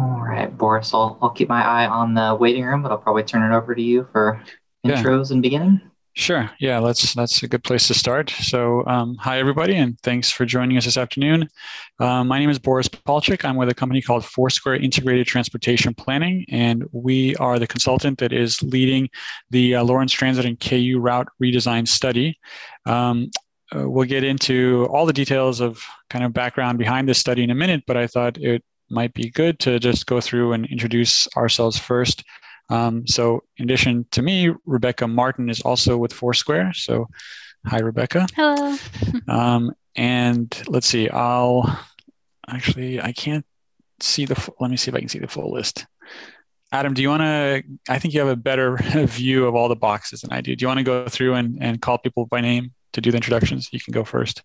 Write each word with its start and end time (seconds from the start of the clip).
All 0.00 0.22
right, 0.22 0.56
Boris, 0.56 0.94
I'll, 0.94 1.18
I'll 1.20 1.30
keep 1.30 1.50
my 1.50 1.62
eye 1.62 1.86
on 1.86 2.14
the 2.14 2.34
waiting 2.34 2.64
room, 2.64 2.82
but 2.82 2.90
I'll 2.90 2.98
probably 2.98 3.22
turn 3.22 3.50
it 3.50 3.54
over 3.54 3.74
to 3.74 3.82
you 3.82 4.08
for 4.12 4.42
intros 4.86 5.28
yeah. 5.28 5.34
and 5.34 5.42
beginning. 5.42 5.80
Sure. 6.14 6.50
Yeah, 6.58 6.80
that's 6.80 7.14
that's 7.14 7.42
a 7.42 7.48
good 7.48 7.62
place 7.62 7.86
to 7.86 7.94
start. 7.94 8.30
So, 8.30 8.84
um, 8.86 9.16
hi 9.16 9.38
everybody, 9.38 9.76
and 9.76 10.00
thanks 10.00 10.30
for 10.30 10.44
joining 10.46 10.76
us 10.76 10.86
this 10.86 10.96
afternoon. 10.96 11.48
Uh, 11.98 12.24
my 12.24 12.38
name 12.38 12.48
is 12.48 12.58
Boris 12.58 12.88
Palchik. 12.88 13.44
I'm 13.44 13.56
with 13.56 13.68
a 13.68 13.74
company 13.74 14.00
called 14.00 14.24
Foursquare 14.24 14.76
Integrated 14.76 15.26
Transportation 15.26 15.94
Planning, 15.94 16.46
and 16.48 16.84
we 16.92 17.36
are 17.36 17.58
the 17.58 17.66
consultant 17.66 18.18
that 18.18 18.32
is 18.32 18.62
leading 18.62 19.08
the 19.50 19.76
uh, 19.76 19.84
Lawrence 19.84 20.12
Transit 20.12 20.46
and 20.46 20.58
KU 20.58 20.98
route 20.98 21.28
redesign 21.42 21.86
study. 21.86 22.38
Um, 22.86 23.30
uh, 23.74 23.88
we'll 23.88 24.08
get 24.08 24.24
into 24.24 24.88
all 24.90 25.06
the 25.06 25.12
details 25.12 25.60
of 25.60 25.84
kind 26.08 26.24
of 26.24 26.32
background 26.32 26.78
behind 26.78 27.08
this 27.08 27.18
study 27.18 27.44
in 27.44 27.50
a 27.50 27.54
minute, 27.54 27.84
but 27.86 27.96
I 27.96 28.06
thought 28.06 28.36
it 28.38 28.64
might 28.90 29.14
be 29.14 29.30
good 29.30 29.58
to 29.60 29.78
just 29.78 30.06
go 30.06 30.20
through 30.20 30.52
and 30.52 30.66
introduce 30.66 31.28
ourselves 31.36 31.78
first. 31.78 32.24
Um, 32.68 33.06
so 33.06 33.42
in 33.56 33.64
addition 33.64 34.06
to 34.12 34.22
me, 34.22 34.52
Rebecca 34.64 35.06
Martin 35.08 35.50
is 35.50 35.60
also 35.60 35.96
with 35.96 36.12
Foursquare. 36.12 36.72
So 36.74 37.08
hi, 37.66 37.78
Rebecca. 37.78 38.26
Hello. 38.34 38.76
um, 39.28 39.72
and 39.96 40.62
let's 40.68 40.86
see, 40.86 41.08
I'll 41.08 41.80
actually, 42.48 43.00
I 43.00 43.12
can't 43.12 43.44
see 44.00 44.24
the, 44.24 44.52
let 44.60 44.70
me 44.70 44.76
see 44.76 44.90
if 44.90 44.94
I 44.94 45.00
can 45.00 45.08
see 45.08 45.18
the 45.18 45.28
full 45.28 45.52
list. 45.52 45.86
Adam, 46.72 46.94
do 46.94 47.02
you 47.02 47.08
want 47.08 47.22
to, 47.22 47.62
I 47.88 47.98
think 47.98 48.14
you 48.14 48.20
have 48.20 48.28
a 48.28 48.36
better 48.36 48.76
view 49.06 49.46
of 49.46 49.56
all 49.56 49.68
the 49.68 49.76
boxes 49.76 50.20
than 50.20 50.32
I 50.32 50.40
do. 50.40 50.54
Do 50.54 50.62
you 50.62 50.68
want 50.68 50.78
to 50.78 50.84
go 50.84 51.08
through 51.08 51.34
and, 51.34 51.58
and 51.60 51.82
call 51.82 51.98
people 51.98 52.26
by 52.26 52.40
name 52.40 52.72
to 52.92 53.00
do 53.00 53.10
the 53.10 53.16
introductions? 53.16 53.68
You 53.72 53.80
can 53.80 53.92
go 53.92 54.04
first. 54.04 54.42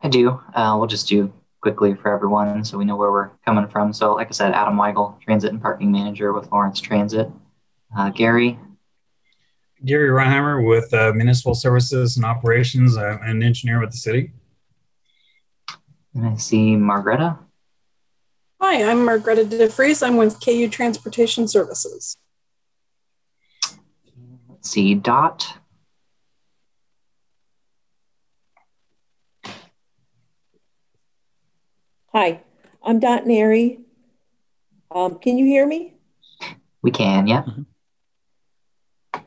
I 0.00 0.08
do. 0.08 0.40
Uh, 0.54 0.76
we'll 0.78 0.86
just 0.86 1.08
do 1.08 1.32
quickly 1.64 1.94
for 1.94 2.12
everyone 2.12 2.62
so 2.62 2.76
we 2.76 2.84
know 2.84 2.94
where 2.94 3.10
we're 3.10 3.30
coming 3.46 3.66
from. 3.66 3.90
So, 3.90 4.12
like 4.12 4.28
I 4.28 4.32
said, 4.32 4.52
Adam 4.52 4.76
Weigel, 4.76 5.18
Transit 5.22 5.50
and 5.50 5.62
Parking 5.62 5.90
Manager 5.90 6.34
with 6.34 6.52
Lawrence 6.52 6.78
Transit. 6.78 7.30
Uh, 7.96 8.10
Gary. 8.10 8.58
Gary 9.82 10.10
Reinheimer 10.10 10.68
with 10.68 10.92
uh, 10.92 11.14
Municipal 11.14 11.54
Services 11.54 12.18
and 12.18 12.26
Operations, 12.26 12.98
uh, 12.98 13.16
an 13.22 13.42
engineer 13.42 13.80
with 13.80 13.92
the 13.92 13.96
city. 13.96 14.32
And 16.14 16.26
I 16.26 16.36
see 16.36 16.76
Margreta. 16.76 17.38
Hi, 18.60 18.82
I'm 18.84 18.98
Margreta 18.98 19.46
DeFries. 19.46 20.06
I'm 20.06 20.18
with 20.18 20.44
KU 20.44 20.68
Transportation 20.68 21.48
Services. 21.48 22.18
Let's 24.50 24.68
see, 24.68 24.94
Dot. 24.94 25.54
Hi, 32.14 32.40
I'm 32.80 33.00
Dot 33.00 33.26
Neri. 33.26 33.80
Um, 34.88 35.18
can 35.18 35.36
you 35.36 35.46
hear 35.46 35.66
me? 35.66 35.94
We 36.80 36.92
can, 36.92 37.26
yeah. 37.26 37.42
Mm-hmm. 37.42 39.22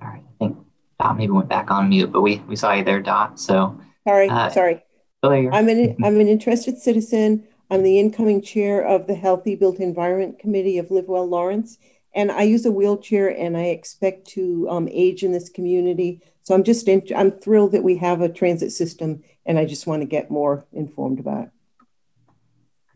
All 0.00 0.08
right, 0.08 0.22
I 0.22 0.38
think 0.38 0.56
Dot 1.00 1.18
maybe 1.18 1.32
went 1.32 1.48
back 1.48 1.72
on 1.72 1.88
mute, 1.88 2.12
but 2.12 2.20
we, 2.20 2.36
we 2.46 2.54
saw 2.54 2.72
you 2.72 2.84
there, 2.84 3.02
Dot. 3.02 3.40
So 3.40 3.80
sorry, 4.06 4.28
uh, 4.28 4.48
sorry. 4.50 4.84
I'm 5.24 5.68
an 5.68 5.96
I'm 6.04 6.20
an 6.20 6.28
interested 6.28 6.78
citizen. 6.78 7.48
I'm 7.68 7.82
the 7.82 7.98
incoming 7.98 8.40
chair 8.40 8.86
of 8.86 9.08
the 9.08 9.16
Healthy 9.16 9.56
Built 9.56 9.80
Environment 9.80 10.38
Committee 10.38 10.78
of 10.78 10.92
Live 10.92 11.08
Well 11.08 11.26
Lawrence, 11.26 11.78
and 12.14 12.30
I 12.30 12.42
use 12.42 12.64
a 12.64 12.72
wheelchair, 12.72 13.28
and 13.28 13.56
I 13.56 13.64
expect 13.64 14.26
to 14.28 14.68
um, 14.70 14.88
age 14.90 15.22
in 15.22 15.32
this 15.32 15.48
community. 15.48 16.22
So 16.42 16.54
I'm 16.54 16.64
just 16.64 16.88
in, 16.88 17.02
I'm 17.16 17.30
thrilled 17.30 17.72
that 17.72 17.82
we 17.82 17.96
have 17.96 18.20
a 18.20 18.28
transit 18.28 18.70
system 18.72 19.22
and 19.46 19.58
I 19.58 19.64
just 19.64 19.86
want 19.86 20.02
to 20.02 20.06
get 20.06 20.30
more 20.30 20.64
informed 20.72 21.18
about 21.18 21.44
it. 21.44 21.50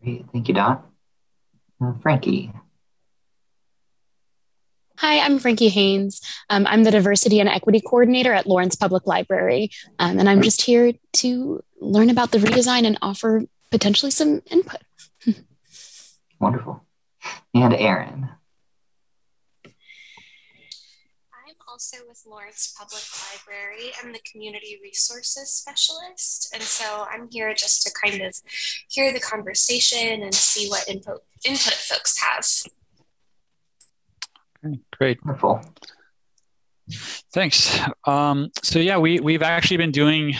Great. 0.01 0.25
Thank 0.31 0.47
you, 0.47 0.53
Don. 0.53 0.83
Uh, 1.81 1.93
Frankie. 2.01 2.51
Hi, 4.97 5.19
I'm 5.19 5.39
Frankie 5.39 5.69
Haynes. 5.69 6.21
Um, 6.49 6.67
I'm 6.67 6.83
the 6.83 6.91
Diversity 6.91 7.39
and 7.39 7.47
Equity 7.47 7.79
Coordinator 7.79 8.33
at 8.33 8.47
Lawrence 8.47 8.75
Public 8.75 9.07
Library, 9.07 9.71
um, 9.97 10.19
and 10.19 10.29
I'm 10.29 10.41
just 10.41 10.61
here 10.61 10.91
to 11.13 11.63
learn 11.79 12.09
about 12.09 12.31
the 12.31 12.37
redesign 12.37 12.85
and 12.85 12.97
offer 13.01 13.43
potentially 13.71 14.11
some 14.11 14.41
input. 14.51 14.81
Wonderful. 16.39 16.83
And 17.53 17.73
Aaron. 17.73 18.29
Also 21.79 21.97
with 22.09 22.21
Lawrence 22.27 22.75
Public 22.77 23.01
Library. 23.31 23.93
I'm 24.03 24.11
the 24.11 24.19
community 24.29 24.77
resources 24.83 25.49
specialist. 25.49 26.53
And 26.53 26.61
so 26.61 27.05
I'm 27.09 27.29
here 27.31 27.53
just 27.53 27.83
to 27.83 27.91
kind 28.03 28.21
of 28.21 28.35
hear 28.89 29.13
the 29.13 29.19
conversation 29.21 30.23
and 30.23 30.33
see 30.33 30.67
what 30.67 30.89
input, 30.89 31.21
input 31.45 31.73
folks 31.73 32.21
have. 32.21 32.45
Okay, 34.65 34.77
great. 34.97 35.25
Wonderful. 35.25 35.61
Thanks. 37.31 37.79
Um, 38.05 38.51
so 38.61 38.79
yeah, 38.79 38.97
we, 38.97 39.21
we've 39.21 39.43
actually 39.43 39.77
been 39.77 39.91
doing 39.91 40.35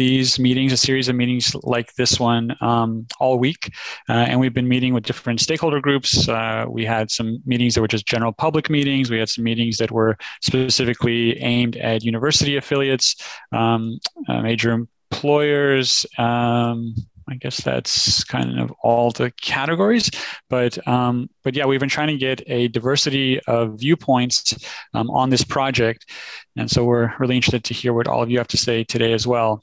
these 0.00 0.38
meetings, 0.38 0.72
a 0.72 0.78
series 0.78 1.10
of 1.10 1.14
meetings 1.14 1.54
like 1.62 1.94
this 1.96 2.18
one, 2.18 2.56
um, 2.62 3.06
all 3.18 3.38
week. 3.38 3.70
Uh, 4.08 4.24
and 4.28 4.40
we've 4.40 4.54
been 4.54 4.66
meeting 4.66 4.94
with 4.94 5.04
different 5.04 5.38
stakeholder 5.40 5.78
groups. 5.78 6.26
Uh, 6.26 6.64
we 6.66 6.86
had 6.86 7.10
some 7.10 7.42
meetings 7.44 7.74
that 7.74 7.82
were 7.82 7.94
just 7.96 8.06
general 8.06 8.32
public 8.32 8.70
meetings. 8.70 9.10
We 9.10 9.18
had 9.18 9.28
some 9.28 9.44
meetings 9.44 9.76
that 9.76 9.90
were 9.90 10.16
specifically 10.40 11.38
aimed 11.42 11.76
at 11.76 12.02
university 12.02 12.56
affiliates, 12.56 13.14
um, 13.52 14.00
uh, 14.26 14.40
major 14.40 14.72
employers. 14.72 16.06
Um, 16.16 16.94
I 17.30 17.36
guess 17.36 17.62
that's 17.62 18.24
kind 18.24 18.58
of 18.58 18.72
all 18.82 19.10
the 19.10 19.30
categories, 19.40 20.10
but 20.48 20.86
um, 20.88 21.30
but 21.44 21.54
yeah, 21.54 21.66
we've 21.66 21.80
been 21.80 21.88
trying 21.88 22.08
to 22.08 22.16
get 22.16 22.42
a 22.46 22.68
diversity 22.68 23.40
of 23.40 23.78
viewpoints 23.78 24.54
um, 24.94 25.10
on 25.10 25.30
this 25.30 25.44
project, 25.44 26.10
and 26.56 26.70
so 26.70 26.84
we're 26.84 27.12
really 27.18 27.36
interested 27.36 27.64
to 27.64 27.74
hear 27.74 27.92
what 27.92 28.08
all 28.08 28.22
of 28.22 28.30
you 28.30 28.38
have 28.38 28.48
to 28.48 28.56
say 28.56 28.84
today 28.84 29.12
as 29.12 29.26
well. 29.26 29.62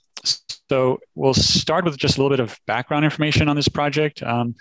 So 0.70 1.00
we'll 1.16 1.34
start 1.34 1.86
with 1.86 1.98
just 1.98 2.18
a 2.18 2.22
little 2.22 2.36
bit 2.36 2.42
of 2.42 2.60
background 2.68 3.06
information 3.06 3.48
on 3.48 3.56
this 3.56 3.70
project. 3.70 4.22
Um, 4.24 4.56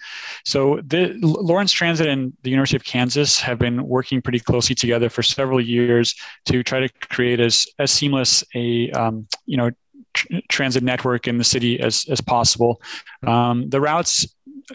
so 0.45 0.81
the 0.87 1.15
Lawrence 1.21 1.73
Transit 1.73 2.07
and 2.07 2.33
the 2.43 2.51
University 2.51 2.77
of 2.77 2.85
Kansas 2.85 3.41
have 3.41 3.59
been 3.59 3.85
working 3.87 4.23
pretty 4.23 4.39
closely 4.39 4.75
together 4.75 5.09
for 5.09 5.23
several 5.23 5.61
years 5.61 6.15
to 6.47 6.63
try 6.63 6.81
to 6.81 6.89
create 7.09 7.41
as, 7.41 7.67
as 7.81 7.91
seamless 7.91 8.45
a 8.55 8.91
um, 8.93 9.27
you 9.47 9.57
know 9.57 9.71
tr- 10.17 10.27
transit 10.49 10.83
network 10.83 11.29
in 11.29 11.39
the 11.39 11.45
city 11.45 11.79
as, 11.81 12.07
as 12.11 12.21
possible. 12.21 12.81
Um, 13.27 13.69
the 13.71 13.81
routes 13.81 14.27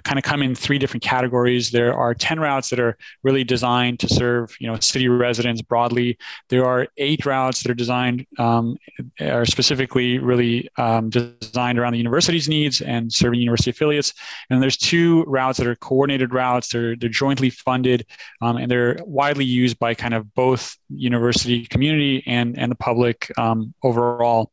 kind 0.03 0.17
of 0.17 0.23
come 0.23 0.41
in 0.41 0.55
three 0.55 0.77
different 0.77 1.03
categories. 1.03 1.71
There 1.71 1.93
are 1.93 2.13
10 2.13 2.39
routes 2.39 2.69
that 2.69 2.79
are 2.79 2.97
really 3.23 3.43
designed 3.43 3.99
to 3.99 4.07
serve, 4.07 4.55
you 4.59 4.67
know, 4.67 4.79
city 4.79 5.07
residents 5.07 5.61
broadly. 5.61 6.17
There 6.49 6.65
are 6.65 6.87
eight 6.97 7.25
routes 7.25 7.61
that 7.61 7.71
are 7.71 7.75
designed, 7.75 8.25
um, 8.37 8.77
are 9.19 9.45
specifically 9.45 10.17
really 10.19 10.69
um, 10.77 11.09
designed 11.09 11.77
around 11.77 11.93
the 11.93 11.97
university's 11.97 12.47
needs 12.47 12.81
and 12.81 13.11
serving 13.11 13.39
university 13.39 13.71
affiliates. 13.71 14.13
And 14.49 14.61
there's 14.61 14.77
two 14.77 15.23
routes 15.23 15.57
that 15.57 15.67
are 15.67 15.75
coordinated 15.75 16.33
routes. 16.33 16.69
They're, 16.69 16.95
they're 16.95 17.09
jointly 17.09 17.49
funded 17.49 18.05
um, 18.41 18.57
and 18.57 18.71
they're 18.71 18.97
widely 19.03 19.45
used 19.45 19.77
by 19.77 19.93
kind 19.93 20.13
of 20.13 20.33
both 20.33 20.77
university 20.89 21.65
community 21.65 22.23
and, 22.25 22.57
and 22.57 22.71
the 22.71 22.75
public 22.75 23.31
um, 23.37 23.73
overall. 23.83 24.51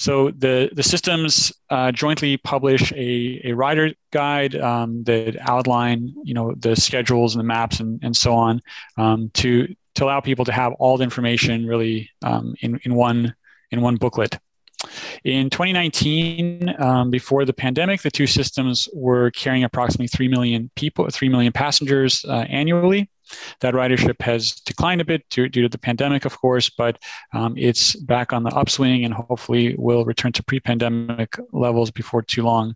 So 0.00 0.30
the, 0.30 0.70
the 0.72 0.82
systems 0.82 1.52
uh, 1.68 1.92
jointly 1.92 2.38
publish 2.38 2.90
a, 2.92 3.42
a 3.44 3.52
rider 3.52 3.92
guide 4.10 4.56
um, 4.56 5.04
that 5.04 5.36
outline, 5.42 6.14
you 6.24 6.32
know, 6.32 6.54
the 6.54 6.74
schedules 6.74 7.34
and 7.34 7.40
the 7.40 7.46
maps 7.46 7.80
and, 7.80 8.02
and 8.02 8.16
so 8.16 8.32
on 8.32 8.62
um, 8.96 9.30
to, 9.34 9.68
to 9.96 10.04
allow 10.04 10.20
people 10.20 10.46
to 10.46 10.52
have 10.52 10.72
all 10.78 10.96
the 10.96 11.04
information 11.04 11.66
really 11.66 12.08
um, 12.22 12.54
in, 12.62 12.80
in, 12.84 12.94
one, 12.94 13.34
in 13.72 13.82
one 13.82 13.96
booklet. 13.96 14.38
In 15.24 15.50
2019, 15.50 16.76
um, 16.78 17.10
before 17.10 17.44
the 17.44 17.52
pandemic, 17.52 18.00
the 18.00 18.10
two 18.10 18.26
systems 18.26 18.88
were 18.94 19.30
carrying 19.32 19.64
approximately 19.64 20.08
3 20.08 20.28
million 20.28 20.70
people, 20.76 21.06
3 21.10 21.28
million 21.28 21.52
passengers 21.52 22.24
uh, 22.26 22.46
annually. 22.48 23.10
That 23.60 23.74
ridership 23.74 24.20
has 24.22 24.52
declined 24.52 25.00
a 25.00 25.04
bit 25.04 25.28
due, 25.30 25.48
due 25.48 25.62
to 25.62 25.68
the 25.68 25.78
pandemic, 25.78 26.24
of 26.24 26.38
course, 26.38 26.70
but 26.70 26.98
um, 27.32 27.54
it's 27.56 27.96
back 27.96 28.32
on 28.32 28.42
the 28.42 28.50
upswing 28.50 29.04
and 29.04 29.14
hopefully 29.14 29.74
will 29.78 30.04
return 30.04 30.32
to 30.32 30.42
pre 30.42 30.60
pandemic 30.60 31.36
levels 31.52 31.90
before 31.90 32.22
too 32.22 32.42
long. 32.42 32.74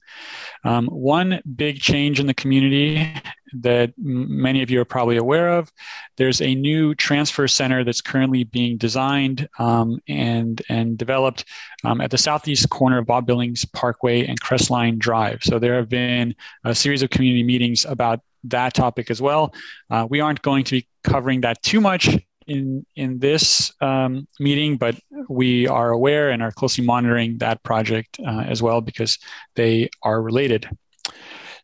Um, 0.64 0.86
one 0.86 1.40
big 1.56 1.80
change 1.80 2.20
in 2.20 2.26
the 2.26 2.34
community 2.34 3.12
that 3.60 3.92
many 3.96 4.62
of 4.62 4.70
you 4.70 4.80
are 4.80 4.84
probably 4.84 5.16
aware 5.16 5.48
of. 5.50 5.70
There's 6.16 6.40
a 6.40 6.54
new 6.54 6.94
transfer 6.94 7.46
center 7.46 7.84
that's 7.84 8.00
currently 8.00 8.44
being 8.44 8.76
designed 8.76 9.48
um, 9.58 10.00
and, 10.08 10.60
and 10.68 10.98
developed 10.98 11.44
um, 11.84 12.00
at 12.00 12.10
the 12.10 12.18
southeast 12.18 12.68
corner 12.70 12.98
of 12.98 13.06
Bob 13.06 13.26
Billings 13.26 13.64
Parkway 13.64 14.26
and 14.26 14.40
Crestline 14.40 14.98
Drive. 14.98 15.42
So 15.42 15.58
there 15.58 15.76
have 15.76 15.88
been 15.88 16.34
a 16.64 16.74
series 16.74 17.02
of 17.02 17.10
community 17.10 17.42
meetings 17.42 17.84
about 17.84 18.20
that 18.44 18.74
topic 18.74 19.10
as 19.10 19.20
well. 19.20 19.54
Uh, 19.90 20.06
we 20.08 20.20
aren't 20.20 20.42
going 20.42 20.64
to 20.64 20.76
be 20.76 20.88
covering 21.02 21.40
that 21.42 21.62
too 21.62 21.80
much 21.80 22.08
in 22.46 22.84
in 22.96 23.18
this 23.18 23.72
um, 23.80 24.26
meeting, 24.38 24.76
but 24.76 24.98
we 25.28 25.66
are 25.66 25.90
aware 25.90 26.30
and 26.30 26.42
are 26.42 26.52
closely 26.52 26.84
monitoring 26.84 27.38
that 27.38 27.62
project 27.62 28.18
uh, 28.26 28.40
as 28.40 28.62
well 28.62 28.80
because 28.80 29.18
they 29.54 29.88
are 30.02 30.20
related. 30.20 30.68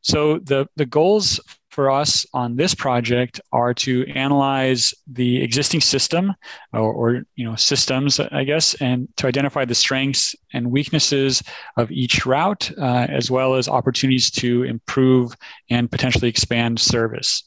So 0.03 0.39
the, 0.39 0.67
the 0.77 0.87
goals 0.87 1.41
for 1.71 1.91
us 1.91 2.27
on 2.35 2.57
this 2.57 2.75
project 2.75 3.41
are 3.53 3.73
to 3.73 4.07
analyze 4.09 4.93
the 5.07 5.43
existing 5.43 5.81
system 5.81 6.35
or, 6.73 6.93
or, 6.93 7.23
you 7.37 7.45
know 7.45 7.57
systems 7.57 8.21
i 8.21 8.45
guess 8.45 8.75
and 8.81 9.09
to 9.17 9.27
identify 9.27 9.65
the 9.65 9.75
strengths 9.75 10.35
and 10.53 10.71
weaknesses 10.71 11.43
of 11.77 11.91
each 11.91 12.27
route 12.27 12.71
uh, 12.79 13.07
as 13.09 13.31
well 13.31 13.55
as 13.55 13.69
opportunities 13.69 14.31
to 14.31 14.65
improve 14.65 15.35
and 15.69 15.91
potentially 15.91 16.29
expand 16.29 16.81
service. 16.81 17.45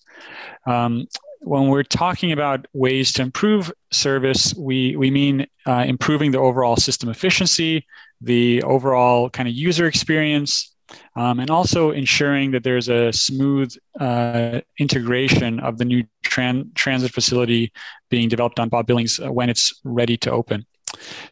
Um, 0.65 1.07
when 1.41 1.67
we're 1.67 1.83
talking 1.83 2.31
about 2.31 2.65
ways 2.73 3.11
to 3.13 3.21
improve 3.21 3.71
service, 3.91 4.53
we, 4.55 4.95
we 4.95 5.11
mean 5.11 5.45
uh, 5.65 5.83
improving 5.85 6.31
the 6.31 6.39
overall 6.39 6.77
system 6.77 7.09
efficiency, 7.09 7.85
the 8.21 8.63
overall 8.63 9.29
kind 9.29 9.49
of 9.49 9.53
user 9.53 9.85
experience, 9.85 10.72
um, 11.15 11.39
and 11.39 11.49
also 11.49 11.91
ensuring 11.91 12.51
that 12.51 12.63
there's 12.63 12.89
a 12.89 13.11
smooth 13.11 13.73
uh, 13.99 14.61
integration 14.79 15.59
of 15.59 15.77
the 15.77 15.85
new 15.85 16.03
tran- 16.25 16.73
transit 16.75 17.11
facility 17.11 17.71
being 18.09 18.29
developed 18.29 18.59
on 18.59 18.69
Bob 18.69 18.87
Billings 18.87 19.19
uh, 19.19 19.31
when 19.31 19.49
it's 19.49 19.81
ready 19.83 20.17
to 20.17 20.31
open. 20.31 20.65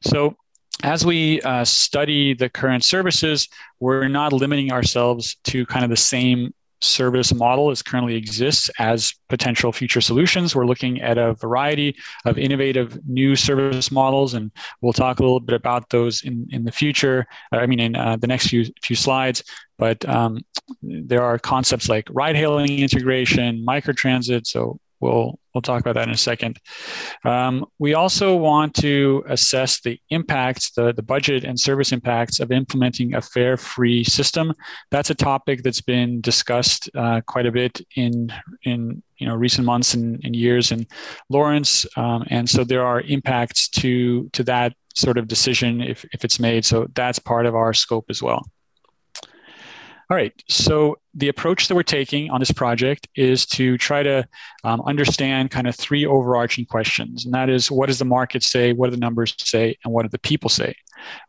So 0.01 0.35
as 0.83 1.05
we 1.05 1.41
uh, 1.41 1.63
study 1.63 2.33
the 2.33 2.49
current 2.49 2.83
services, 2.83 3.47
we're 3.79 4.07
not 4.07 4.33
limiting 4.33 4.71
ourselves 4.71 5.37
to 5.45 5.65
kind 5.65 5.83
of 5.83 5.89
the 5.89 5.97
same 5.97 6.53
service 6.81 7.33
model 7.33 7.69
as 7.71 7.81
currently 7.81 8.15
exists 8.15 8.69
as 8.79 9.13
potential 9.29 9.71
future 9.71 10.01
solutions. 10.01 10.55
We're 10.55 10.65
looking 10.65 11.01
at 11.01 11.17
a 11.17 11.33
variety 11.33 11.95
of 12.25 12.37
innovative 12.37 12.99
new 13.07 13.35
service 13.35 13.91
models, 13.91 14.33
and 14.33 14.51
we'll 14.81 14.93
talk 14.93 15.19
a 15.19 15.23
little 15.23 15.39
bit 15.39 15.55
about 15.55 15.89
those 15.89 16.23
in, 16.23 16.47
in 16.51 16.63
the 16.63 16.71
future. 16.71 17.25
I 17.51 17.65
mean, 17.65 17.79
in 17.79 17.95
uh, 17.95 18.17
the 18.17 18.27
next 18.27 18.47
few 18.47 18.65
few 18.83 18.95
slides. 18.95 19.43
But 19.77 20.07
um, 20.07 20.39
there 20.81 21.23
are 21.23 21.39
concepts 21.39 21.89
like 21.89 22.07
ride-hailing 22.11 22.79
integration, 22.79 23.65
microtransit. 23.65 24.45
So 24.45 24.79
we'll 24.99 25.39
we'll 25.53 25.61
talk 25.61 25.81
about 25.81 25.95
that 25.95 26.07
in 26.07 26.13
a 26.13 26.17
second. 26.17 26.59
Um, 27.23 27.65
we 27.79 27.93
also 27.93 28.35
want 28.35 28.73
to 28.75 29.23
assess 29.27 29.81
the 29.81 29.99
impacts, 30.09 30.71
the, 30.71 30.93
the 30.93 31.03
budget 31.03 31.43
and 31.43 31.59
service 31.59 31.91
impacts 31.91 32.39
of 32.39 32.51
implementing 32.51 33.15
a 33.15 33.21
fare 33.21 33.57
free 33.57 34.03
system. 34.03 34.53
That's 34.89 35.09
a 35.09 35.15
topic 35.15 35.63
that's 35.63 35.81
been 35.81 36.21
discussed 36.21 36.89
uh, 36.95 37.21
quite 37.25 37.45
a 37.45 37.51
bit 37.51 37.81
in, 37.95 38.33
in 38.63 39.01
you 39.17 39.27
know, 39.27 39.35
recent 39.35 39.65
months 39.65 39.93
and, 39.93 40.19
and 40.23 40.35
years 40.35 40.71
in 40.71 40.87
Lawrence. 41.29 41.85
Um, 41.95 42.25
and 42.27 42.49
so 42.49 42.63
there 42.63 42.85
are 42.85 43.01
impacts 43.01 43.67
to, 43.69 44.29
to 44.29 44.43
that 44.43 44.73
sort 44.95 45.17
of 45.17 45.27
decision 45.27 45.81
if, 45.81 46.05
if 46.13 46.25
it's 46.25 46.39
made. 46.39 46.65
So 46.65 46.87
that's 46.95 47.19
part 47.19 47.45
of 47.45 47.55
our 47.55 47.73
scope 47.73 48.05
as 48.09 48.21
well. 48.21 48.45
All 50.11 50.17
right, 50.17 50.33
so 50.49 50.99
the 51.13 51.29
approach 51.29 51.69
that 51.69 51.75
we're 51.75 51.83
taking 51.83 52.29
on 52.31 52.41
this 52.41 52.51
project 52.51 53.07
is 53.15 53.45
to 53.45 53.77
try 53.77 54.03
to 54.03 54.27
um, 54.65 54.81
understand 54.81 55.51
kind 55.51 55.67
of 55.67 55.75
three 55.77 56.05
overarching 56.05 56.65
questions. 56.65 57.23
And 57.23 57.33
that 57.33 57.49
is 57.49 57.71
what 57.71 57.87
does 57.87 57.99
the 57.99 58.03
market 58.03 58.43
say? 58.43 58.73
What 58.73 58.87
do 58.87 58.91
the 58.91 58.99
numbers 58.99 59.33
say? 59.37 59.77
And 59.85 59.93
what 59.93 60.03
do 60.03 60.09
the 60.09 60.19
people 60.19 60.49
say? 60.49 60.75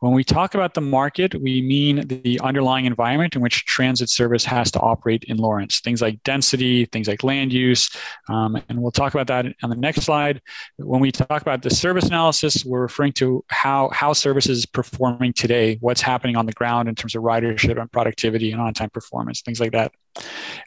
When 0.01 0.13
we 0.13 0.25
talk 0.25 0.55
about 0.55 0.75
the 0.75 0.81
market, 0.81 1.35
we 1.35 1.63
mean 1.63 2.07
the 2.07 2.41
underlying 2.43 2.87
environment 2.87 3.37
in 3.37 3.43
which 3.43 3.65
transit 3.65 4.09
service 4.09 4.45
has 4.45 4.71
to 4.73 4.81
operate 4.81 5.25
in 5.25 5.37
Lawrence. 5.37 5.81
Things 5.81 6.03
like 6.03 6.23
density, 6.23 6.87
things 6.87 7.09
like 7.09 7.23
land 7.23 7.53
use. 7.53 7.91
Um, 8.29 8.61
and 8.69 8.81
we'll 8.81 8.91
talk 8.91 9.15
about 9.15 9.27
that 9.29 9.47
on 9.63 9.71
the 9.71 9.77
next 9.77 10.03
slide. 10.03 10.41
When 10.77 11.01
we 11.01 11.13
talk 11.13 11.43
about 11.43 11.63
the 11.63 11.71
service 11.71 12.07
analysis, 12.07 12.65
we're 12.65 12.83
referring 12.83 13.13
to 13.15 13.45
how, 13.49 13.91
how 13.93 14.13
service 14.13 14.49
is 14.49 14.67
performing 14.67 15.33
today, 15.33 15.79
what's 15.81 16.01
happening 16.01 16.37
on 16.37 16.47
the 16.47 16.53
ground 16.53 16.89
in 16.89 16.95
terms 16.95 17.15
of 17.15 17.23
ridership 17.23 17.81
and 17.81 17.91
productivity 17.91 18.53
and 18.53 18.61
on 18.61 18.75
time 18.75 18.91
performance, 18.91 19.43
things 19.43 19.61
like 19.61 19.73
that. 19.73 19.93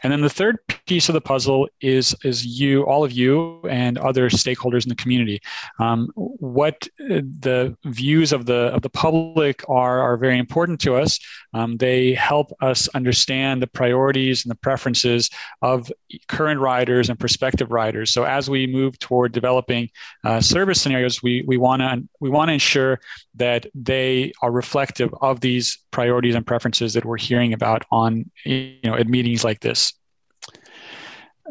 And 0.04 0.12
then 0.12 0.22
the 0.22 0.30
third 0.30 0.58
piece 0.86 1.10
of 1.10 1.14
the 1.14 1.22
puzzle 1.22 1.68
is 1.82 2.16
is 2.24 2.46
you, 2.46 2.84
all 2.84 3.04
of 3.04 3.12
you, 3.12 3.62
and 3.70 3.98
other 3.98 4.30
stakeholders 4.30 4.84
in 4.84 4.90
the 4.90 4.96
community. 4.96 5.42
Um, 5.80 6.10
what 6.16 6.88
uh, 7.00 7.22
the 7.40 7.76
views 7.86 8.32
of 8.32 8.46
the 8.46 8.74
of 8.74 8.82
the 8.82 8.90
public 8.90 9.64
are 9.68 10.02
are 10.02 10.18
very 10.18 10.38
important 10.38 10.80
to 10.82 10.96
us. 10.96 11.20
Um, 11.54 11.78
they 11.78 12.14
help 12.14 12.52
us 12.62 12.88
understand 12.90 13.62
the 13.62 13.68
priorities 13.68 14.44
and 14.44 14.52
the 14.52 14.56
preferences 14.56 15.30
of 15.62 15.92
current 16.28 16.60
riders 16.60 17.10
and 17.10 17.20
prospective 17.20 17.72
riders. 17.72 18.12
So 18.12 18.24
as 18.24 18.50
we 18.50 18.68
move 18.68 19.00
toward 19.00 19.32
developing 19.32 19.90
uh, 20.24 20.42
service 20.42 20.82
scenarios, 20.82 21.22
we 21.24 21.44
we 21.48 21.58
want 21.58 21.82
to 21.82 22.04
we 22.20 22.30
want 22.30 22.50
to 22.50 22.54
ensure 22.54 23.00
that 23.36 23.66
they 23.74 24.34
are 24.42 24.52
reflective 24.52 25.14
of 25.22 25.42
these 25.42 25.80
priorities 25.92 26.36
and 26.36 26.46
preferences 26.46 26.94
that 26.94 27.06
we're 27.06 27.18
hearing 27.18 27.54
about 27.54 27.86
on 27.92 28.30
you 28.44 28.78
know 28.84 28.96
at 28.96 29.08
meetings 29.08 29.35
like 29.44 29.60
this. 29.60 29.94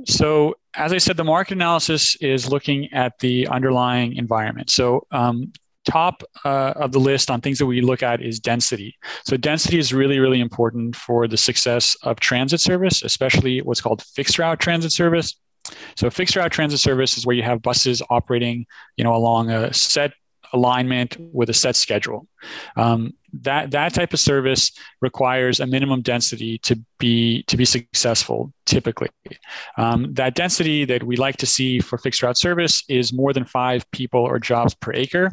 So 0.07 0.55
as 0.75 0.93
I 0.93 0.99
said, 0.99 1.17
the 1.17 1.25
market 1.25 1.55
analysis 1.55 2.17
is 2.17 2.51
looking 2.51 2.93
at 2.93 3.19
the 3.21 3.47
underlying 3.49 4.17
environment. 4.17 4.71
So 4.71 5.07
um, 5.13 5.53
top 5.85 6.23
uh, 6.45 6.73
of 6.77 6.93
the 6.93 6.99
list 6.99 7.31
on 7.31 7.41
things 7.41 7.59
that 7.59 7.67
we 7.67 7.81
look 7.81 8.03
at 8.03 8.21
is 8.23 8.41
density. 8.41 8.97
So 9.25 9.37
density 9.37 9.79
is 9.79 9.93
really, 9.93 10.19
really 10.19 10.41
important 10.41 10.97
for 10.97 11.29
the 11.29 11.37
success 11.37 11.97
of 12.03 12.19
transit 12.21 12.61
service, 12.61 13.03
especially 13.03 13.61
what's 13.63 13.81
called 13.81 14.03
fixed 14.03 14.39
route 14.39 14.59
transit 14.61 14.93
service. 14.93 15.37
So 15.97 16.11
fixed 16.11 16.37
route 16.37 16.53
transit 16.53 16.81
service 16.81 17.17
is 17.17 17.25
where 17.25 17.37
you 17.37 17.43
have 17.43 17.63
buses 17.63 18.03
operating, 18.11 18.67
you 18.97 19.05
know, 19.05 19.15
along 19.15 19.51
a 19.51 19.73
set 19.73 20.13
alignment 20.55 21.17
with 21.33 21.51
a 21.51 21.55
set 21.55 21.77
schedule. 21.77 22.27
Um, 22.77 23.13
that 23.43 23.73
that 23.73 23.93
type 23.93 24.13
of 24.13 24.21
service 24.21 24.71
requires 25.01 25.61
a 25.61 25.67
minimum 25.67 26.03
density 26.03 26.59
to 26.59 26.79
be 26.99 27.43
to 27.45 27.57
be 27.57 27.65
successful. 27.65 28.53
Typically, 28.65 29.09
um, 29.77 30.15
that 30.15 30.35
density 30.35 30.85
that 30.85 31.03
we 31.03 31.17
like 31.17 31.37
to 31.39 31.47
see 31.47 31.81
for 31.81 31.99
fixed 31.99 32.23
route 32.23 32.39
service 32.39 32.85
is 32.89 33.13
more 33.13 33.33
than 33.33 33.45
five 33.45 33.91
people 33.91 34.21
or 34.21 34.39
jobs 34.39 34.75
per 34.75 34.93
acre. 34.93 35.33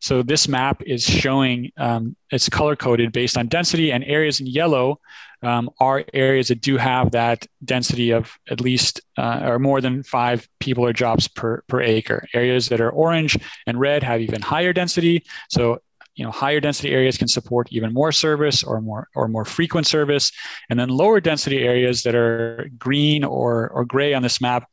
So 0.00 0.22
this 0.22 0.48
map 0.48 0.82
is 0.82 1.02
showing 1.02 1.72
um, 1.76 2.16
it's 2.30 2.48
color 2.48 2.76
coded 2.76 3.12
based 3.12 3.36
on 3.38 3.48
density, 3.48 3.92
and 3.92 4.04
areas 4.04 4.40
in 4.40 4.46
yellow 4.46 5.00
um, 5.42 5.70
are 5.80 6.04
areas 6.12 6.48
that 6.48 6.60
do 6.60 6.76
have 6.76 7.12
that 7.12 7.46
density 7.64 8.10
of 8.10 8.38
at 8.50 8.60
least 8.60 9.00
uh, 9.16 9.40
or 9.44 9.58
more 9.58 9.80
than 9.80 10.02
five 10.02 10.48
people 10.58 10.84
or 10.84 10.92
jobs 10.92 11.28
per, 11.28 11.62
per 11.68 11.80
acre. 11.80 12.26
Areas 12.34 12.68
that 12.68 12.80
are 12.80 12.90
orange 12.90 13.38
and 13.66 13.80
red 13.80 14.02
have 14.02 14.20
even 14.20 14.42
higher 14.42 14.72
density. 14.72 15.24
So 15.48 15.80
you 16.20 16.24
know 16.24 16.30
higher 16.30 16.60
density 16.60 16.90
areas 16.90 17.16
can 17.16 17.28
support 17.28 17.68
even 17.70 17.94
more 17.94 18.12
service 18.12 18.62
or 18.62 18.80
more 18.80 19.08
or 19.14 19.28
more 19.28 19.44
frequent 19.44 19.86
service 19.86 20.30
and 20.68 20.78
then 20.78 20.88
lower 20.88 21.20
density 21.20 21.62
areas 21.62 22.02
that 22.02 22.14
are 22.14 22.68
green 22.78 23.24
or 23.24 23.70
or 23.70 23.84
gray 23.84 24.12
on 24.12 24.22
this 24.22 24.40
map 24.40 24.68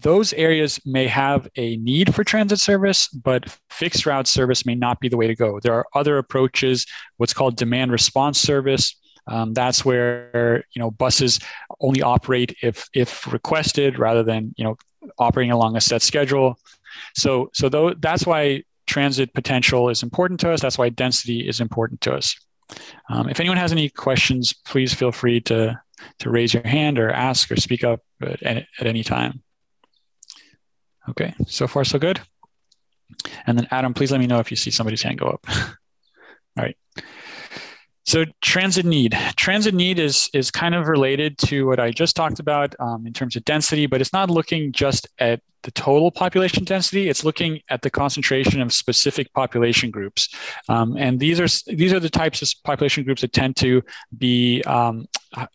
those 0.00 0.32
areas 0.32 0.80
may 0.84 1.06
have 1.06 1.48
a 1.56 1.76
need 1.76 2.12
for 2.14 2.24
transit 2.24 2.58
service 2.58 3.08
but 3.08 3.56
fixed 3.68 4.06
route 4.06 4.26
service 4.26 4.66
may 4.66 4.74
not 4.74 4.98
be 5.00 5.08
the 5.08 5.16
way 5.16 5.26
to 5.26 5.34
go 5.34 5.60
there 5.60 5.74
are 5.74 5.86
other 5.94 6.18
approaches 6.18 6.86
what's 7.18 7.34
called 7.34 7.56
demand 7.56 7.92
response 7.92 8.40
service 8.40 8.96
um, 9.30 9.54
that's 9.54 9.84
where 9.84 10.64
you 10.72 10.80
know 10.80 10.90
buses 10.90 11.40
only 11.80 12.02
operate 12.02 12.56
if 12.62 12.88
if 12.92 13.32
requested 13.32 13.98
rather 13.98 14.22
than 14.22 14.52
you 14.58 14.64
know 14.64 14.76
operating 15.18 15.52
along 15.52 15.76
a 15.76 15.80
set 15.80 16.02
schedule. 16.02 16.58
So 17.16 17.48
so 17.54 17.68
though 17.68 17.94
that's 17.94 18.26
why 18.26 18.64
transit 18.86 19.32
potential 19.32 19.88
is 19.88 20.02
important 20.02 20.40
to 20.40 20.52
us. 20.52 20.60
That's 20.60 20.76
why 20.76 20.88
density 20.88 21.48
is 21.48 21.60
important 21.60 22.00
to 22.02 22.12
us. 22.12 22.36
Um, 23.08 23.28
if 23.28 23.40
anyone 23.40 23.56
has 23.56 23.72
any 23.72 23.88
questions, 23.88 24.52
please 24.52 24.92
feel 24.92 25.12
free 25.12 25.40
to 25.42 25.80
to 26.18 26.30
raise 26.30 26.52
your 26.52 26.66
hand 26.66 26.98
or 26.98 27.10
ask 27.10 27.50
or 27.52 27.56
speak 27.56 27.84
up 27.84 28.00
at, 28.20 28.42
at 28.42 28.86
any 28.86 29.04
time. 29.04 29.42
Okay, 31.08 31.34
so 31.46 31.66
far 31.66 31.84
so 31.84 31.98
good. 31.98 32.20
And 33.46 33.58
then 33.58 33.68
Adam, 33.70 33.94
please 33.94 34.10
let 34.10 34.20
me 34.20 34.26
know 34.26 34.38
if 34.38 34.50
you 34.50 34.56
see 34.56 34.70
somebody's 34.70 35.02
hand 35.02 35.18
go 35.18 35.26
up. 35.26 35.46
All 35.48 36.64
right. 36.64 36.76
So 38.10 38.24
transit 38.40 38.84
need. 38.84 39.16
Transit 39.36 39.72
need 39.72 40.00
is 40.00 40.28
is 40.34 40.50
kind 40.50 40.74
of 40.74 40.88
related 40.88 41.38
to 41.46 41.64
what 41.68 41.78
I 41.78 41.92
just 41.92 42.16
talked 42.16 42.40
about 42.40 42.74
um, 42.80 43.06
in 43.06 43.12
terms 43.12 43.36
of 43.36 43.44
density, 43.44 43.86
but 43.86 44.00
it's 44.00 44.12
not 44.12 44.28
looking 44.28 44.72
just 44.72 45.06
at 45.20 45.42
the 45.62 45.70
total 45.72 46.10
population 46.10 46.64
density. 46.64 47.08
It's 47.08 47.24
looking 47.24 47.60
at 47.68 47.82
the 47.82 47.90
concentration 47.90 48.60
of 48.60 48.72
specific 48.72 49.32
population 49.32 49.90
groups, 49.90 50.28
um, 50.68 50.96
and 50.96 51.18
these 51.18 51.40
are 51.40 51.48
these 51.74 51.92
are 51.92 52.00
the 52.00 52.10
types 52.10 52.42
of 52.42 52.48
population 52.64 53.04
groups 53.04 53.22
that 53.22 53.32
tend 53.32 53.56
to 53.56 53.82
be 54.18 54.62
um, 54.64 55.06
uh, 55.34 55.46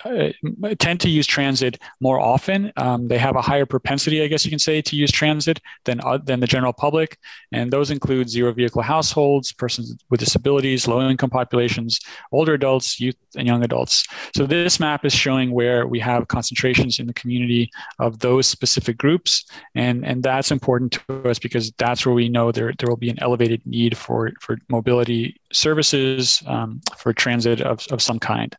tend 0.80 1.02
to 1.02 1.10
use 1.10 1.28
transit 1.28 1.78
more 2.00 2.20
often. 2.20 2.72
Um, 2.78 3.08
they 3.08 3.18
have 3.18 3.36
a 3.36 3.42
higher 3.42 3.66
propensity, 3.66 4.24
I 4.24 4.28
guess 4.28 4.46
you 4.46 4.52
can 4.52 4.60
say, 4.60 4.82
to 4.82 4.96
use 4.96 5.12
transit 5.12 5.60
than 5.84 6.00
uh, 6.02 6.18
than 6.18 6.40
the 6.40 6.48
general 6.48 6.74
public, 6.74 7.18
and 7.52 7.72
those 7.72 7.92
include 7.92 8.30
zero 8.30 8.54
vehicle 8.54 8.82
households, 8.82 9.52
persons 9.52 9.96
with 10.10 10.20
disabilities, 10.20 10.88
low 10.88 11.08
income 11.10 11.30
populations, 11.30 12.00
older 12.32 12.54
adults, 12.54 13.00
youth, 13.00 13.18
and 13.36 13.48
young 13.48 13.64
adults. 13.64 14.06
So 14.36 14.46
this 14.46 14.80
map 14.80 15.04
is 15.04 15.14
showing 15.14 15.52
where 15.52 15.88
we 15.88 16.00
have 16.00 16.28
concentrations 16.28 17.00
in 17.00 17.08
the 17.08 17.14
community 17.14 17.70
of 18.00 18.20
those 18.20 18.48
specific 18.48 18.98
groups, 18.98 19.46
and 19.76 19.95
and 19.96 20.06
and 20.06 20.24
that's 20.24 20.52
important 20.52 20.92
to 20.94 21.30
us 21.30 21.40
because 21.40 21.72
that's 21.78 22.06
where 22.06 22.16
we 22.16 22.30
know 22.30 22.52
there 22.52 22.74
there 22.78 22.90
will 22.90 22.98
be 22.98 23.10
an 23.10 23.22
elevated 23.22 23.62
need 23.66 23.98
for 23.98 24.32
for 24.40 24.58
mobility 24.70 25.40
services 25.52 26.44
um, 26.48 26.82
for 26.98 27.14
transit 27.14 27.62
of, 27.62 27.86
of 27.92 28.02
some 28.02 28.20
kind. 28.20 28.56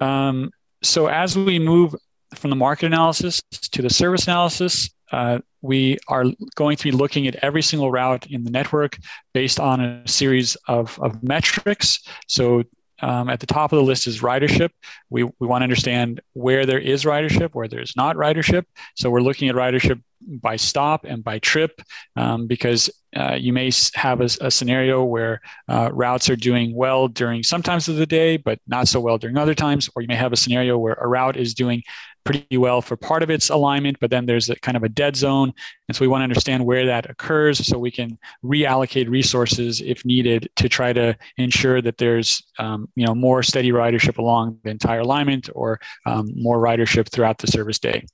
Um, 0.00 0.50
so 0.82 1.06
as 1.06 1.36
we 1.36 1.58
move 1.58 1.94
from 2.34 2.50
the 2.50 2.56
market 2.56 2.86
analysis 2.86 3.40
to 3.72 3.82
the 3.82 3.90
service 3.90 4.26
analysis, 4.26 4.90
uh, 5.12 5.38
we 5.60 5.98
are 6.08 6.24
going 6.56 6.76
to 6.76 6.84
be 6.84 6.90
looking 6.90 7.26
at 7.28 7.36
every 7.36 7.62
single 7.62 7.90
route 7.90 8.26
in 8.30 8.44
the 8.44 8.50
network 8.50 8.98
based 9.32 9.60
on 9.60 9.80
a 9.80 10.08
series 10.08 10.56
of, 10.66 10.98
of 11.00 11.22
metrics. 11.22 12.02
So 12.26 12.64
um, 13.02 13.28
at 13.28 13.40
the 13.40 13.46
top 13.46 13.72
of 13.72 13.76
the 13.76 13.82
list 13.82 14.06
is 14.06 14.20
ridership. 14.20 14.70
We, 15.10 15.24
we 15.24 15.46
want 15.46 15.60
to 15.60 15.64
understand 15.64 16.20
where 16.32 16.64
there 16.64 16.78
is 16.78 17.04
ridership, 17.04 17.50
where 17.52 17.68
there's 17.68 17.94
not 17.96 18.16
ridership. 18.16 18.64
So 18.94 19.10
we're 19.10 19.20
looking 19.20 19.48
at 19.48 19.54
ridership 19.54 20.00
by 20.40 20.56
stop 20.56 21.04
and 21.04 21.24
by 21.24 21.40
trip 21.40 21.82
um, 22.16 22.46
because 22.46 22.88
uh, 23.16 23.34
you 23.34 23.52
may 23.52 23.70
have 23.94 24.20
a, 24.20 24.28
a 24.40 24.50
scenario 24.50 25.04
where 25.04 25.40
uh, 25.68 25.90
routes 25.92 26.30
are 26.30 26.36
doing 26.36 26.74
well 26.74 27.08
during 27.08 27.42
some 27.42 27.62
times 27.62 27.88
of 27.88 27.96
the 27.96 28.06
day, 28.06 28.36
but 28.36 28.58
not 28.66 28.88
so 28.88 29.00
well 29.00 29.18
during 29.18 29.36
other 29.36 29.54
times. 29.54 29.90
Or 29.94 30.02
you 30.02 30.08
may 30.08 30.14
have 30.14 30.32
a 30.32 30.36
scenario 30.36 30.78
where 30.78 30.94
a 30.94 31.08
route 31.08 31.36
is 31.36 31.54
doing 31.54 31.82
pretty 32.24 32.56
well 32.56 32.80
for 32.80 32.96
part 32.96 33.22
of 33.22 33.30
its 33.30 33.50
alignment, 33.50 33.98
but 34.00 34.10
then 34.10 34.26
there's 34.26 34.48
a 34.48 34.56
kind 34.56 34.76
of 34.76 34.82
a 34.82 34.88
dead 34.88 35.16
zone. 35.16 35.52
And 35.88 35.96
so 35.96 36.02
we 36.02 36.08
want 36.08 36.20
to 36.20 36.24
understand 36.24 36.64
where 36.64 36.86
that 36.86 37.10
occurs 37.10 37.66
so 37.66 37.78
we 37.78 37.90
can 37.90 38.18
reallocate 38.44 39.08
resources 39.08 39.80
if 39.80 40.04
needed 40.04 40.48
to 40.56 40.68
try 40.68 40.92
to 40.92 41.16
ensure 41.36 41.82
that 41.82 41.98
there's 41.98 42.42
um, 42.58 42.88
you 42.94 43.06
know 43.06 43.14
more 43.14 43.42
steady 43.42 43.70
ridership 43.70 44.18
along 44.18 44.58
the 44.64 44.70
entire 44.70 45.00
alignment 45.00 45.48
or 45.54 45.80
um, 46.06 46.30
more 46.34 46.58
ridership 46.58 47.08
throughout 47.08 47.38
the 47.38 47.46
service 47.46 47.78
day. 47.78 48.04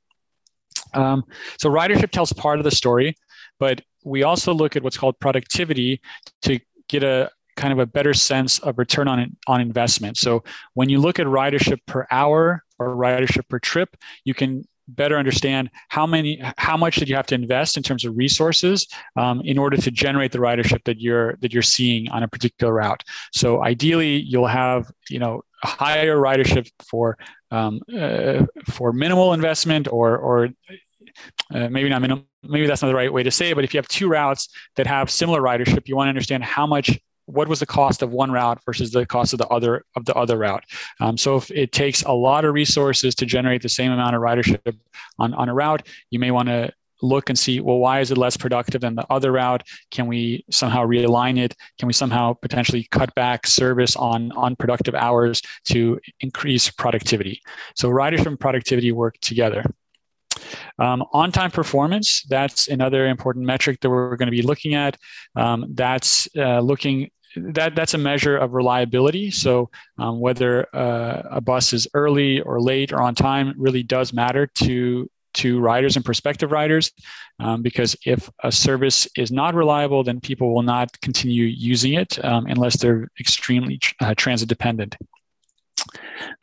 Um, 0.95 1.25
so 1.59 1.71
ridership 1.71 2.11
tells 2.11 2.33
part 2.33 2.59
of 2.59 2.65
the 2.65 2.71
story, 2.71 3.15
but 3.59 3.83
we 4.05 4.23
also 4.23 4.55
look 4.55 4.77
at 4.77 4.83
what's 4.83 4.97
called 4.97 5.19
productivity 5.21 6.00
to 6.43 6.59
get 6.88 7.03
a 7.03 7.31
kind 7.59 7.73
of 7.73 7.79
a 7.81 7.87
better 7.87 8.15
sense 8.15 8.59
of 8.61 8.79
return 8.79 9.09
on, 9.09 9.37
on 9.47 9.61
investment. 9.61 10.17
So 10.17 10.45
when 10.75 10.88
you 10.88 11.00
look 11.00 11.19
at 11.19 11.27
ridership 11.27 11.81
per 11.87 12.07
hour 12.11 12.65
or 12.79 12.95
ridership 12.95 13.49
per 13.49 13.59
trip, 13.59 13.97
you 14.25 14.33
can 14.33 14.65
better 14.88 15.19
understand 15.19 15.71
how 15.88 16.07
many 16.07 16.41
how 16.57 16.77
much 16.77 16.97
did 16.97 17.11
you 17.11 17.15
have 17.15 17.27
to 17.27 17.35
invest 17.35 17.77
in 17.77 17.83
terms 17.83 18.07
of 18.07 18.17
resources 18.17 18.88
um, 19.17 19.43
in 19.43 19.59
order 19.59 19.77
to 19.77 19.91
generate 19.91 20.33
the 20.33 20.38
ridership 20.38 20.83
that 20.85 20.99
you're 20.99 21.37
that 21.43 21.53
you're 21.53 21.62
seeing 21.62 22.09
on 22.09 22.23
a 22.23 22.29
particular 22.29 22.73
route 22.73 23.05
so 23.35 23.62
ideally 23.62 24.17
you'll 24.17 24.47
have 24.47 24.91
you 25.11 25.19
know 25.19 25.43
higher 25.62 26.17
ridership 26.17 26.67
for 26.88 27.19
um, 27.50 27.81
uh, 27.95 28.47
for 28.71 28.95
minimal 28.95 29.35
investment 29.35 29.88
or 29.93 30.17
or 30.17 30.49
uh, 31.55 31.69
maybe 31.69 31.91
not 31.91 32.00
minimum 32.00 32.25
maybe 32.43 32.67
that's 32.67 32.81
not 32.81 32.88
the 32.88 32.95
right 32.95 33.12
way 33.12 33.23
to 33.23 33.31
say 33.31 33.50
it 33.50 33.55
but 33.55 33.65
if 33.65 33.75
you 33.75 33.79
have 33.79 33.88
two 33.88 34.09
routes 34.09 34.49
that 34.77 34.87
have 34.87 35.11
similar 35.11 35.43
ridership 35.43 35.87
you 35.87 35.97
want 35.97 36.07
to 36.07 36.11
understand 36.17 36.43
how 36.43 36.67
much 36.67 36.99
what 37.29 37.47
was 37.47 37.61
the 37.61 37.67
cost 37.67 38.03
of 38.03 38.11
one 38.11 38.31
route 38.33 38.59
versus 38.65 38.91
the 38.91 39.05
cost 39.05 39.33
of 39.35 39.39
the 39.39 39.47
other 39.49 39.85
of 39.97 40.05
the 40.07 40.15
other 40.15 40.39
route. 40.39 40.65
Um, 41.01 41.17
so 41.17 41.37
if 41.37 41.51
it 41.51 41.73
takes 41.73 42.03
a 42.03 42.13
lot 42.13 42.45
of 42.45 42.55
resources 42.55 43.15
to 43.17 43.27
generate 43.27 43.63
the 43.63 43.69
same 43.69 43.93
amount 43.93 44.17
of 44.17 44.23
ridership 44.23 44.77
on, 45.19 45.35
on 45.35 45.49
a 45.49 45.55
route, 45.55 45.87
you 46.11 46.19
may 46.19 46.31
want 46.31 46.49
to 46.49 46.73
look 47.03 47.29
and 47.29 47.39
see, 47.39 47.61
well, 47.61 47.79
why 47.79 48.01
is 48.01 48.11
it 48.11 48.19
less 48.19 48.37
productive 48.37 48.81
than 48.81 48.97
the 48.97 49.07
other 49.11 49.31
route? 49.31 49.63
Can 49.91 50.07
we 50.07 50.45
somehow 50.51 50.85
realign 50.85 51.39
it? 51.39 51.55
Can 51.79 51.87
we 51.87 51.93
somehow 51.93 52.33
potentially 52.33 52.89
cut 52.91 53.15
back 53.15 53.47
service 53.47 53.95
on 53.95 54.33
unproductive 54.37 54.95
hours 54.95 55.41
to 55.67 56.01
increase 56.21 56.71
productivity? 56.71 57.41
So 57.77 57.89
ridership 57.89 58.27
and 58.27 58.41
productivity 58.41 58.91
work 58.91 59.17
together. 59.21 59.65
Um, 60.79 61.05
on 61.13 61.33
time 61.33 61.51
performance, 61.51 62.23
that's 62.29 62.69
another 62.69 63.07
important 63.09 63.45
metric 63.45 63.81
that 63.81 63.91
we're 63.91 64.17
going 64.17 64.29
to 64.29 64.33
be 64.33 64.43
looking 64.43 64.75
at. 64.75 64.97
Um, 65.37 65.67
that's 65.75 66.29
uh, 66.37 66.61
looking 66.61 67.11
that 67.37 67.75
that's 67.75 67.95
a 67.95 67.99
measure 67.99 68.37
of 68.37 68.53
reliability. 68.53 69.31
So 69.31 69.71
um, 69.99 70.21
whether 70.21 70.67
uh, 70.75 71.23
a 71.31 71.41
bus 71.41 71.73
is 71.73 71.87
early 71.95 72.41
or 72.41 72.61
late 72.61 72.93
or 72.93 73.01
on 73.03 73.15
time 73.15 73.55
really 73.57 73.83
does 73.83 74.13
matter 74.13 74.47
to 74.47 75.11
to 75.35 75.61
riders 75.61 75.95
and 75.95 76.05
prospective 76.05 76.51
riders, 76.51 76.91
um, 77.39 77.63
because 77.63 77.95
if 78.05 78.29
a 78.43 78.51
service 78.51 79.07
is 79.17 79.31
not 79.31 79.55
reliable, 79.55 80.03
then 80.03 80.21
people 80.21 80.55
will 80.55 80.63
not 80.63 81.01
continue 81.01 81.45
using 81.45 81.95
it 81.95 82.23
um, 82.25 82.47
unless 82.47 82.81
they're 82.81 83.09
extremely 83.21 83.79
uh, 84.01 84.15
transit 84.17 84.49
dependent. 84.49 84.97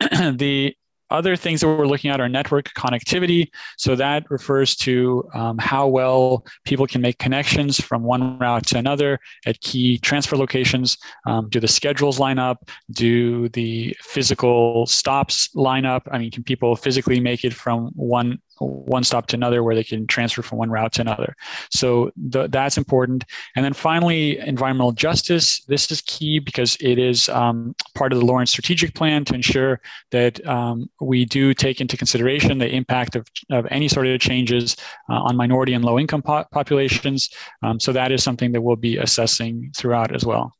the 0.00 0.74
other 1.10 1.36
things 1.36 1.60
that 1.60 1.68
we're 1.68 1.86
looking 1.86 2.10
at 2.10 2.20
are 2.20 2.28
network 2.28 2.70
connectivity. 2.74 3.48
So 3.76 3.96
that 3.96 4.30
refers 4.30 4.74
to 4.76 5.28
um, 5.34 5.58
how 5.58 5.86
well 5.86 6.44
people 6.64 6.86
can 6.86 7.00
make 7.00 7.18
connections 7.18 7.80
from 7.80 8.02
one 8.02 8.38
route 8.38 8.66
to 8.66 8.78
another 8.78 9.18
at 9.46 9.60
key 9.60 9.98
transfer 9.98 10.36
locations. 10.36 10.96
Um, 11.26 11.48
do 11.48 11.60
the 11.60 11.68
schedules 11.68 12.18
line 12.18 12.38
up? 12.38 12.70
Do 12.90 13.48
the 13.50 13.96
physical 14.00 14.86
stops 14.86 15.50
line 15.54 15.84
up? 15.84 16.06
I 16.10 16.18
mean, 16.18 16.30
can 16.30 16.44
people 16.44 16.76
physically 16.76 17.20
make 17.20 17.44
it 17.44 17.54
from 17.54 17.90
one 17.94 18.38
one 18.58 19.04
stop 19.04 19.26
to 19.28 19.36
another 19.36 19.62
where 19.62 19.74
they 19.74 19.84
can 19.84 20.06
transfer 20.06 20.42
from 20.42 20.58
one 20.58 20.70
route 20.70 20.92
to 20.94 21.02
another. 21.02 21.34
So 21.70 22.10
that's 22.16 22.78
important. 22.78 23.24
And 23.54 23.64
then 23.64 23.72
finally, 23.72 24.38
environmental 24.38 24.92
justice. 24.92 25.62
This 25.64 25.90
is 25.90 26.00
key 26.02 26.38
because 26.38 26.76
it 26.80 26.98
is 26.98 27.28
um, 27.28 27.74
part 27.94 28.12
of 28.12 28.18
the 28.18 28.24
Lawrence 28.24 28.50
strategic 28.50 28.94
plan 28.94 29.24
to 29.26 29.34
ensure 29.34 29.80
that 30.10 30.44
um, 30.46 30.88
we 31.00 31.24
do 31.24 31.54
take 31.54 31.80
into 31.80 31.96
consideration 31.96 32.58
the 32.58 32.68
impact 32.68 33.16
of, 33.16 33.26
of 33.50 33.66
any 33.70 33.88
sort 33.88 34.06
of 34.06 34.20
changes 34.20 34.76
uh, 35.10 35.14
on 35.14 35.36
minority 35.36 35.74
and 35.74 35.84
low 35.84 35.98
income 35.98 36.22
po- 36.22 36.44
populations. 36.52 37.30
Um, 37.62 37.78
so 37.78 37.92
that 37.92 38.12
is 38.12 38.22
something 38.22 38.52
that 38.52 38.62
we'll 38.62 38.76
be 38.76 38.96
assessing 38.96 39.72
throughout 39.76 40.14
as 40.14 40.24
well. 40.24 40.54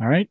All 0.00 0.08
right. 0.08 0.28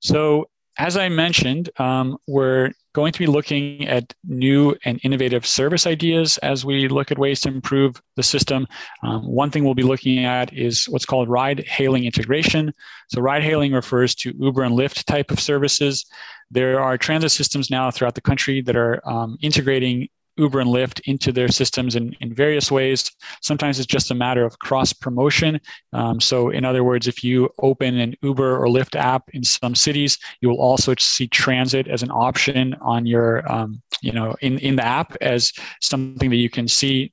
So 0.00 0.48
as 0.78 0.96
I 0.96 1.10
mentioned, 1.10 1.68
um, 1.78 2.16
we're 2.26 2.72
going 2.92 3.12
to 3.12 3.18
be 3.18 3.26
looking 3.26 3.86
at 3.86 4.12
new 4.24 4.74
and 4.84 5.00
innovative 5.04 5.46
service 5.46 5.86
ideas 5.86 6.38
as 6.38 6.64
we 6.64 6.88
look 6.88 7.10
at 7.10 7.18
ways 7.18 7.40
to 7.40 7.48
improve 7.48 8.00
the 8.16 8.22
system. 8.22 8.66
Um, 9.02 9.26
one 9.26 9.50
thing 9.50 9.64
we'll 9.64 9.74
be 9.74 9.82
looking 9.82 10.24
at 10.24 10.52
is 10.52 10.88
what's 10.88 11.06
called 11.06 11.28
ride 11.28 11.66
hailing 11.66 12.04
integration. 12.04 12.74
So, 13.08 13.20
ride 13.20 13.42
hailing 13.42 13.72
refers 13.72 14.14
to 14.16 14.34
Uber 14.38 14.62
and 14.62 14.76
Lyft 14.76 15.04
type 15.04 15.30
of 15.30 15.40
services. 15.40 16.06
There 16.50 16.80
are 16.80 16.98
transit 16.98 17.30
systems 17.30 17.70
now 17.70 17.90
throughout 17.90 18.16
the 18.16 18.20
country 18.20 18.60
that 18.62 18.76
are 18.76 19.00
um, 19.08 19.38
integrating 19.40 20.08
Uber 20.40 20.60
and 20.60 20.70
Lyft 20.70 21.00
into 21.04 21.30
their 21.32 21.48
systems 21.48 21.94
in, 21.94 22.16
in 22.20 22.34
various 22.34 22.70
ways. 22.70 23.10
Sometimes 23.42 23.78
it's 23.78 23.86
just 23.86 24.10
a 24.10 24.14
matter 24.14 24.44
of 24.44 24.58
cross 24.58 24.92
promotion. 24.92 25.60
Um, 25.92 26.20
so, 26.20 26.50
in 26.50 26.64
other 26.64 26.82
words, 26.82 27.06
if 27.06 27.22
you 27.22 27.50
open 27.58 27.98
an 27.98 28.14
Uber 28.22 28.56
or 28.56 28.66
Lyft 28.66 28.96
app 28.96 29.28
in 29.34 29.44
some 29.44 29.74
cities, 29.74 30.18
you 30.40 30.48
will 30.48 30.60
also 30.60 30.94
see 30.98 31.28
transit 31.28 31.86
as 31.86 32.02
an 32.02 32.10
option 32.10 32.74
on 32.80 33.06
your, 33.06 33.50
um, 33.50 33.82
you 34.02 34.12
know, 34.12 34.34
in, 34.40 34.58
in 34.58 34.76
the 34.76 34.84
app 34.84 35.16
as 35.20 35.52
something 35.80 36.30
that 36.30 36.36
you 36.36 36.50
can 36.50 36.66
see 36.66 37.12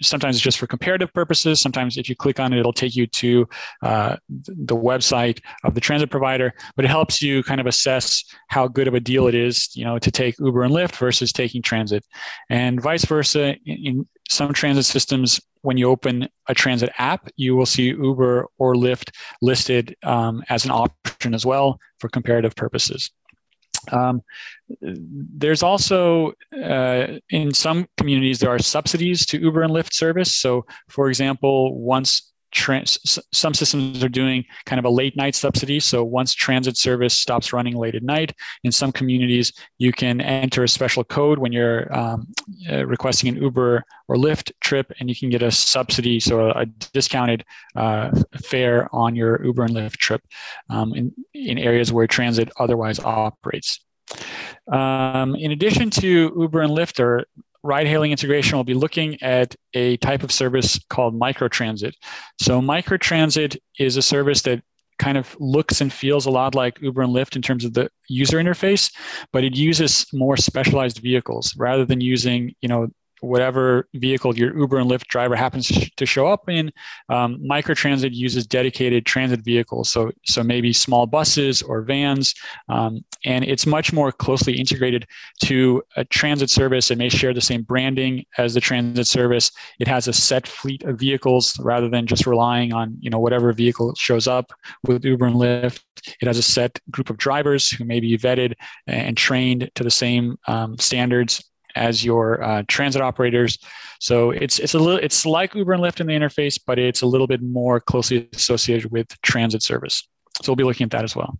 sometimes 0.00 0.36
it's 0.36 0.42
just 0.42 0.58
for 0.58 0.66
comparative 0.66 1.12
purposes. 1.12 1.60
Sometimes 1.60 1.96
if 1.96 2.08
you 2.08 2.16
click 2.16 2.40
on 2.40 2.52
it, 2.52 2.58
it'll 2.58 2.72
take 2.72 2.96
you 2.96 3.06
to 3.06 3.48
uh, 3.82 4.16
the 4.28 4.76
website 4.76 5.40
of 5.64 5.74
the 5.74 5.80
transit 5.80 6.10
provider, 6.10 6.52
but 6.76 6.84
it 6.84 6.88
helps 6.88 7.22
you 7.22 7.42
kind 7.42 7.60
of 7.60 7.66
assess 7.66 8.24
how 8.48 8.68
good 8.68 8.88
of 8.88 8.94
a 8.94 9.00
deal 9.00 9.26
it 9.26 9.34
is, 9.34 9.70
you 9.74 9.84
know, 9.84 9.98
to 9.98 10.10
take 10.10 10.38
Uber 10.38 10.62
and 10.62 10.74
Lyft 10.74 10.96
versus 10.96 11.32
taking 11.32 11.62
transit 11.62 12.04
and 12.50 12.80
vice 12.80 13.04
versa. 13.04 13.56
In, 13.66 13.86
in 13.86 14.08
some 14.28 14.52
transit 14.52 14.84
systems, 14.84 15.40
when 15.62 15.76
you 15.76 15.88
open 15.88 16.28
a 16.48 16.54
transit 16.54 16.90
app, 16.98 17.28
you 17.36 17.56
will 17.56 17.66
see 17.66 17.88
Uber 17.88 18.46
or 18.58 18.74
Lyft 18.74 19.10
listed 19.42 19.96
um, 20.02 20.42
as 20.48 20.64
an 20.64 20.70
option 20.70 21.34
as 21.34 21.44
well 21.44 21.78
for 21.98 22.08
comparative 22.08 22.54
purposes. 22.54 23.10
Um, 23.92 24.22
there's 24.80 25.62
also 25.62 26.32
uh, 26.62 27.18
in 27.30 27.52
some 27.54 27.86
communities 27.96 28.38
there 28.38 28.50
are 28.50 28.58
subsidies 28.58 29.26
to 29.26 29.40
Uber 29.40 29.62
and 29.62 29.72
Lyft 29.72 29.92
service. 29.92 30.36
So, 30.36 30.64
for 30.88 31.08
example, 31.08 31.78
once 31.78 32.27
trans- 32.50 33.18
some 33.32 33.54
systems 33.54 34.02
are 34.02 34.08
doing 34.08 34.44
kind 34.66 34.78
of 34.78 34.84
a 34.84 34.90
late 34.90 35.16
night 35.16 35.34
subsidy. 35.34 35.80
So 35.80 36.04
once 36.04 36.34
transit 36.34 36.76
service 36.76 37.14
stops 37.14 37.52
running 37.52 37.76
late 37.76 37.94
at 37.94 38.02
night, 38.02 38.32
in 38.64 38.72
some 38.72 38.92
communities, 38.92 39.52
you 39.78 39.92
can 39.92 40.20
enter 40.20 40.64
a 40.64 40.68
special 40.68 41.04
code 41.04 41.38
when 41.38 41.52
you're 41.52 41.92
um, 41.96 42.26
uh, 42.70 42.86
requesting 42.86 43.28
an 43.28 43.42
Uber 43.42 43.84
or 44.08 44.16
Lyft 44.16 44.52
trip, 44.60 44.92
and 44.98 45.08
you 45.08 45.16
can 45.16 45.30
get 45.30 45.42
a 45.42 45.50
subsidy, 45.50 46.20
so 46.20 46.50
a, 46.50 46.62
a 46.62 46.66
discounted 46.66 47.44
uh, 47.76 48.10
fare 48.42 48.88
on 48.94 49.14
your 49.14 49.44
Uber 49.44 49.64
and 49.64 49.74
Lyft 49.74 49.96
trip 49.98 50.22
um, 50.70 50.94
in, 50.94 51.12
in 51.34 51.58
areas 51.58 51.92
where 51.92 52.06
transit 52.06 52.50
otherwise 52.58 52.98
operates. 53.00 53.80
Um, 54.72 55.34
in 55.34 55.52
addition 55.52 55.90
to 55.90 56.32
Uber 56.38 56.62
and 56.62 56.72
Lyft, 56.72 57.00
or 57.00 57.26
ride 57.68 57.86
hailing 57.86 58.10
integration 58.10 58.56
will 58.56 58.64
be 58.64 58.74
looking 58.74 59.22
at 59.22 59.54
a 59.74 59.98
type 59.98 60.22
of 60.22 60.32
service 60.32 60.80
called 60.88 61.18
microtransit. 61.18 61.92
So, 62.40 62.60
microtransit 62.60 63.56
is 63.78 63.96
a 63.96 64.02
service 64.02 64.42
that 64.42 64.62
kind 64.98 65.16
of 65.16 65.36
looks 65.38 65.80
and 65.80 65.92
feels 65.92 66.26
a 66.26 66.30
lot 66.30 66.54
like 66.54 66.80
Uber 66.80 67.02
and 67.02 67.14
Lyft 67.14 67.36
in 67.36 67.42
terms 67.42 67.64
of 67.64 67.74
the 67.74 67.88
user 68.08 68.38
interface, 68.38 68.92
but 69.32 69.44
it 69.44 69.54
uses 69.54 70.06
more 70.12 70.36
specialized 70.36 70.98
vehicles 70.98 71.54
rather 71.56 71.84
than 71.84 72.00
using, 72.00 72.52
you 72.62 72.68
know, 72.68 72.88
whatever 73.20 73.88
vehicle 73.94 74.36
your 74.36 74.56
Uber 74.56 74.78
and 74.78 74.90
Lyft 74.90 75.06
driver 75.06 75.36
happens 75.36 75.68
to 75.96 76.06
show 76.06 76.26
up 76.26 76.48
in. 76.48 76.70
Um, 77.08 77.38
microtransit 77.38 78.14
uses 78.14 78.46
dedicated 78.46 79.06
transit 79.06 79.40
vehicles, 79.40 79.90
so 79.90 80.10
so 80.24 80.42
maybe 80.42 80.72
small 80.72 81.06
buses 81.06 81.62
or 81.62 81.82
vans, 81.82 82.34
um, 82.68 83.04
and 83.24 83.44
it's 83.44 83.66
much 83.66 83.92
more 83.92 84.12
closely 84.12 84.58
integrated 84.58 85.06
to 85.44 85.82
a 85.96 86.04
transit 86.04 86.50
service. 86.50 86.90
It 86.90 86.98
may 86.98 87.08
share 87.08 87.34
the 87.34 87.40
same 87.40 87.62
branding 87.62 88.24
as 88.38 88.54
the 88.54 88.60
transit 88.60 89.06
service. 89.06 89.50
It 89.80 89.88
has 89.88 90.08
a 90.08 90.12
set 90.12 90.46
fleet 90.46 90.84
of 90.84 90.98
vehicles 90.98 91.58
rather 91.60 91.88
than 91.88 92.06
just 92.06 92.26
relying 92.26 92.72
on 92.72 92.96
you 93.00 93.10
know 93.10 93.18
whatever 93.18 93.52
vehicle 93.52 93.94
shows 93.94 94.26
up 94.26 94.52
with 94.86 95.04
Uber 95.04 95.26
and 95.26 95.36
Lyft. 95.36 95.82
It 96.20 96.26
has 96.26 96.38
a 96.38 96.42
set 96.42 96.78
group 96.90 97.10
of 97.10 97.16
drivers 97.16 97.70
who 97.70 97.84
may 97.84 98.00
be 98.00 98.16
vetted 98.16 98.54
and 98.86 99.16
trained 99.16 99.70
to 99.74 99.84
the 99.84 99.90
same 99.90 100.38
um, 100.46 100.78
standards 100.78 101.42
as 101.74 102.04
your 102.04 102.42
uh, 102.42 102.62
transit 102.68 103.02
operators. 103.02 103.58
So 104.00 104.30
it's 104.30 104.58
it's 104.58 104.74
a 104.74 104.78
little 104.78 104.98
it's 104.98 105.26
like 105.26 105.54
Uber 105.54 105.72
and 105.72 105.82
Lyft 105.82 106.00
in 106.00 106.06
the 106.06 106.12
interface, 106.12 106.58
but 106.64 106.78
it's 106.78 107.02
a 107.02 107.06
little 107.06 107.26
bit 107.26 107.42
more 107.42 107.80
closely 107.80 108.28
associated 108.32 108.90
with 108.92 109.08
transit 109.22 109.62
service. 109.62 110.06
So 110.42 110.52
we'll 110.52 110.56
be 110.56 110.64
looking 110.64 110.84
at 110.84 110.90
that 110.92 111.04
as 111.04 111.16
well. 111.16 111.38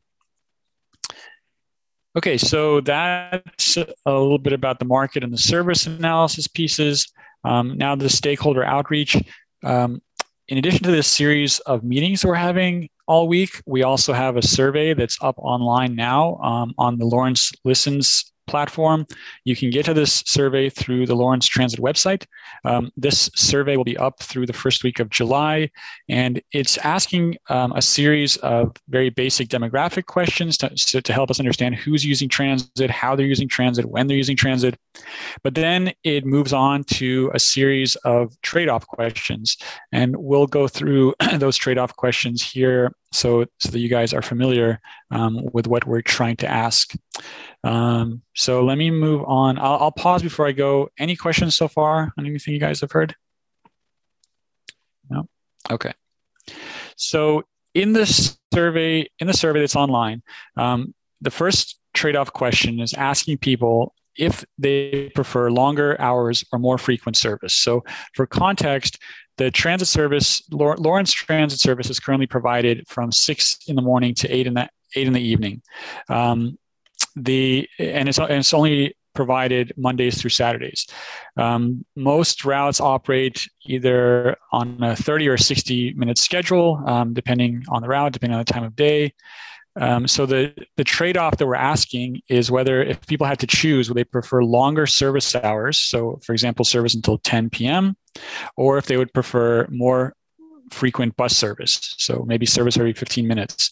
Okay, 2.16 2.36
so 2.36 2.80
that's 2.80 3.76
a 3.76 4.12
little 4.12 4.38
bit 4.38 4.52
about 4.52 4.80
the 4.80 4.84
market 4.84 5.22
and 5.22 5.32
the 5.32 5.38
service 5.38 5.86
analysis 5.86 6.48
pieces. 6.48 7.06
Um, 7.44 7.78
now 7.78 7.94
the 7.94 8.08
stakeholder 8.08 8.64
outreach. 8.64 9.16
Um, 9.62 10.02
in 10.48 10.58
addition 10.58 10.82
to 10.82 10.90
this 10.90 11.06
series 11.06 11.60
of 11.60 11.84
meetings 11.84 12.24
we're 12.24 12.34
having 12.34 12.88
all 13.06 13.28
week, 13.28 13.60
we 13.66 13.82
also 13.82 14.12
have 14.12 14.36
a 14.36 14.42
survey 14.42 14.94
that's 14.94 15.18
up 15.20 15.36
online 15.38 15.94
now 15.94 16.36
um, 16.36 16.74
on 16.78 16.98
the 16.98 17.04
Lawrence 17.04 17.52
Listens 17.64 18.32
platform. 18.48 19.06
You 19.44 19.54
can 19.54 19.70
get 19.70 19.84
to 19.86 19.94
this 19.94 20.22
survey 20.26 20.68
through 20.70 21.06
the 21.06 21.14
Lawrence 21.14 21.46
Transit 21.46 21.80
website. 21.80 22.26
Um, 22.64 22.90
this 22.96 23.30
survey 23.36 23.76
will 23.76 23.84
be 23.84 23.96
up 23.96 24.20
through 24.22 24.46
the 24.46 24.52
first 24.52 24.82
week 24.82 24.98
of 24.98 25.10
July, 25.10 25.70
and 26.08 26.40
it's 26.52 26.78
asking 26.78 27.36
um, 27.48 27.72
a 27.72 27.82
series 27.82 28.36
of 28.38 28.74
very 28.88 29.10
basic 29.10 29.48
demographic 29.48 30.06
questions 30.06 30.56
to, 30.58 31.02
to, 31.02 31.12
help 31.12 31.30
us 31.30 31.40
understand 31.40 31.74
who's 31.74 32.04
using 32.04 32.28
transit, 32.28 32.90
how 32.90 33.16
they're 33.16 33.26
using 33.26 33.48
transit, 33.48 33.86
when 33.86 34.06
they're 34.06 34.16
using 34.16 34.36
transit. 34.36 34.76
But 35.42 35.54
then 35.54 35.92
it 36.04 36.24
moves 36.24 36.52
on 36.52 36.84
to 36.84 37.30
a 37.34 37.38
series 37.38 37.96
of 37.96 38.40
trade 38.42 38.68
off 38.68 38.86
questions, 38.86 39.56
and 39.92 40.16
we'll 40.16 40.46
go 40.46 40.68
through 40.68 41.14
those 41.36 41.56
trade 41.56 41.78
off 41.78 41.94
questions 41.96 42.42
here 42.42 42.92
so, 43.12 43.46
so 43.58 43.70
that 43.70 43.78
you 43.78 43.88
guys 43.88 44.12
are 44.12 44.22
familiar 44.22 44.80
um, 45.10 45.40
with 45.52 45.66
what 45.66 45.86
we're 45.86 46.02
trying 46.02 46.36
to 46.36 46.48
ask. 46.48 46.94
Um, 47.64 48.22
so 48.34 48.64
let 48.64 48.78
me 48.78 48.90
move 48.90 49.24
on. 49.26 49.58
I'll, 49.58 49.78
I'll, 49.78 49.92
pause 49.92 50.22
before 50.22 50.46
I 50.46 50.52
go. 50.52 50.88
Any 50.98 51.16
questions 51.16 51.56
so 51.56 51.68
far 51.68 52.12
on 52.16 52.26
anything 52.26 52.54
you 52.54 52.60
guys 52.60 52.80
have 52.80 52.92
heard? 52.92 53.14
No. 55.10 55.28
Okay. 55.70 55.92
So 56.96 57.44
in 57.74 57.92
this 57.92 58.38
survey, 58.52 59.08
in 59.18 59.26
the 59.26 59.32
survey 59.32 59.60
that's 59.60 59.76
online, 59.76 60.22
um, 60.56 60.94
the 61.20 61.30
first 61.30 61.78
trade-off 61.94 62.32
question 62.32 62.80
is 62.80 62.94
asking 62.94 63.38
people 63.38 63.94
if 64.16 64.44
they 64.58 65.10
prefer 65.14 65.50
longer 65.50 65.98
hours 66.00 66.44
or 66.52 66.58
more 66.58 66.76
frequent 66.76 67.16
service. 67.16 67.54
So 67.54 67.84
for 68.14 68.26
context, 68.26 68.98
the 69.38 69.50
transit 69.50 69.88
service, 69.88 70.42
Lawrence 70.50 71.12
Transit 71.12 71.60
Service 71.60 71.88
is 71.88 71.98
currently 71.98 72.26
provided 72.26 72.86
from 72.88 73.10
six 73.10 73.58
in 73.66 73.76
the 73.76 73.82
morning 73.82 74.14
to 74.16 74.28
eight 74.28 74.46
in 74.46 74.54
the 74.54 74.68
eight 74.94 75.06
in 75.06 75.12
the 75.12 75.22
evening. 75.22 75.62
Um, 76.08 76.58
the 77.16 77.68
and 77.78 78.08
it's 78.08 78.18
and 78.18 78.30
it's 78.30 78.52
only 78.52 78.94
provided 79.14 79.72
Mondays 79.76 80.20
through 80.20 80.30
Saturdays. 80.30 80.86
Um, 81.36 81.84
most 81.96 82.44
routes 82.44 82.80
operate 82.80 83.48
either 83.66 84.36
on 84.52 84.80
a 84.82 84.94
30 84.94 85.26
or 85.26 85.36
60 85.36 85.94
minute 85.94 86.18
schedule, 86.18 86.80
um, 86.86 87.14
depending 87.14 87.64
on 87.68 87.82
the 87.82 87.88
route, 87.88 88.12
depending 88.12 88.38
on 88.38 88.44
the 88.44 88.52
time 88.52 88.62
of 88.62 88.76
day. 88.76 89.12
Um, 89.80 90.06
so 90.08 90.26
the, 90.26 90.54
the 90.76 90.84
trade-off 90.84 91.36
that 91.36 91.46
we're 91.46 91.54
asking 91.54 92.22
is 92.28 92.50
whether 92.50 92.82
if 92.82 93.04
people 93.06 93.26
had 93.26 93.38
to 93.40 93.46
choose, 93.46 93.88
would 93.88 93.96
they 93.96 94.04
prefer 94.04 94.42
longer 94.42 94.86
service 94.86 95.34
hours? 95.34 95.78
So 95.78 96.20
for 96.24 96.32
example, 96.32 96.64
service 96.64 96.94
until 96.94 97.18
10 97.18 97.50
p.m., 97.50 97.96
or 98.56 98.78
if 98.78 98.86
they 98.86 98.96
would 98.96 99.12
prefer 99.12 99.66
more 99.70 100.14
frequent 100.70 101.16
bus 101.16 101.36
service. 101.36 101.94
So 101.98 102.24
maybe 102.26 102.46
service 102.46 102.76
every 102.76 102.92
15 102.92 103.26
minutes. 103.26 103.70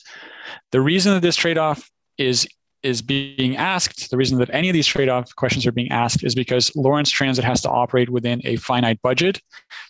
The 0.72 0.80
reason 0.80 1.12
that 1.14 1.20
this 1.20 1.36
trade-off 1.36 1.90
is 2.18 2.46
is 2.82 3.02
being 3.02 3.56
asked, 3.56 4.10
the 4.10 4.16
reason 4.16 4.38
that 4.38 4.50
any 4.52 4.68
of 4.68 4.72
these 4.72 4.86
trade-off 4.86 5.34
questions 5.34 5.66
are 5.66 5.72
being 5.72 5.90
asked 5.90 6.22
is 6.22 6.36
because 6.36 6.70
Lawrence 6.76 7.10
Transit 7.10 7.44
has 7.44 7.60
to 7.62 7.70
operate 7.70 8.08
within 8.08 8.40
a 8.44 8.56
finite 8.56 9.02
budget. 9.02 9.40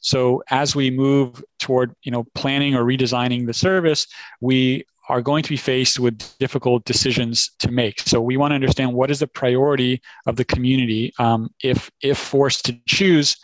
So 0.01 0.43
as 0.51 0.75
we 0.75 0.91
move 0.91 1.45
toward, 1.59 1.95
you 2.05 2.13
know, 2.13 2.25
planning 2.35 2.75
or 2.75 2.85
redesigning 2.85 3.47
the 3.47 3.53
service, 3.53 4.07
we 4.41 4.87
are 5.09 5.21
going 5.21 5.43
to 5.43 5.51
be 5.51 5.57
faced 5.57 6.01
with 6.01 6.19
difficult 6.39 6.85
decisions 6.85 7.51
to 7.59 7.71
make. 7.71 8.01
So 8.01 8.21
we 8.21 8.37
want 8.37 8.53
to 8.53 8.57
understand 8.57 8.95
what 8.95 9.11
is 9.11 9.21
the 9.21 9.27
priority 9.27 10.01
of 10.27 10.37
the 10.37 10.45
community 10.45 11.13
um, 11.19 11.51
if 11.63 11.91
if 12.01 12.19
forced 12.19 12.65
to 12.67 12.79
choose 12.87 13.37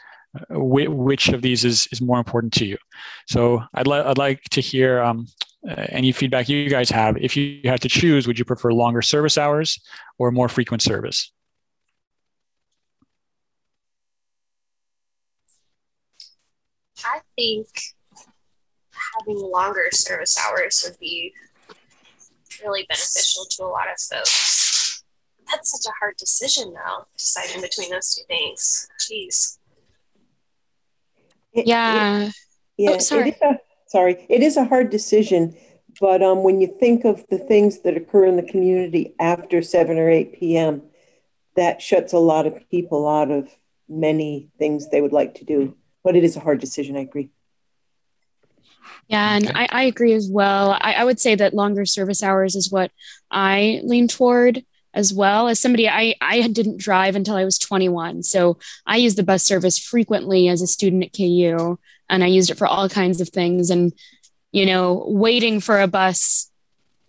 which 0.50 1.28
of 1.28 1.42
these 1.42 1.64
is, 1.64 1.86
is 1.92 2.00
more 2.00 2.18
important 2.18 2.52
to 2.54 2.64
you. 2.64 2.76
So 3.26 3.62
I'd, 3.74 3.86
li- 3.86 3.98
I'd 3.98 4.18
like 4.18 4.42
to 4.50 4.60
hear 4.60 5.00
um, 5.02 5.26
any 5.68 6.12
feedback 6.12 6.48
you 6.48 6.68
guys 6.68 6.90
have. 6.90 7.16
If 7.18 7.36
you 7.36 7.60
had 7.64 7.80
to 7.82 7.88
choose, 7.88 8.26
would 8.26 8.38
you 8.38 8.44
prefer 8.44 8.72
longer 8.72 9.02
service 9.02 9.36
hours 9.38 9.80
or 10.18 10.30
more 10.30 10.48
frequent 10.48 10.82
service? 10.82 11.32
I 17.04 17.20
think 17.36 17.66
having 19.18 19.38
longer 19.38 19.88
service 19.92 20.38
hours 20.38 20.84
would 20.86 20.98
be 20.98 21.32
really 22.62 22.86
beneficial 22.88 23.44
to 23.50 23.64
a 23.64 23.66
lot 23.66 23.88
of 23.88 24.00
folks. 24.00 25.02
That's 25.50 25.72
such 25.72 25.90
a 25.90 25.94
hard 25.98 26.16
decision, 26.16 26.72
though, 26.72 27.06
deciding 27.16 27.60
between 27.60 27.90
those 27.90 28.14
two 28.14 28.22
things. 28.28 28.88
Jeez. 29.00 29.58
Yeah. 31.54 32.26
It, 32.26 32.34
yeah. 32.76 32.90
Oh, 32.92 32.98
sorry. 32.98 33.30
It 33.30 33.38
a, 33.42 33.58
sorry. 33.86 34.26
It 34.28 34.42
is 34.42 34.56
a 34.56 34.64
hard 34.64 34.90
decision, 34.90 35.56
but 36.00 36.22
um, 36.22 36.42
when 36.42 36.60
you 36.60 36.76
think 36.80 37.04
of 37.04 37.24
the 37.28 37.38
things 37.38 37.80
that 37.82 37.96
occur 37.96 38.24
in 38.24 38.36
the 38.36 38.42
community 38.42 39.14
after 39.20 39.62
7 39.62 39.98
or 39.98 40.08
8 40.08 40.38
p.m., 40.38 40.82
that 41.56 41.82
shuts 41.82 42.12
a 42.12 42.18
lot 42.18 42.46
of 42.46 42.68
people 42.70 43.08
out 43.08 43.30
of 43.30 43.48
many 43.88 44.48
things 44.58 44.88
they 44.88 45.00
would 45.00 45.12
like 45.12 45.34
to 45.36 45.44
do. 45.44 45.76
But 46.02 46.16
it 46.16 46.24
is 46.24 46.36
a 46.36 46.40
hard 46.40 46.60
decision, 46.60 46.96
I 46.96 47.00
agree. 47.00 47.30
Yeah, 49.08 49.36
and 49.36 49.46
okay. 49.46 49.54
I, 49.54 49.68
I, 49.70 49.82
agree 49.84 50.14
as 50.14 50.28
well. 50.30 50.72
I, 50.80 50.94
I, 50.94 51.04
would 51.04 51.20
say 51.20 51.34
that 51.34 51.54
longer 51.54 51.84
service 51.84 52.22
hours 52.22 52.56
is 52.56 52.70
what 52.70 52.90
I 53.30 53.80
lean 53.84 54.08
toward 54.08 54.64
as 54.94 55.12
well. 55.12 55.48
As 55.48 55.59
somebody, 55.59 55.88
I, 55.88 56.14
I 56.20 56.46
didn't 56.48 56.81
drive 56.81 57.16
until 57.16 57.37
I 57.37 57.44
was 57.44 57.59
21. 57.59 58.22
So 58.22 58.59
I 58.87 58.96
used 58.96 59.16
the 59.16 59.22
bus 59.22 59.42
service 59.42 59.78
frequently 59.78 60.48
as 60.48 60.62
a 60.62 60.66
student 60.66 61.05
at 61.05 61.12
KU, 61.12 61.78
and 62.09 62.24
I 62.24 62.26
used 62.26 62.50
it 62.50 62.59
for 62.59 62.66
all 62.66 62.88
kinds 62.88 63.20
of 63.20 63.28
things. 63.28 63.70
And, 63.70 63.92
you 64.50 64.66
know, 64.66 65.05
waiting 65.07 65.61
for 65.61 65.81
a 65.81 65.88
bus 65.88 66.50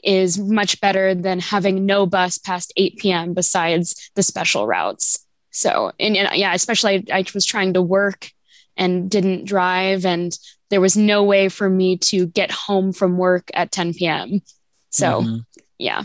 is 0.03 0.37
much 0.37 0.81
better 0.81 1.15
than 1.15 1.39
having 1.39 1.85
no 1.85 2.05
bus 2.05 2.37
past 2.37 2.73
8 2.75 2.97
p.m. 2.97 3.33
besides 3.33 4.11
the 4.15 4.23
special 4.23 4.67
routes. 4.67 5.25
So, 5.51 5.91
and, 5.99 6.17
and 6.17 6.35
yeah, 6.35 6.53
especially 6.53 7.05
I, 7.11 7.19
I 7.19 7.25
was 7.33 7.45
trying 7.45 7.73
to 7.73 7.81
work 7.81 8.31
and 8.75 9.09
didn't 9.09 9.45
drive 9.45 10.05
and 10.05 10.37
there 10.69 10.81
was 10.81 10.97
no 10.97 11.23
way 11.23 11.49
for 11.49 11.69
me 11.69 11.97
to 11.97 12.25
get 12.25 12.51
home 12.51 12.93
from 12.93 13.17
work 13.17 13.51
at 13.53 13.71
10 13.71 13.93
p.m. 13.93 14.41
So, 14.89 15.21
mm-hmm. 15.21 15.37
yeah. 15.77 16.03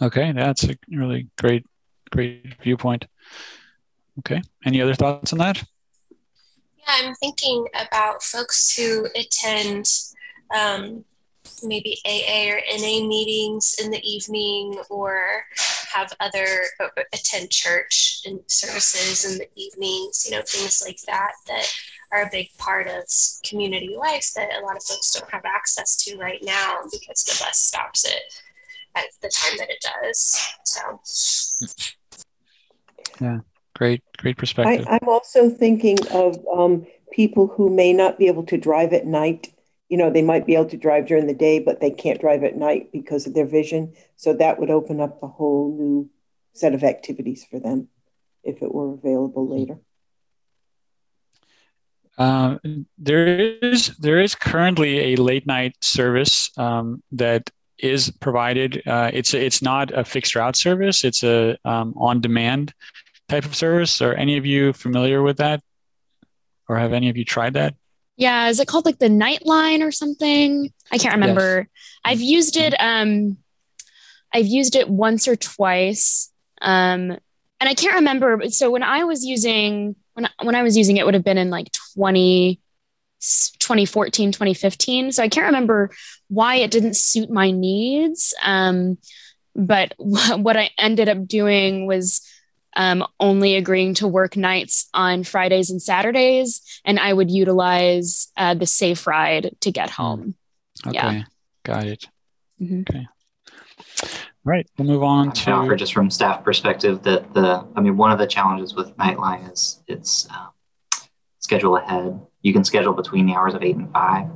Okay, 0.00 0.32
that's 0.32 0.64
a 0.64 0.76
really 0.90 1.28
great, 1.38 1.64
great 2.10 2.54
viewpoint. 2.62 3.06
Okay, 4.18 4.42
any 4.64 4.80
other 4.80 4.94
thoughts 4.94 5.32
on 5.32 5.38
that? 5.38 5.62
Yeah, 6.78 6.84
I'm 6.88 7.14
thinking 7.14 7.66
about 7.74 8.22
folks 8.22 8.76
who 8.76 9.06
attend 9.14 9.86
um, 10.54 11.04
maybe 11.62 11.98
AA 12.04 12.50
or 12.52 12.60
NA 12.78 13.06
meetings 13.06 13.76
in 13.82 13.90
the 13.90 14.02
evening 14.02 14.78
or 14.90 15.44
have 15.94 16.12
other 16.20 16.46
attend 17.12 17.50
church 17.50 18.20
and 18.26 18.40
services 18.46 19.24
in 19.24 19.38
the 19.38 19.48
evenings, 19.54 20.26
you 20.28 20.36
know, 20.36 20.42
things 20.42 20.82
like 20.84 21.00
that 21.06 21.32
that 21.46 21.66
are 22.12 22.22
a 22.22 22.30
big 22.30 22.48
part 22.58 22.86
of 22.86 23.04
community 23.44 23.96
life 23.96 24.30
that 24.36 24.50
a 24.60 24.64
lot 24.64 24.76
of 24.76 24.82
folks 24.82 25.12
don't 25.12 25.30
have 25.30 25.44
access 25.44 25.96
to 25.96 26.16
right 26.18 26.42
now 26.42 26.80
because 26.92 27.24
the 27.24 27.36
bus 27.42 27.58
stops 27.58 28.04
it 28.04 28.42
at 28.96 29.04
the 29.22 29.28
time 29.28 29.58
that 29.58 29.70
it 29.70 29.84
does. 30.02 30.48
So, 30.64 31.66
yeah, 33.20 33.38
great, 33.74 34.02
great 34.16 34.36
perspective. 34.36 34.86
I, 34.88 34.98
am 35.02 35.08
also 35.08 35.50
thinking 35.50 35.98
of 36.08 36.38
um, 36.52 36.86
people 37.12 37.46
who 37.46 37.70
may 37.70 37.92
not 37.92 38.18
be 38.18 38.26
able 38.26 38.44
to 38.44 38.56
drive 38.56 38.92
at 38.92 39.06
night. 39.06 39.52
You 39.88 39.98
know, 39.98 40.10
they 40.10 40.22
might 40.22 40.46
be 40.46 40.54
able 40.54 40.70
to 40.70 40.76
drive 40.76 41.06
during 41.06 41.26
the 41.26 41.34
day, 41.34 41.60
but 41.60 41.80
they 41.80 41.90
can't 41.90 42.20
drive 42.20 42.42
at 42.42 42.56
night 42.56 42.90
because 42.92 43.26
of 43.26 43.34
their 43.34 43.46
vision. 43.46 43.94
So 44.16 44.32
that 44.34 44.58
would 44.58 44.70
open 44.70 45.00
up 45.00 45.22
a 45.22 45.28
whole 45.28 45.76
new 45.78 46.10
set 46.54 46.74
of 46.74 46.82
activities 46.82 47.44
for 47.48 47.60
them 47.60 47.88
if 48.42 48.62
it 48.62 48.74
were 48.74 48.94
available 48.94 49.48
later. 49.48 49.78
Uh, 52.18 52.56
there 52.96 53.26
is 53.62 53.94
there 53.98 54.20
is 54.20 54.34
currently 54.34 55.12
a 55.12 55.16
late 55.16 55.46
night 55.46 55.76
service 55.82 56.50
um, 56.58 57.02
that 57.12 57.50
is 57.78 58.10
provided. 58.20 58.82
Uh, 58.86 59.10
it's 59.12 59.34
it's 59.34 59.62
not 59.62 59.96
a 59.96 60.04
fixed 60.04 60.34
route 60.34 60.56
service. 60.56 61.04
It's 61.04 61.22
a 61.22 61.56
um, 61.64 61.94
on 61.96 62.20
demand 62.20 62.72
type 63.28 63.44
of 63.44 63.54
service. 63.54 64.00
Are 64.00 64.14
any 64.14 64.36
of 64.36 64.46
you 64.46 64.72
familiar 64.72 65.22
with 65.22 65.38
that, 65.38 65.62
or 66.68 66.76
have 66.78 66.92
any 66.92 67.08
of 67.08 67.16
you 67.16 67.24
tried 67.24 67.54
that? 67.54 67.74
Yeah, 68.16 68.48
is 68.48 68.60
it 68.60 68.68
called 68.68 68.86
like 68.86 68.98
the 68.98 69.08
Nightline 69.08 69.86
or 69.86 69.92
something? 69.92 70.72
I 70.90 70.98
can't 70.98 71.14
remember. 71.14 71.58
Yes. 71.58 71.68
I've 72.04 72.20
used 72.20 72.56
it. 72.56 72.74
Um, 72.78 73.36
I've 74.32 74.46
used 74.46 74.74
it 74.74 74.88
once 74.88 75.28
or 75.28 75.36
twice, 75.36 76.30
um, 76.60 77.10
and 77.10 77.68
I 77.68 77.74
can't 77.74 77.94
remember. 77.94 78.48
So 78.48 78.70
when 78.70 78.82
I 78.82 79.04
was 79.04 79.24
using 79.24 79.96
when 80.14 80.28
when 80.42 80.54
I 80.54 80.62
was 80.62 80.76
using 80.76 80.96
it, 80.96 81.04
would 81.04 81.14
have 81.14 81.24
been 81.24 81.38
in 81.38 81.50
like 81.50 81.70
20, 81.94 82.60
2014, 83.20 84.32
2015. 84.32 85.12
So 85.12 85.22
I 85.22 85.28
can't 85.28 85.46
remember 85.46 85.90
why 86.28 86.56
it 86.56 86.70
didn't 86.70 86.96
suit 86.96 87.30
my 87.30 87.50
needs. 87.50 88.34
Um, 88.42 88.98
but 89.54 89.94
what 89.98 90.56
I 90.56 90.70
ended 90.78 91.08
up 91.08 91.26
doing 91.26 91.86
was 91.86 92.22
um, 92.76 93.06
only 93.18 93.56
agreeing 93.56 93.94
to 93.94 94.06
work 94.06 94.36
nights 94.36 94.88
on 94.92 95.24
Fridays 95.24 95.70
and 95.70 95.80
Saturdays, 95.80 96.80
and 96.84 97.00
I 97.00 97.12
would 97.12 97.30
utilize 97.30 98.28
uh, 98.36 98.54
the 98.54 98.66
safe 98.66 99.06
ride 99.06 99.56
to 99.60 99.72
get 99.72 99.90
hmm. 99.90 100.02
home. 100.02 100.34
Okay, 100.86 100.94
yeah. 100.94 101.22
got 101.64 101.86
it. 101.86 102.06
Mm-hmm. 102.60 102.82
Okay. 102.82 103.06
All 104.02 104.52
right, 104.52 104.68
we'll 104.78 104.86
move 104.86 105.02
on 105.02 105.32
to. 105.32 105.50
offer 105.50 105.74
just 105.74 105.92
from 105.92 106.10
staff 106.10 106.44
perspective 106.44 107.02
that 107.02 107.34
the, 107.34 107.66
I 107.74 107.80
mean, 107.80 107.96
one 107.96 108.12
of 108.12 108.18
the 108.18 108.26
challenges 108.26 108.74
with 108.74 108.96
Nightline 108.96 109.50
is 109.50 109.82
it's 109.88 110.28
um, 110.30 110.50
schedule 111.40 111.76
ahead. 111.76 112.20
You 112.46 112.52
can 112.52 112.62
schedule 112.62 112.92
between 112.92 113.26
the 113.26 113.34
hours 113.34 113.54
of 113.54 113.64
eight 113.64 113.74
and 113.74 113.92
five, 113.92 114.28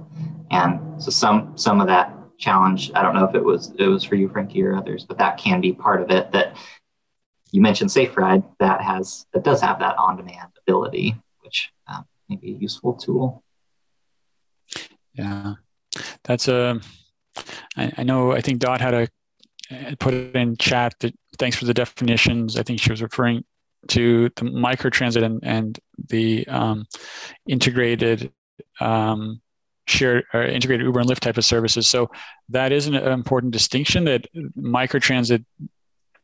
and 0.50 1.00
so 1.00 1.12
some 1.12 1.56
some 1.56 1.80
of 1.80 1.86
that 1.86 2.12
challenge. 2.38 2.90
I 2.92 3.02
don't 3.02 3.14
know 3.14 3.22
if 3.22 3.36
it 3.36 3.44
was 3.44 3.72
it 3.78 3.86
was 3.86 4.02
for 4.02 4.16
you, 4.16 4.28
Frankie, 4.28 4.64
or 4.64 4.74
others, 4.74 5.04
but 5.04 5.16
that 5.18 5.36
can 5.36 5.60
be 5.60 5.72
part 5.72 6.02
of 6.02 6.10
it. 6.10 6.32
That 6.32 6.56
you 7.52 7.60
mentioned 7.60 7.92
Safe 7.92 8.16
Ride 8.16 8.42
that 8.58 8.80
has 8.80 9.26
that 9.32 9.44
does 9.44 9.60
have 9.60 9.78
that 9.78 9.96
on 9.96 10.16
demand 10.16 10.48
ability, 10.66 11.14
which 11.44 11.70
um, 11.86 12.04
may 12.28 12.34
be 12.34 12.50
a 12.50 12.56
useful 12.56 12.94
tool. 12.94 13.44
Yeah, 15.14 15.54
that's 16.24 16.48
a. 16.48 16.80
I, 17.76 17.92
I 17.98 18.02
know. 18.02 18.32
I 18.32 18.40
think 18.40 18.58
Dot 18.58 18.80
had 18.80 18.92
a 18.92 19.96
put 20.00 20.14
it 20.14 20.34
in 20.34 20.56
chat 20.56 20.96
that 20.98 21.14
thanks 21.38 21.56
for 21.56 21.64
the 21.64 21.74
definitions. 21.74 22.56
I 22.56 22.64
think 22.64 22.80
she 22.80 22.90
was 22.90 23.02
referring 23.02 23.44
to 23.88 24.28
the 24.36 24.42
microtransit 24.42 25.22
and, 25.22 25.40
and 25.42 25.78
the 26.08 26.46
um, 26.48 26.86
integrated 27.46 28.32
um, 28.80 29.40
shared 29.86 30.24
or 30.32 30.44
integrated 30.44 30.86
Uber 30.86 31.00
and 31.00 31.08
Lyft 31.08 31.20
type 31.20 31.36
of 31.36 31.44
services. 31.44 31.86
So 31.86 32.10
that 32.50 32.72
is 32.72 32.86
an 32.86 32.94
important 32.94 33.52
distinction 33.52 34.04
that 34.04 34.26
microtransit 34.56 35.44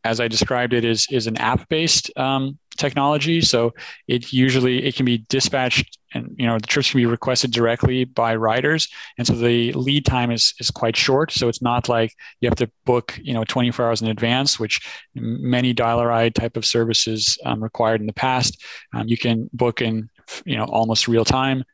as 0.07 0.21
I 0.21 0.29
described 0.29 0.73
it, 0.73 0.85
is 0.85 1.07
is 1.11 1.27
an 1.27 1.37
app-based 1.39 2.11
um, 2.17 2.59
technology. 2.77 3.41
So 3.41 3.75
it 4.07 4.33
usually 4.33 4.85
it 4.87 4.95
can 4.95 5.05
be 5.05 5.19
dispatched, 5.29 5.99
and 6.15 6.35
you 6.39 6.47
know 6.47 6.59
the 6.59 6.67
trips 6.67 6.91
can 6.91 6.99
be 6.99 7.07
requested 7.07 7.51
directly 7.51 8.05
by 8.05 8.37
riders, 8.37 8.89
and 9.19 9.27
so 9.27 9.35
the 9.35 9.73
lead 9.73 10.07
time 10.07 10.31
is 10.31 10.55
is 10.61 10.71
quite 10.71 10.97
short. 10.97 11.33
So 11.33 11.49
it's 11.49 11.63
not 11.63 11.89
like 11.89 12.13
you 12.41 12.49
have 12.49 12.59
to 12.59 12.71
book 12.85 13.19
you 13.23 13.35
know 13.35 13.45
24 13.45 13.85
hours 13.85 14.03
in 14.03 14.09
advance, 14.09 14.61
which 14.61 14.81
many 15.15 15.73
dial-a-ride 15.73 16.35
type 16.35 16.57
of 16.57 16.65
services 16.65 17.37
um, 17.45 17.63
required 17.63 18.01
in 18.01 18.07
the 18.07 18.13
past. 18.13 18.63
Um, 18.95 19.09
you 19.09 19.19
can 19.19 19.51
book 19.53 19.83
in 19.83 20.09
you 20.45 20.57
know 20.57 20.65
almost 20.65 21.09
real 21.09 21.25
time 21.25 21.65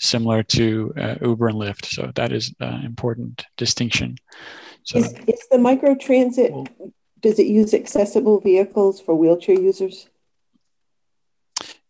similar 0.00 0.44
to 0.44 0.92
uh, 0.96 1.16
Uber 1.22 1.48
and 1.48 1.58
Lyft. 1.58 1.86
So 1.86 2.12
that 2.14 2.30
is 2.32 2.54
an 2.60 2.84
important 2.84 3.44
distinction. 3.56 4.16
So, 4.84 4.98
is, 4.98 5.12
is 5.26 5.46
the 5.50 5.58
microtransit 5.58 6.92
does 7.20 7.38
it 7.38 7.46
use 7.46 7.74
accessible 7.74 8.40
vehicles 8.40 9.00
for 9.00 9.14
wheelchair 9.14 9.58
users? 9.58 10.08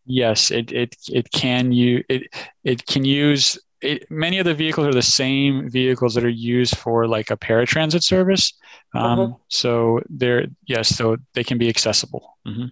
Yes, 0.05 0.51
it 0.51 0.73
it 0.73 0.97
it 1.13 1.31
can 1.31 1.73
you 1.73 2.03
it 2.09 2.35
it 2.65 2.87
can 2.87 3.05
use 3.05 3.59
it, 3.81 4.11
many 4.11 4.39
of 4.39 4.45
the 4.45 4.55
vehicles 4.55 4.87
are 4.87 4.93
the 4.93 5.03
same 5.03 5.71
vehicles 5.71 6.15
that 6.15 6.25
are 6.25 6.29
used 6.29 6.77
for 6.77 7.07
like 7.07 7.31
a 7.31 7.37
paratransit 7.37 8.03
service. 8.03 8.55
Um, 8.95 9.21
uh-huh. 9.21 9.35
So 9.49 10.01
they're 10.09 10.47
yes, 10.67 10.89
so 10.89 11.17
they 11.35 11.45
can 11.45 11.59
be 11.59 11.69
accessible. 11.69 12.39
Mm-hmm. 12.47 12.67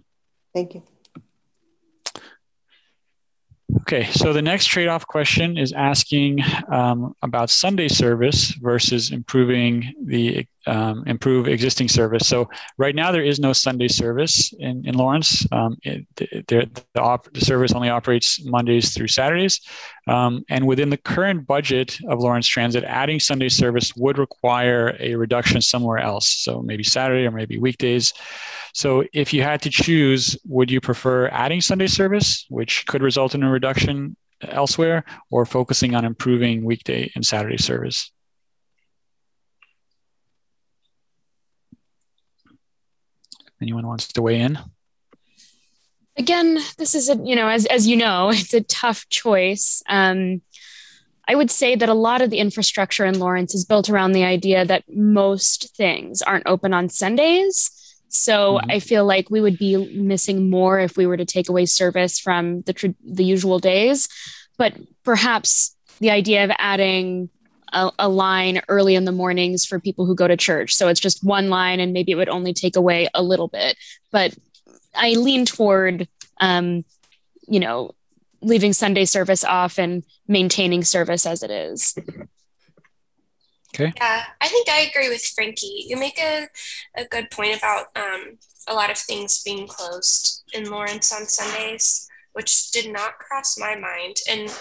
Thank 0.53 0.75
you. 0.75 0.83
Okay, 3.81 4.05
so 4.11 4.33
the 4.33 4.41
next 4.41 4.65
trade-off 4.65 5.05
question 5.05 5.57
is 5.57 5.73
asking 5.73 6.39
um, 6.71 7.13
about 7.21 7.49
Sunday 7.49 7.89
service 7.89 8.51
versus 8.51 9.11
improving 9.11 9.93
the 10.03 10.45
um, 10.67 11.03
improve 11.07 11.47
existing 11.47 11.87
service. 11.87 12.27
So 12.27 12.49
right 12.77 12.93
now 12.93 13.11
there 13.11 13.23
is 13.23 13.39
no 13.39 13.53
Sunday 13.53 13.87
service 13.87 14.53
in, 14.59 14.85
in 14.85 14.95
Lawrence. 14.95 15.47
Um, 15.51 15.77
it, 15.83 16.05
the, 16.15 16.69
the, 16.93 17.01
op- 17.01 17.31
the, 17.33 17.41
service 17.41 17.71
only 17.71 17.89
operates 17.89 18.43
Mondays 18.43 18.93
through 18.93 19.07
Saturdays. 19.07 19.61
Um, 20.07 20.43
and 20.49 20.67
within 20.67 20.89
the 20.89 20.97
current 20.97 21.47
budget 21.47 21.97
of 22.09 22.19
Lawrence 22.19 22.47
Transit, 22.47 22.83
adding 22.83 23.19
Sunday 23.19 23.49
service 23.49 23.95
would 23.95 24.17
require 24.17 24.95
a 24.99 25.15
reduction 25.15 25.61
somewhere 25.61 25.97
else. 25.97 26.27
So 26.27 26.61
maybe 26.61 26.83
Saturday 26.83 27.25
or 27.25 27.31
maybe 27.31 27.57
weekdays. 27.57 28.13
So 28.73 29.03
if 29.13 29.33
you 29.33 29.41
had 29.41 29.61
to 29.63 29.69
choose, 29.69 30.37
would 30.45 30.69
you 30.69 30.81
prefer 30.81 31.29
adding 31.29 31.61
Sunday 31.61 31.87
service, 31.87 32.45
which 32.49 32.85
could 32.87 33.01
result 33.01 33.33
in 33.33 33.43
a 33.43 33.49
reduction 33.49 34.15
elsewhere, 34.41 35.03
or 35.31 35.45
focusing 35.45 35.95
on 35.95 36.05
improving 36.05 36.63
weekday 36.63 37.11
and 37.15 37.25
Saturday 37.25 37.57
service? 37.57 38.11
Anyone 43.61 43.87
wants 43.87 44.07
to 44.09 44.21
weigh 44.21 44.41
in? 44.41 44.59
Again, 46.17 46.59
this 46.77 46.95
is 46.95 47.09
a 47.09 47.15
you 47.15 47.35
know 47.35 47.47
as 47.47 47.65
as 47.67 47.87
you 47.87 47.95
know, 47.95 48.29
it's 48.33 48.53
a 48.53 48.61
tough 48.61 49.07
choice. 49.09 49.83
Um, 49.87 50.41
I 51.27 51.35
would 51.35 51.51
say 51.51 51.75
that 51.75 51.89
a 51.89 51.93
lot 51.93 52.21
of 52.21 52.29
the 52.29 52.39
infrastructure 52.39 53.05
in 53.05 53.19
Lawrence 53.19 53.53
is 53.53 53.65
built 53.65 53.89
around 53.89 54.13
the 54.13 54.23
idea 54.23 54.63
that 54.63 54.85
most 54.87 55.75
things 55.75 56.21
aren't 56.21 56.47
open 56.47 56.73
on 56.73 56.87
Sundays. 56.87 57.69
So 58.07 58.57
mm-hmm. 58.57 58.71
I 58.71 58.79
feel 58.79 59.05
like 59.05 59.29
we 59.29 59.41
would 59.41 59.57
be 59.57 59.75
missing 59.93 60.49
more 60.49 60.79
if 60.79 60.95
we 60.95 61.05
were 61.05 61.17
to 61.17 61.25
take 61.25 61.49
away 61.49 61.65
service 61.65 62.19
from 62.19 62.61
the 62.61 62.95
the 63.03 63.25
usual 63.25 63.59
days. 63.59 64.07
But 64.57 64.73
perhaps 65.03 65.75
the 65.99 66.11
idea 66.11 66.45
of 66.45 66.51
adding 66.57 67.29
a, 67.73 67.91
a, 67.99 68.09
line 68.09 68.61
early 68.69 68.95
in 68.95 69.05
the 69.05 69.11
mornings 69.11 69.65
for 69.65 69.79
people 69.79 70.05
who 70.05 70.15
go 70.15 70.27
to 70.27 70.37
church. 70.37 70.73
So 70.73 70.87
it's 70.87 70.99
just 70.99 71.23
one 71.23 71.49
line, 71.49 71.79
and 71.79 71.93
maybe 71.93 72.11
it 72.11 72.15
would 72.15 72.29
only 72.29 72.53
take 72.53 72.75
away 72.75 73.07
a 73.13 73.23
little 73.23 73.47
bit. 73.47 73.77
But 74.11 74.35
I 74.95 75.11
lean 75.11 75.45
toward, 75.45 76.07
um, 76.39 76.85
you 77.47 77.59
know, 77.59 77.93
leaving 78.41 78.73
Sunday 78.73 79.05
service 79.05 79.43
off 79.43 79.77
and 79.77 80.03
maintaining 80.27 80.83
service 80.83 81.25
as 81.25 81.43
it 81.43 81.51
is. 81.51 81.95
Okay. 83.75 83.93
Yeah, 83.97 84.23
I 84.41 84.47
think 84.47 84.69
I 84.69 84.81
agree 84.81 85.09
with 85.09 85.23
Frankie. 85.23 85.85
You 85.87 85.97
make 85.97 86.19
a, 86.19 86.47
a 86.95 87.05
good 87.05 87.29
point 87.29 87.57
about 87.57 87.85
um, 87.95 88.37
a 88.67 88.73
lot 88.73 88.89
of 88.89 88.97
things 88.97 89.43
being 89.43 89.67
closed 89.67 90.43
in 90.53 90.69
Lawrence 90.69 91.11
on 91.11 91.25
Sundays, 91.27 92.07
which 92.33 92.71
did 92.71 92.91
not 92.91 93.19
cross 93.19 93.57
my 93.59 93.75
mind. 93.75 94.17
And 94.29 94.51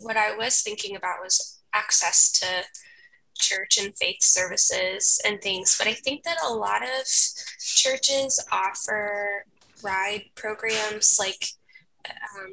what 0.00 0.16
I 0.16 0.34
was 0.36 0.62
thinking 0.62 0.96
about 0.96 1.20
was 1.22 1.53
access 1.74 2.30
to 2.32 2.46
church 3.36 3.78
and 3.78 3.94
faith 3.96 4.22
services 4.22 5.20
and 5.26 5.40
things. 5.42 5.76
But 5.78 5.88
I 5.88 5.94
think 5.94 6.22
that 6.24 6.38
a 6.46 6.52
lot 6.52 6.82
of 6.82 7.04
churches 7.58 8.44
offer 8.52 9.44
ride 9.82 10.24
programs 10.34 11.18
like 11.18 11.46
um, 12.08 12.52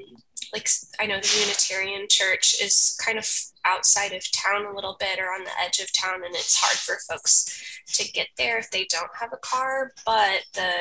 like 0.54 0.68
I 1.00 1.06
know 1.06 1.20
the 1.20 1.40
Unitarian 1.42 2.08
Church 2.10 2.62
is 2.62 2.98
kind 3.04 3.18
of 3.18 3.28
outside 3.66 4.12
of 4.12 4.30
town 4.32 4.66
a 4.66 4.76
little 4.76 4.98
bit 5.00 5.20
or 5.20 5.26
on 5.26 5.44
the 5.44 5.60
edge 5.64 5.80
of 5.80 5.92
town, 5.94 6.24
and 6.26 6.36
it's 6.36 6.58
hard 6.58 6.78
for 6.78 6.98
folks 7.10 7.82
to 7.96 8.12
get 8.12 8.28
there 8.38 8.58
if 8.60 8.70
they 8.72 8.86
don't 8.86 9.12
have 9.20 9.32
a 9.34 9.38
car. 9.38 9.94
But 10.06 10.44
the 10.54 10.72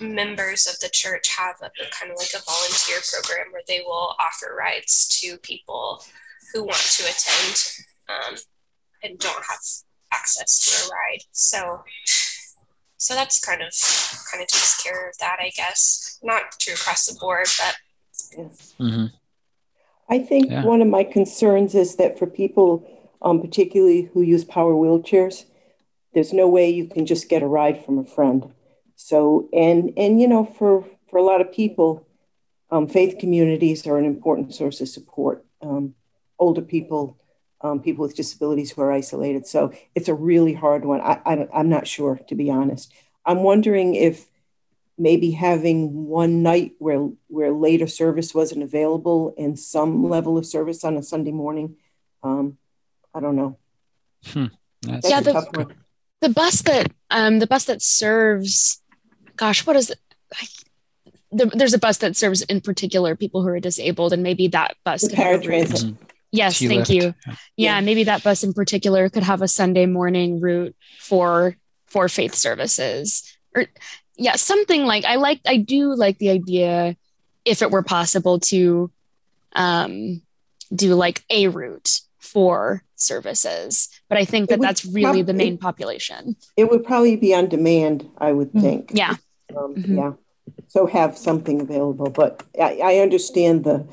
members 0.00 0.66
of 0.66 0.78
the 0.80 0.88
church 0.92 1.28
have 1.36 1.56
a, 1.62 1.70
kind 1.90 2.12
of 2.12 2.18
like 2.18 2.32
a 2.34 2.44
volunteer 2.44 2.98
program 3.12 3.52
where 3.52 3.62
they 3.66 3.80
will 3.80 4.14
offer 4.20 4.56
rides 4.56 5.20
to 5.20 5.36
people 5.38 6.02
who 6.52 6.64
want 6.64 6.78
to 6.78 7.02
attend 7.04 7.72
um, 8.08 8.36
and 9.02 9.18
don't 9.18 9.44
have 9.48 9.60
access 10.12 10.64
to 10.64 10.86
a 10.86 10.94
ride. 10.94 11.22
So, 11.32 11.82
so 12.96 13.14
that's 13.14 13.44
kind 13.44 13.62
of 13.62 13.72
kind 14.30 14.42
of 14.42 14.48
takes 14.48 14.82
care 14.82 15.08
of 15.08 15.16
that, 15.18 15.38
I 15.40 15.50
guess. 15.56 16.18
Not 16.22 16.42
true 16.58 16.74
across 16.74 17.06
the 17.06 17.18
board, 17.18 17.46
but. 17.58 17.76
Mm-hmm. 18.80 19.06
I 20.10 20.18
think 20.18 20.50
yeah. 20.50 20.64
one 20.64 20.82
of 20.82 20.88
my 20.88 21.04
concerns 21.04 21.74
is 21.74 21.96
that 21.96 22.18
for 22.18 22.26
people, 22.26 22.88
um, 23.22 23.40
particularly 23.40 24.10
who 24.12 24.22
use 24.22 24.44
power 24.44 24.72
wheelchairs, 24.72 25.44
there's 26.14 26.32
no 26.32 26.48
way 26.48 26.70
you 26.70 26.88
can 26.88 27.06
just 27.06 27.28
get 27.28 27.42
a 27.42 27.46
ride 27.46 27.84
from 27.84 27.98
a 27.98 28.04
friend. 28.04 28.52
So, 28.96 29.48
and 29.52 29.92
and 29.96 30.20
you 30.20 30.26
know, 30.26 30.44
for 30.44 30.84
for 31.10 31.18
a 31.18 31.22
lot 31.22 31.40
of 31.40 31.52
people, 31.52 32.06
um, 32.70 32.88
faith 32.88 33.18
communities 33.18 33.86
are 33.86 33.98
an 33.98 34.04
important 34.04 34.54
source 34.54 34.80
of 34.80 34.88
support 34.88 35.44
um, 35.62 35.94
older 36.38 36.62
people, 36.62 37.18
um, 37.60 37.80
people 37.80 38.02
with 38.02 38.16
disabilities 38.16 38.70
who 38.70 38.82
are 38.82 38.92
isolated. 38.92 39.46
So 39.46 39.72
it's 39.94 40.08
a 40.08 40.14
really 40.14 40.54
hard 40.54 40.84
one. 40.84 41.00
I, 41.00 41.20
I, 41.24 41.48
I'm 41.54 41.68
not 41.68 41.86
sure, 41.86 42.20
to 42.28 42.34
be 42.34 42.50
honest. 42.50 42.92
I'm 43.24 43.42
wondering 43.42 43.94
if 43.94 44.26
maybe 44.96 45.30
having 45.30 46.06
one 46.06 46.42
night 46.42 46.72
where 46.78 47.08
where 47.28 47.52
later 47.52 47.86
service 47.86 48.34
wasn't 48.34 48.62
available 48.62 49.34
and 49.38 49.58
some 49.58 50.08
level 50.08 50.36
of 50.36 50.44
service 50.44 50.84
on 50.84 50.96
a 50.96 51.02
Sunday 51.02 51.30
morning. 51.30 51.76
Um, 52.22 52.58
I 53.14 53.20
don't 53.20 53.36
know. 53.36 53.58
Hmm. 54.26 54.46
yeah, 54.82 55.20
the, 55.20 55.74
the 56.20 56.28
bus 56.28 56.62
that 56.62 56.90
um, 57.10 57.38
the 57.38 57.46
bus 57.46 57.64
that 57.66 57.82
serves, 57.82 58.82
gosh, 59.36 59.66
what 59.66 59.76
is 59.76 59.90
it? 59.90 59.98
I, 60.34 60.46
the, 61.30 61.46
there's 61.46 61.74
a 61.74 61.78
bus 61.78 61.98
that 61.98 62.16
serves 62.16 62.42
in 62.42 62.60
particular 62.60 63.14
people 63.14 63.42
who 63.42 63.48
are 63.48 63.60
disabled, 63.60 64.12
and 64.12 64.22
maybe 64.22 64.48
that 64.48 64.76
bus 64.84 65.02
the 65.02 65.14
paratransit. 65.14 65.96
Yes, 66.30 66.58
T-lift. 66.58 66.88
thank 66.88 67.02
you. 67.02 67.14
Yeah. 67.26 67.34
yeah, 67.56 67.80
maybe 67.80 68.04
that 68.04 68.22
bus 68.22 68.44
in 68.44 68.52
particular 68.52 69.08
could 69.08 69.22
have 69.22 69.42
a 69.42 69.48
Sunday 69.48 69.86
morning 69.86 70.40
route 70.40 70.76
for 70.98 71.56
for 71.86 72.08
faith 72.08 72.34
services, 72.34 73.36
or 73.54 73.64
yeah, 74.16 74.36
something 74.36 74.84
like 74.84 75.04
I 75.04 75.16
like. 75.16 75.40
I 75.46 75.56
do 75.56 75.94
like 75.94 76.18
the 76.18 76.30
idea, 76.30 76.96
if 77.44 77.62
it 77.62 77.70
were 77.70 77.82
possible 77.82 78.40
to, 78.40 78.90
um, 79.54 80.20
do 80.74 80.94
like 80.94 81.24
a 81.30 81.48
route 81.48 82.00
for 82.18 82.82
services. 82.96 83.88
But 84.08 84.18
I 84.18 84.24
think 84.26 84.50
that 84.50 84.60
that's 84.60 84.84
really 84.84 85.22
prob- 85.22 85.26
the 85.26 85.34
main 85.34 85.54
it, 85.54 85.60
population. 85.60 86.36
It 86.56 86.70
would 86.70 86.84
probably 86.84 87.16
be 87.16 87.34
on 87.34 87.48
demand, 87.48 88.06
I 88.18 88.32
would 88.32 88.48
mm-hmm. 88.48 88.60
think. 88.60 88.90
Yeah. 88.92 89.14
Um, 89.56 89.74
mm-hmm. 89.74 89.96
Yeah. 89.96 90.12
So 90.66 90.86
have 90.86 91.16
something 91.16 91.60
available, 91.62 92.10
but 92.10 92.42
I, 92.60 92.80
I 92.82 92.96
understand 92.98 93.64
the 93.64 93.86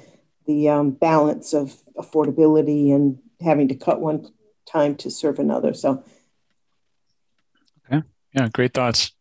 the 0.45 0.69
um, 0.69 0.91
balance 0.91 1.53
of 1.53 1.75
affordability 1.97 2.93
and 2.93 3.19
having 3.41 3.67
to 3.67 3.75
cut 3.75 4.01
one 4.01 4.31
time 4.65 4.95
to 4.95 5.10
serve 5.10 5.39
another. 5.39 5.73
So. 5.73 6.03
Okay. 7.91 8.03
Yeah. 8.34 8.49
Great 8.49 8.73
thoughts. 8.73 9.12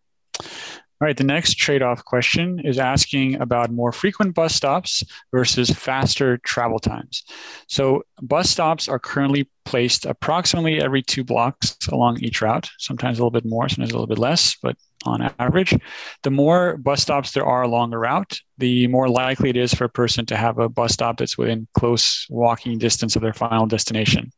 All 1.01 1.07
right, 1.07 1.17
the 1.17 1.25
next 1.25 1.59
trade 1.59 1.83
off 1.83 2.05
question 2.05 2.61
is 2.61 2.79
asking 2.79 3.35
about 3.41 3.71
more 3.71 3.91
frequent 3.91 4.35
bus 4.35 4.55
stops 4.55 5.03
versus 5.33 5.69
faster 5.69 6.39
travel 6.39 6.79
times. 6.79 7.25
So, 7.67 8.05
bus 8.23 8.49
stops 8.49 8.89
are 8.89 9.01
currently 9.01 9.51
placed 9.65 10.07
approximately 10.07 10.81
every 10.81 11.03
two 11.03 11.25
blocks 11.25 11.77
along 11.89 12.21
each 12.21 12.41
route, 12.41 12.71
sometimes 12.79 13.19
a 13.19 13.23
little 13.23 13.33
bit 13.33 13.45
more, 13.45 13.69
sometimes 13.69 13.91
a 13.91 13.95
little 13.95 14.07
bit 14.07 14.19
less, 14.19 14.57
but 14.63 14.77
on 15.05 15.23
average. 15.39 15.77
The 16.23 16.31
more 16.31 16.77
bus 16.77 17.03
stops 17.03 17.33
there 17.33 17.47
are 17.47 17.63
along 17.63 17.93
a 17.93 17.99
route, 17.99 18.41
the 18.59 18.87
more 18.89 19.09
likely 19.09 19.51
it 19.51 19.57
is 19.57 19.75
for 19.75 19.85
a 19.85 19.89
person 19.89 20.27
to 20.27 20.37
have 20.37 20.59
a 20.59 20.69
bus 20.69 20.93
stop 20.93 21.19
that's 21.19 21.39
within 21.39 21.67
close 21.75 22.27
walking 22.31 22.79
distance 22.79 23.17
of 23.17 23.23
their 23.23 23.33
final 23.33 23.67
destination. 23.67 24.31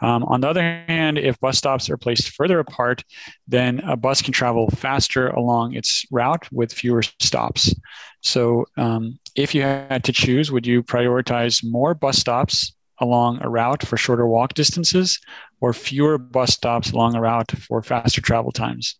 Um, 0.00 0.24
on 0.24 0.40
the 0.40 0.48
other 0.48 0.62
hand, 0.62 1.18
if 1.18 1.40
bus 1.40 1.58
stops 1.58 1.88
are 1.90 1.96
placed 1.96 2.30
further 2.30 2.60
apart, 2.60 3.02
then 3.46 3.80
a 3.80 3.96
bus 3.96 4.22
can 4.22 4.32
travel 4.32 4.68
faster 4.70 5.28
along 5.28 5.74
its 5.74 6.04
route 6.10 6.46
with 6.52 6.72
fewer 6.72 7.02
stops. 7.02 7.74
So, 8.20 8.66
um, 8.76 9.18
if 9.34 9.54
you 9.54 9.62
had 9.62 10.04
to 10.04 10.12
choose, 10.12 10.52
would 10.52 10.66
you 10.66 10.82
prioritize 10.82 11.64
more 11.64 11.94
bus 11.94 12.18
stops 12.18 12.74
along 13.00 13.38
a 13.42 13.48
route 13.48 13.86
for 13.86 13.96
shorter 13.96 14.26
walk 14.26 14.54
distances 14.54 15.18
or 15.60 15.72
fewer 15.72 16.18
bus 16.18 16.52
stops 16.52 16.90
along 16.90 17.14
a 17.14 17.20
route 17.20 17.50
for 17.52 17.82
faster 17.82 18.20
travel 18.20 18.52
times? 18.52 18.96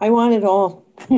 I 0.00 0.10
want 0.10 0.34
it 0.34 0.44
all. 0.44 0.86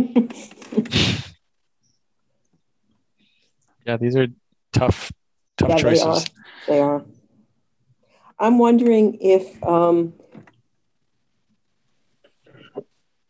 yeah, 3.84 3.96
these 3.98 4.16
are 4.16 4.28
tough, 4.72 5.12
tough 5.58 5.68
yeah, 5.70 5.76
choices. 5.76 6.24
They 6.66 6.78
are. 6.78 6.78
They 6.78 6.80
are. 6.80 7.04
I'm 8.38 8.58
wondering 8.58 9.18
if 9.20 9.62
um, 9.62 10.14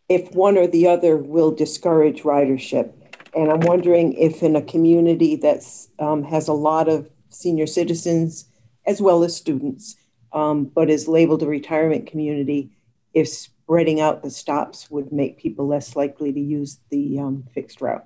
if 0.09 0.31
one 0.33 0.57
or 0.57 0.69
the 0.69 0.87
other 0.87 1.17
will 1.17 1.51
discourage 1.51 2.23
ridership, 2.23 2.93
and 3.35 3.51
I'm 3.51 3.61
wondering 3.61 4.13
if 4.13 4.43
in 4.43 4.55
a 4.55 4.63
community 4.63 5.35
that 5.37 5.65
um, 5.99 6.23
has 6.25 6.47
a 6.47 6.53
lot 6.53 6.89
of 6.89 7.11
senior 7.31 7.67
citizens 7.67 8.47
as 8.87 9.01
well 9.01 9.25
as 9.25 9.37
students, 9.37 9.97
um, 10.33 10.65
but 10.65 10.91
is 10.91 11.09
labeled 11.09 11.43
a 11.43 11.47
retirement 11.47 12.07
community, 12.07 12.71
if 13.15 13.49
spreading 13.71 14.01
out 14.01 14.23
the 14.23 14.31
stops 14.31 14.91
would 14.91 15.13
make 15.13 15.39
people 15.39 15.69
less 15.69 15.95
likely 15.95 16.33
to 16.33 16.41
use 16.41 16.81
the 16.91 17.21
um, 17.21 17.45
fixed 17.55 17.81
route. 17.81 18.05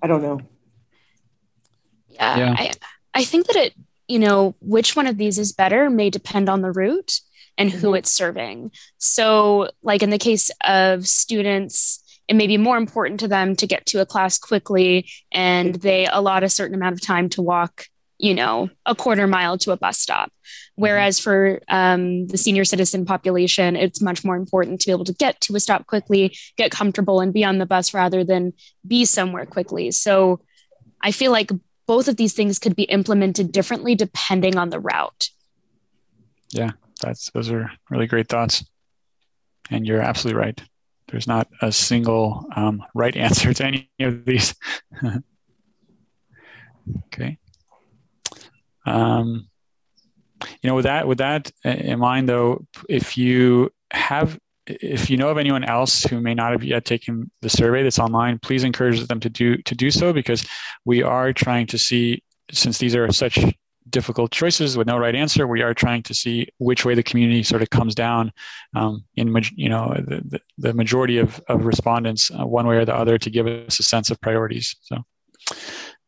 I 0.00 0.06
don't 0.06 0.22
know. 0.22 0.40
Yeah, 2.08 2.36
yeah. 2.36 2.54
I, 2.56 2.72
I 3.12 3.24
think 3.24 3.48
that 3.48 3.56
it 3.56 3.74
you 4.08 4.18
know, 4.18 4.54
which 4.60 4.94
one 4.94 5.06
of 5.06 5.18
these 5.18 5.38
is 5.38 5.52
better 5.52 5.90
may 5.90 6.10
depend 6.10 6.48
on 6.48 6.62
the 6.62 6.70
route 6.70 7.20
and 7.58 7.70
who 7.70 7.88
mm-hmm. 7.88 7.96
it's 7.96 8.12
serving. 8.12 8.70
So, 8.98 9.70
like 9.82 10.02
in 10.02 10.10
the 10.10 10.18
case 10.18 10.50
of 10.64 11.06
students, 11.06 12.02
it 12.28 12.34
may 12.34 12.46
be 12.46 12.56
more 12.56 12.76
important 12.76 13.20
to 13.20 13.28
them 13.28 13.56
to 13.56 13.66
get 13.66 13.86
to 13.86 14.00
a 14.00 14.06
class 14.06 14.38
quickly 14.38 15.08
and 15.32 15.70
mm-hmm. 15.70 15.80
they 15.80 16.06
allot 16.06 16.44
a 16.44 16.48
certain 16.48 16.74
amount 16.74 16.94
of 16.94 17.00
time 17.00 17.28
to 17.30 17.42
walk, 17.42 17.86
you 18.18 18.34
know, 18.34 18.70
a 18.86 18.94
quarter 18.94 19.26
mile 19.26 19.58
to 19.58 19.72
a 19.72 19.76
bus 19.76 19.98
stop. 19.98 20.32
Whereas 20.74 21.18
for 21.18 21.60
um, 21.68 22.26
the 22.28 22.38
senior 22.38 22.64
citizen 22.64 23.04
population, 23.04 23.76
it's 23.76 24.00
much 24.00 24.24
more 24.24 24.36
important 24.36 24.80
to 24.80 24.86
be 24.86 24.92
able 24.92 25.04
to 25.04 25.12
get 25.12 25.40
to 25.42 25.56
a 25.56 25.60
stop 25.60 25.86
quickly, 25.86 26.36
get 26.56 26.70
comfortable, 26.70 27.20
and 27.20 27.32
be 27.32 27.44
on 27.44 27.58
the 27.58 27.66
bus 27.66 27.92
rather 27.92 28.24
than 28.24 28.52
be 28.86 29.04
somewhere 29.04 29.46
quickly. 29.46 29.90
So, 29.90 30.40
I 31.02 31.12
feel 31.12 31.30
like 31.30 31.50
both 31.86 32.08
of 32.08 32.16
these 32.16 32.32
things 32.32 32.58
could 32.58 32.74
be 32.74 32.82
implemented 32.84 33.52
differently 33.52 33.94
depending 33.94 34.56
on 34.56 34.70
the 34.70 34.80
route. 34.80 35.30
Yeah, 36.50 36.72
that's 37.00 37.30
those 37.30 37.50
are 37.50 37.70
really 37.90 38.06
great 38.06 38.28
thoughts. 38.28 38.64
And 39.70 39.86
you're 39.86 40.00
absolutely 40.00 40.40
right. 40.40 40.62
There's 41.08 41.26
not 41.26 41.48
a 41.62 41.70
single 41.72 42.46
um, 42.54 42.84
right 42.94 43.16
answer 43.16 43.52
to 43.54 43.64
any 43.64 43.90
of 44.00 44.24
these. 44.24 44.54
okay. 47.06 47.38
Um, 48.86 49.48
you 50.62 50.68
know, 50.68 50.74
with 50.74 50.84
that 50.84 51.06
with 51.08 51.18
that 51.18 51.50
in 51.64 51.98
mind, 51.98 52.28
though, 52.28 52.64
if 52.88 53.16
you 53.16 53.70
have 53.90 54.38
if 54.66 55.08
you 55.08 55.16
know 55.16 55.28
of 55.28 55.38
anyone 55.38 55.64
else 55.64 56.02
who 56.02 56.20
may 56.20 56.34
not 56.34 56.52
have 56.52 56.64
yet 56.64 56.84
taken 56.84 57.30
the 57.40 57.48
survey 57.48 57.82
that's 57.82 57.98
online, 57.98 58.38
please 58.38 58.64
encourage 58.64 59.06
them 59.06 59.20
to 59.20 59.30
do 59.30 59.56
to 59.58 59.74
do 59.74 59.90
so 59.90 60.12
because 60.12 60.46
we 60.84 61.02
are 61.02 61.32
trying 61.32 61.66
to 61.68 61.78
see 61.78 62.22
since 62.52 62.78
these 62.78 62.94
are 62.94 63.10
such 63.12 63.38
difficult 63.90 64.32
choices 64.32 64.76
with 64.76 64.86
no 64.86 64.98
right 64.98 65.14
answer, 65.14 65.46
we 65.46 65.62
are 65.62 65.74
trying 65.74 66.02
to 66.02 66.14
see 66.14 66.48
which 66.58 66.84
way 66.84 66.94
the 66.94 67.02
community 67.02 67.42
sort 67.42 67.62
of 67.62 67.70
comes 67.70 67.94
down 67.94 68.32
um, 68.74 69.04
in 69.14 69.32
you 69.54 69.68
know 69.68 69.94
the, 70.06 70.40
the 70.58 70.74
majority 70.74 71.18
of, 71.18 71.40
of 71.48 71.64
respondents 71.64 72.30
uh, 72.30 72.46
one 72.46 72.66
way 72.66 72.76
or 72.76 72.84
the 72.84 72.94
other 72.94 73.18
to 73.18 73.30
give 73.30 73.46
us 73.46 73.78
a 73.78 73.82
sense 73.82 74.10
of 74.10 74.20
priorities. 74.20 74.76
So, 74.82 75.02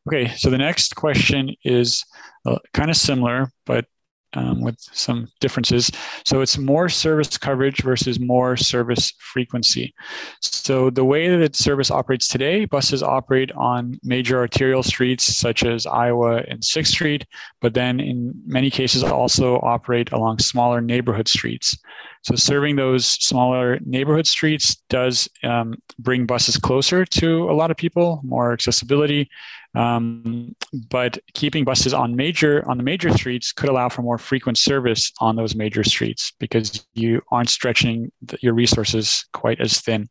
okay, 0.07 0.29
so 0.37 0.51
the 0.51 0.59
next 0.59 0.97
question 0.97 1.55
is 1.65 2.05
uh, 2.47 2.59
kind 2.73 2.91
of 2.91 2.97
similar, 2.97 3.51
but 3.67 3.87
um, 4.35 4.61
with 4.61 4.77
some 4.79 5.29
differences. 5.41 5.91
So 6.25 6.41
it's 6.41 6.59
more 6.59 6.89
service 6.89 7.39
coverage 7.39 7.83
versus 7.83 8.21
more 8.21 8.57
service 8.57 9.13
frequency. 9.19 9.95
So 10.41 10.91
the 10.91 11.05
way 11.05 11.35
that 11.35 11.57
service 11.57 11.91
operates 11.91 12.29
today, 12.29 12.67
buses 12.67 13.03
operate 13.03 13.51
on 13.53 13.99
major 14.03 14.39
arterial 14.39 14.83
streets 14.83 15.37
such 15.37 15.65
as 15.65 15.87
Iowa 15.87 16.43
and 16.49 16.61
6th 16.61 16.89
Street, 16.89 17.25
but 17.61 17.75
then 17.75 18.01
in 18.01 18.33
many 18.47 18.71
cases 18.71 19.03
also 19.03 19.57
operate 19.61 20.13
along 20.13 20.39
smaller 20.41 20.81
neighborhood 20.81 21.29
streets. 21.29 21.77
So 22.23 22.35
serving 22.35 22.77
those 22.77 23.07
smaller 23.07 23.79
neighborhood 23.85 24.27
streets 24.27 24.77
does 24.91 25.29
um, 25.45 25.75
bring 25.99 26.27
buses 26.27 26.57
closer 26.59 27.05
to 27.05 27.51
a 27.51 27.55
lot 27.55 27.71
of 27.71 27.77
people, 27.77 28.21
more 28.25 28.53
accessibility, 28.53 29.31
um, 29.75 30.55
but 30.91 31.19
keeping 31.35 31.65
buses 31.65 31.93
on 31.93 32.17
major 32.17 32.69
on 32.69 32.79
the 32.79 32.83
major 32.83 33.11
streets 33.17 33.53
could 33.53 33.69
allow 33.69 33.89
for 33.89 34.03
more 34.03 34.19
frequent 34.19 34.59
service 34.59 35.13
on 35.21 35.37
those 35.37 35.55
major 35.55 35.85
streets 35.85 36.33
because 36.39 36.87
you 36.95 37.21
aren't 37.31 37.51
stretching 37.51 38.11
the, 38.23 38.39
your 38.41 38.55
resources 38.55 39.27
quite 39.33 39.61
as 39.61 39.81
thin. 39.81 40.09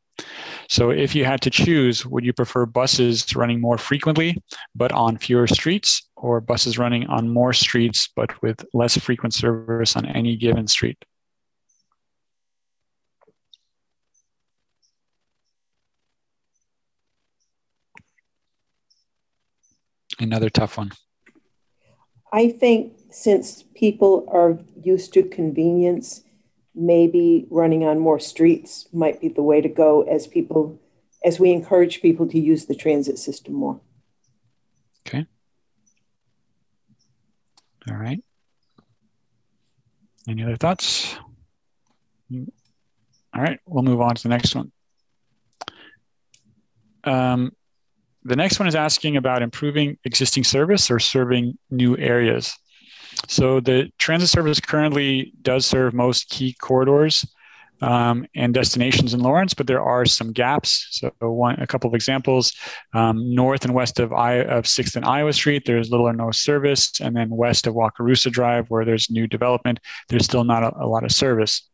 So 0.69 0.89
if 0.89 1.13
you 1.15 1.25
had 1.25 1.41
to 1.41 1.49
choose, 1.49 2.05
would 2.05 2.25
you 2.25 2.33
prefer 2.33 2.65
buses 2.65 3.35
running 3.35 3.61
more 3.61 3.77
frequently 3.77 4.41
but 4.75 4.91
on 4.91 5.17
fewer 5.17 5.47
streets, 5.47 6.07
or 6.15 6.41
buses 6.41 6.77
running 6.77 7.05
on 7.07 7.29
more 7.29 7.53
streets 7.53 8.09
but 8.15 8.41
with 8.41 8.65
less 8.73 8.97
frequent 8.97 9.33
service 9.33 9.95
on 9.95 10.05
any 10.05 10.35
given 10.35 10.67
street? 10.67 10.97
Another 20.19 20.49
tough 20.49 20.77
one. 20.77 20.91
I 22.31 22.49
think 22.49 22.93
since 23.09 23.63
people 23.75 24.25
are 24.31 24.59
used 24.81 25.13
to 25.13 25.23
convenience, 25.23 26.23
maybe 26.75 27.47
running 27.49 27.83
on 27.83 27.99
more 27.99 28.19
streets 28.19 28.87
might 28.93 29.19
be 29.21 29.29
the 29.29 29.41
way 29.41 29.61
to 29.61 29.69
go 29.69 30.03
as 30.03 30.27
people 30.27 30.79
as 31.23 31.39
we 31.39 31.51
encourage 31.51 32.01
people 32.01 32.27
to 32.27 32.39
use 32.39 32.65
the 32.65 32.75
transit 32.75 33.17
system 33.17 33.53
more. 33.53 33.81
Okay. 35.07 35.25
All 37.89 37.97
right. 37.97 38.23
Any 40.27 40.43
other 40.43 40.57
thoughts? 40.57 41.15
All 42.31 43.41
right, 43.41 43.59
we'll 43.65 43.83
move 43.83 44.01
on 44.01 44.15
to 44.15 44.23
the 44.23 44.29
next 44.29 44.55
one. 44.55 44.71
Um, 47.03 47.51
the 48.27 48.35
next 48.35 48.59
one 48.59 48.67
is 48.67 48.75
asking 48.75 49.17
about 49.17 49.41
improving 49.41 49.97
existing 50.03 50.43
service 50.43 50.91
or 50.91 50.99
serving 50.99 51.57
new 51.71 51.97
areas. 51.97 52.53
So 53.27 53.59
the 53.59 53.89
transit 53.97 54.29
service 54.29 54.59
currently 54.59 55.33
does 55.41 55.65
serve 55.65 55.93
most 55.93 56.29
key 56.29 56.53
corridors 56.61 57.25
um, 57.81 58.25
and 58.35 58.53
destinations 58.53 59.13
in 59.13 59.21
Lawrence, 59.21 59.53
but 59.53 59.65
there 59.65 59.81
are 59.81 60.05
some 60.05 60.33
gaps. 60.33 60.87
So 60.91 61.11
one, 61.21 61.59
a 61.59 61.67
couple 61.67 61.87
of 61.87 61.95
examples: 61.95 62.53
um, 62.93 63.33
north 63.33 63.63
and 63.63 63.73
west 63.73 63.99
of, 63.99 64.11
I, 64.11 64.41
of 64.41 64.67
Sixth 64.67 64.95
and 64.95 65.05
Iowa 65.05 65.33
Street, 65.33 65.63
there's 65.65 65.89
little 65.89 66.07
or 66.07 66.13
no 66.13 66.31
service, 66.31 66.99
and 66.99 67.15
then 67.15 67.29
west 67.29 67.65
of 67.65 67.75
Wakarusa 67.75 68.31
Drive, 68.31 68.69
where 68.69 68.85
there's 68.85 69.09
new 69.09 69.25
development, 69.25 69.79
there's 70.09 70.25
still 70.25 70.43
not 70.43 70.63
a, 70.63 70.75
a 70.83 70.87
lot 70.87 71.03
of 71.03 71.11
service. 71.11 71.67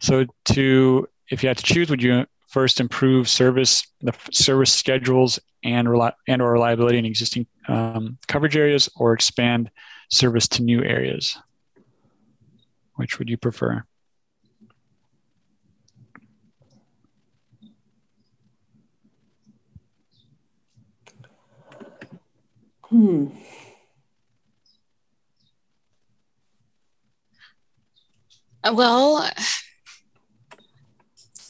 So 0.00 0.26
to 0.46 1.08
if 1.30 1.42
you 1.42 1.48
had 1.48 1.58
to 1.58 1.64
choose, 1.64 1.90
would 1.90 2.02
you 2.02 2.26
first 2.56 2.80
improve 2.80 3.28
service, 3.28 3.86
the 4.00 4.14
service 4.32 4.72
schedules 4.72 5.38
and, 5.62 5.86
and 6.26 6.40
or 6.40 6.52
reliability 6.52 6.96
in 6.96 7.04
existing 7.04 7.46
um, 7.68 8.16
coverage 8.28 8.56
areas, 8.56 8.88
or 8.96 9.12
expand 9.12 9.70
service 10.08 10.48
to 10.48 10.62
new 10.62 10.82
areas? 10.82 11.36
Which 12.94 13.18
would 13.18 13.28
you 13.28 13.36
prefer? 13.36 13.84
Hmm. 22.84 23.26
Well, 28.64 29.28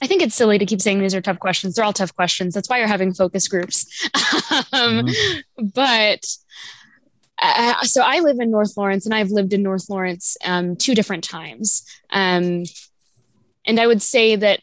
I 0.07 0.09
think 0.09 0.23
it's 0.23 0.37
silly 0.37 0.57
to 0.57 0.65
keep 0.65 0.81
saying 0.81 1.01
these 1.01 1.17
are 1.17 1.21
tough 1.21 1.41
questions. 1.41 1.75
They're 1.75 1.85
all 1.85 1.93
tough 1.93 2.15
questions. 2.15 2.55
That's 2.55 2.71
why 2.71 2.79
you're 2.79 2.87
having 2.87 3.13
focus 3.13 3.49
groups. 3.49 4.09
um, 4.73 5.03
mm-hmm. 5.03 5.67
But 5.75 6.25
uh, 7.43 7.83
so 7.83 8.03
I 8.05 8.21
live 8.21 8.39
in 8.39 8.53
North 8.53 8.77
Lawrence 8.77 9.05
and 9.05 9.13
I've 9.13 9.33
lived 9.33 9.53
in 9.53 9.65
North 9.65 9.91
Lawrence 9.91 10.37
um, 10.45 10.77
two 10.77 10.95
different 10.95 11.25
times. 11.25 11.85
Um, 12.11 12.63
and 13.67 13.81
I 13.81 13.89
would 13.89 14.01
say 14.01 14.37
that 14.37 14.61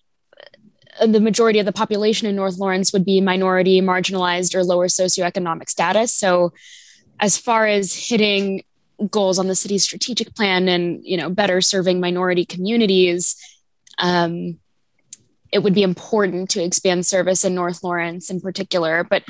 uh, 0.98 1.08
the 1.08 1.20
majority 1.20 1.60
of 1.60 1.66
the 1.66 1.74
population 1.74 2.26
in 2.26 2.38
North 2.38 2.58
Lawrence 2.58 2.94
would 2.94 3.04
be 3.04 3.20
minority, 3.20 3.82
marginalized, 3.82 4.56
or 4.56 4.64
lower 4.64 4.88
socioeconomic 4.88 5.68
status. 5.68 6.14
So, 6.14 6.54
as 7.20 7.38
far 7.38 7.68
as 7.68 7.94
hitting 7.94 8.64
goals 9.12 9.40
on 9.40 9.48
the 9.48 9.56
city's 9.56 9.84
strategic 9.84 10.34
plan 10.36 10.70
and 10.70 11.02
you 11.04 11.18
know 11.18 11.30
better 11.30 11.60
serving 11.60 12.00
minority 12.00 12.46
communities, 12.46 13.36
um, 13.98 14.58
it 15.54 15.62
would 15.62 15.76
be 15.76 15.84
important 15.84 16.50
to 16.50 16.64
expand 16.64 17.06
service 17.06 17.46
in 17.46 17.54
North 17.54 17.84
Lawrence 17.84 18.32
in 18.32 18.42
particular. 18.42 19.04
But 19.04 19.24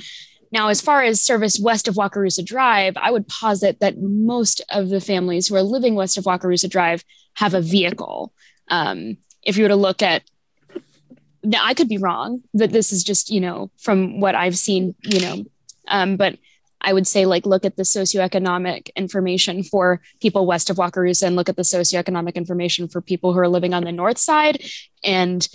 now, 0.53 0.69
as 0.69 0.79
far 0.79 1.03
as 1.03 1.19
service 1.19 1.59
west 1.59 1.87
of 1.87 1.95
Wakarusa 1.95 2.45
Drive, 2.45 2.95
I 2.95 3.11
would 3.11 3.27
posit 3.27 3.81
that 3.81 4.01
most 4.01 4.61
of 4.69 4.87
the 4.87 5.01
families 5.01 5.47
who 5.47 5.55
are 5.55 5.61
living 5.61 5.95
west 5.95 6.17
of 6.17 6.23
Wakarusa 6.23 6.69
Drive 6.69 7.03
have 7.33 7.53
a 7.53 7.61
vehicle. 7.61 8.31
Um, 8.69 9.17
if 9.43 9.57
you 9.57 9.63
were 9.65 9.69
to 9.69 9.75
look 9.75 10.01
at 10.01 10.23
now, 11.43 11.59
I 11.61 11.73
could 11.73 11.89
be 11.89 11.97
wrong 11.97 12.41
that 12.53 12.71
this 12.71 12.93
is 12.93 13.03
just, 13.03 13.29
you 13.29 13.41
know, 13.41 13.69
from 13.77 14.21
what 14.21 14.33
I've 14.33 14.57
seen, 14.57 14.95
you 15.01 15.19
know, 15.19 15.43
um, 15.89 16.15
but 16.15 16.37
I 16.79 16.93
would 16.93 17.07
say 17.07 17.25
like 17.25 17.45
look 17.45 17.65
at 17.65 17.75
the 17.75 17.83
socioeconomic 17.83 18.89
information 18.95 19.63
for 19.63 20.01
people 20.21 20.45
west 20.45 20.69
of 20.69 20.77
Wakarusa 20.77 21.23
and 21.23 21.35
look 21.35 21.49
at 21.49 21.57
the 21.57 21.63
socioeconomic 21.63 22.35
information 22.35 22.87
for 22.87 23.01
people 23.01 23.33
who 23.33 23.39
are 23.39 23.49
living 23.49 23.73
on 23.73 23.83
the 23.83 23.91
north 23.91 24.17
side 24.17 24.63
and 25.03 25.47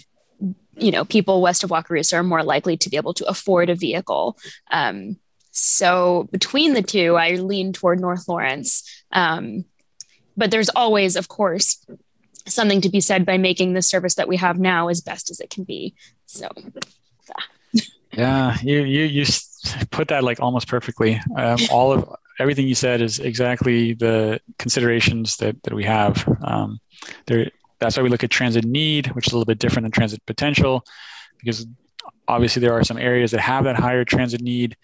you 0.79 0.91
know, 0.91 1.05
people 1.05 1.43
west 1.43 1.65
of 1.65 1.71
Wakarusa 1.71 2.15
are 2.15 2.23
more 2.23 2.43
likely 2.43 2.77
to 2.77 2.91
be 2.91 2.97
able 2.97 3.15
to 3.15 3.27
afford 3.27 3.71
a 3.71 3.75
vehicle. 3.75 4.39
Um, 4.71 5.17
so 5.51 6.29
between 6.31 6.75
the 6.75 6.83
two, 6.83 7.17
I 7.17 7.33
lean 7.33 7.73
toward 7.73 8.01
North 8.01 8.29
Lawrence. 8.29 8.85
Um, 9.13 9.65
but 10.37 10.51
there's 10.51 10.69
always, 10.71 11.17
of 11.17 11.29
course, 11.29 11.85
something 12.47 12.81
to 12.83 12.89
be 12.89 13.01
said 13.01 13.27
by 13.27 13.39
making 13.39 13.73
the 13.73 13.83
service 13.83 14.15
that 14.15 14.29
we 14.29 14.37
have 14.37 14.59
now 14.59 14.89
as 14.89 15.01
best 15.01 15.31
as 15.31 15.41
it 15.41 15.51
can 15.51 15.65
be. 15.65 15.95
So, 16.27 16.49
yeah, 18.13 18.57
you 18.63 18.83
you 18.85 19.05
you 19.05 19.25
put 19.91 20.09
that 20.09 20.25
like 20.25 20.41
almost 20.41 20.69
perfectly. 20.69 21.21
Um, 21.37 21.59
all 21.71 21.93
of 21.93 22.09
everything 22.39 22.69
you 22.69 22.75
said 22.75 23.03
is 23.03 23.19
exactly 23.19 23.95
the 23.95 24.41
considerations 24.59 25.37
that 25.39 25.63
that 25.65 25.75
we 25.75 25.85
have. 25.85 26.27
Um, 26.43 26.79
there 27.27 27.51
that's 27.79 27.97
why 27.97 28.03
we 28.03 28.09
look 28.09 28.25
at 28.25 28.31
transit 28.31 28.65
need, 28.65 29.09
which 29.09 29.27
is 29.27 29.33
a 29.33 29.37
little 29.37 29.47
bit 29.47 29.59
different 29.59 29.85
than 29.85 29.93
transit 29.93 30.25
potential, 30.27 30.85
because 31.39 31.67
obviously 32.27 32.61
there 32.61 32.73
are 32.73 32.85
some 32.85 32.99
areas 32.99 33.31
that 33.31 33.41
have 33.41 33.65
that 33.65 33.77
higher 33.77 34.05
transit 34.05 34.41
need, 34.41 34.77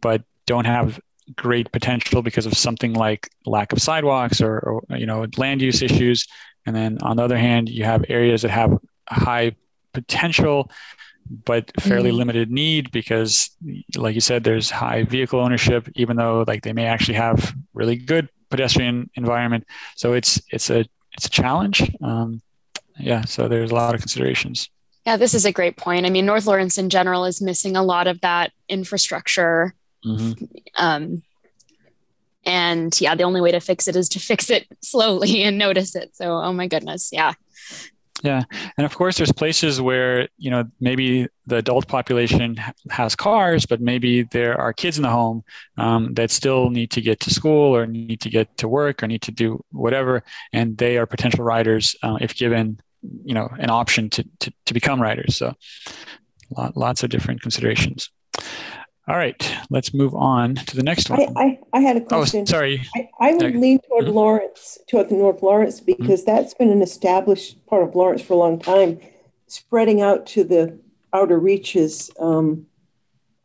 but 0.00 0.22
don't 0.46 0.66
have 0.66 1.00
great 1.36 1.72
potential 1.72 2.22
because 2.22 2.44
of 2.44 2.54
something 2.54 2.92
like 2.92 3.30
lack 3.46 3.72
of 3.72 3.80
sidewalks 3.80 4.42
or, 4.42 4.58
or 4.58 4.96
you 4.96 5.06
know 5.06 5.26
land 5.36 5.62
use 5.62 5.82
issues. 5.82 6.26
And 6.66 6.74
then 6.74 6.98
on 7.02 7.16
the 7.16 7.22
other 7.22 7.38
hand, 7.38 7.68
you 7.68 7.84
have 7.84 8.04
areas 8.08 8.42
that 8.42 8.50
have 8.50 8.78
high 9.08 9.54
potential 9.92 10.70
but 11.44 11.70
fairly 11.80 12.10
mm-hmm. 12.10 12.18
limited 12.18 12.50
need 12.50 12.90
because 12.90 13.50
like 13.96 14.14
you 14.14 14.20
said 14.20 14.44
there's 14.44 14.70
high 14.70 15.04
vehicle 15.04 15.40
ownership 15.40 15.88
even 15.94 16.16
though 16.16 16.44
like 16.46 16.62
they 16.62 16.72
may 16.72 16.84
actually 16.84 17.14
have 17.14 17.54
really 17.72 17.96
good 17.96 18.28
pedestrian 18.50 19.08
environment 19.14 19.64
so 19.96 20.12
it's 20.12 20.40
it's 20.50 20.68
a 20.68 20.84
it's 21.14 21.26
a 21.26 21.30
challenge. 21.30 21.90
Um, 22.02 22.40
yeah, 22.98 23.24
so 23.24 23.48
there's 23.48 23.70
a 23.70 23.74
lot 23.74 23.94
of 23.94 24.00
considerations. 24.00 24.68
Yeah, 25.06 25.16
this 25.16 25.34
is 25.34 25.44
a 25.44 25.52
great 25.52 25.76
point. 25.76 26.06
I 26.06 26.10
mean, 26.10 26.26
North 26.26 26.46
Lawrence 26.46 26.78
in 26.78 26.88
general 26.88 27.24
is 27.24 27.42
missing 27.42 27.76
a 27.76 27.82
lot 27.82 28.06
of 28.06 28.20
that 28.22 28.52
infrastructure. 28.68 29.74
Mm-hmm. 30.04 30.44
Um, 30.76 31.22
and 32.46 32.98
yeah, 33.00 33.14
the 33.14 33.24
only 33.24 33.40
way 33.40 33.52
to 33.52 33.60
fix 33.60 33.88
it 33.88 33.96
is 33.96 34.08
to 34.10 34.20
fix 34.20 34.50
it 34.50 34.66
slowly 34.82 35.42
and 35.42 35.58
notice 35.58 35.94
it. 35.94 36.16
So, 36.16 36.32
oh 36.32 36.52
my 36.52 36.66
goodness, 36.66 37.10
yeah, 37.12 37.34
yeah, 38.22 38.42
and 38.78 38.84
of 38.84 38.94
course, 38.94 39.16
there's 39.16 39.32
places 39.32 39.80
where 39.80 40.28
you 40.38 40.50
know 40.50 40.64
maybe 40.80 41.26
the 41.46 41.56
adult 41.56 41.88
population 41.88 42.56
has 42.90 43.16
cars, 43.16 43.66
but 43.66 43.80
maybe 43.80 44.22
there 44.22 44.58
are 44.58 44.72
kids 44.72 44.96
in 44.96 45.02
the 45.02 45.10
home 45.10 45.42
um, 45.78 46.14
that 46.14 46.30
still 46.30 46.70
need 46.70 46.90
to 46.92 47.00
get 47.00 47.20
to 47.20 47.30
school 47.30 47.76
or 47.76 47.86
need 47.86 48.20
to 48.20 48.30
get 48.30 48.56
to 48.58 48.68
work 48.68 49.02
or 49.02 49.08
need 49.08 49.22
to 49.22 49.32
do 49.32 49.62
whatever, 49.72 50.22
and 50.52 50.78
they 50.78 50.96
are 50.96 51.06
potential 51.06 51.44
riders 51.44 51.96
uh, 52.02 52.16
if 52.20 52.34
given 52.36 52.80
you 53.24 53.34
know 53.34 53.48
an 53.58 53.70
option 53.70 54.08
to 54.10 54.24
to, 54.38 54.52
to 54.66 54.74
become 54.74 55.02
riders. 55.02 55.36
So, 55.36 55.52
lots 56.76 57.02
of 57.02 57.10
different 57.10 57.42
considerations. 57.42 58.10
All 59.06 59.16
right, 59.16 59.54
let's 59.68 59.92
move 59.92 60.14
on 60.14 60.54
to 60.54 60.76
the 60.76 60.82
next 60.82 61.10
one. 61.10 61.20
I, 61.20 61.28
I, 61.36 61.58
I 61.74 61.80
had 61.80 61.98
a 61.98 62.00
oh, 62.00 62.06
question. 62.06 62.40
Oh, 62.42 62.44
sorry. 62.46 62.82
I, 62.96 63.08
I 63.20 63.34
would 63.34 63.54
lean 63.54 63.78
toward 63.80 64.06
mm-hmm. 64.06 64.14
Lawrence, 64.14 64.78
toward 64.88 65.10
North 65.10 65.42
Lawrence, 65.42 65.80
because 65.80 66.22
mm-hmm. 66.22 66.34
that's 66.34 66.54
been 66.54 66.70
an 66.70 66.80
established 66.80 67.64
part 67.66 67.82
of 67.82 67.94
Lawrence 67.94 68.22
for 68.22 68.32
a 68.32 68.36
long 68.36 68.58
time. 68.58 68.98
Spreading 69.46 70.00
out 70.00 70.24
to 70.28 70.42
the 70.42 70.78
outer 71.12 71.38
reaches, 71.38 72.10
um, 72.18 72.66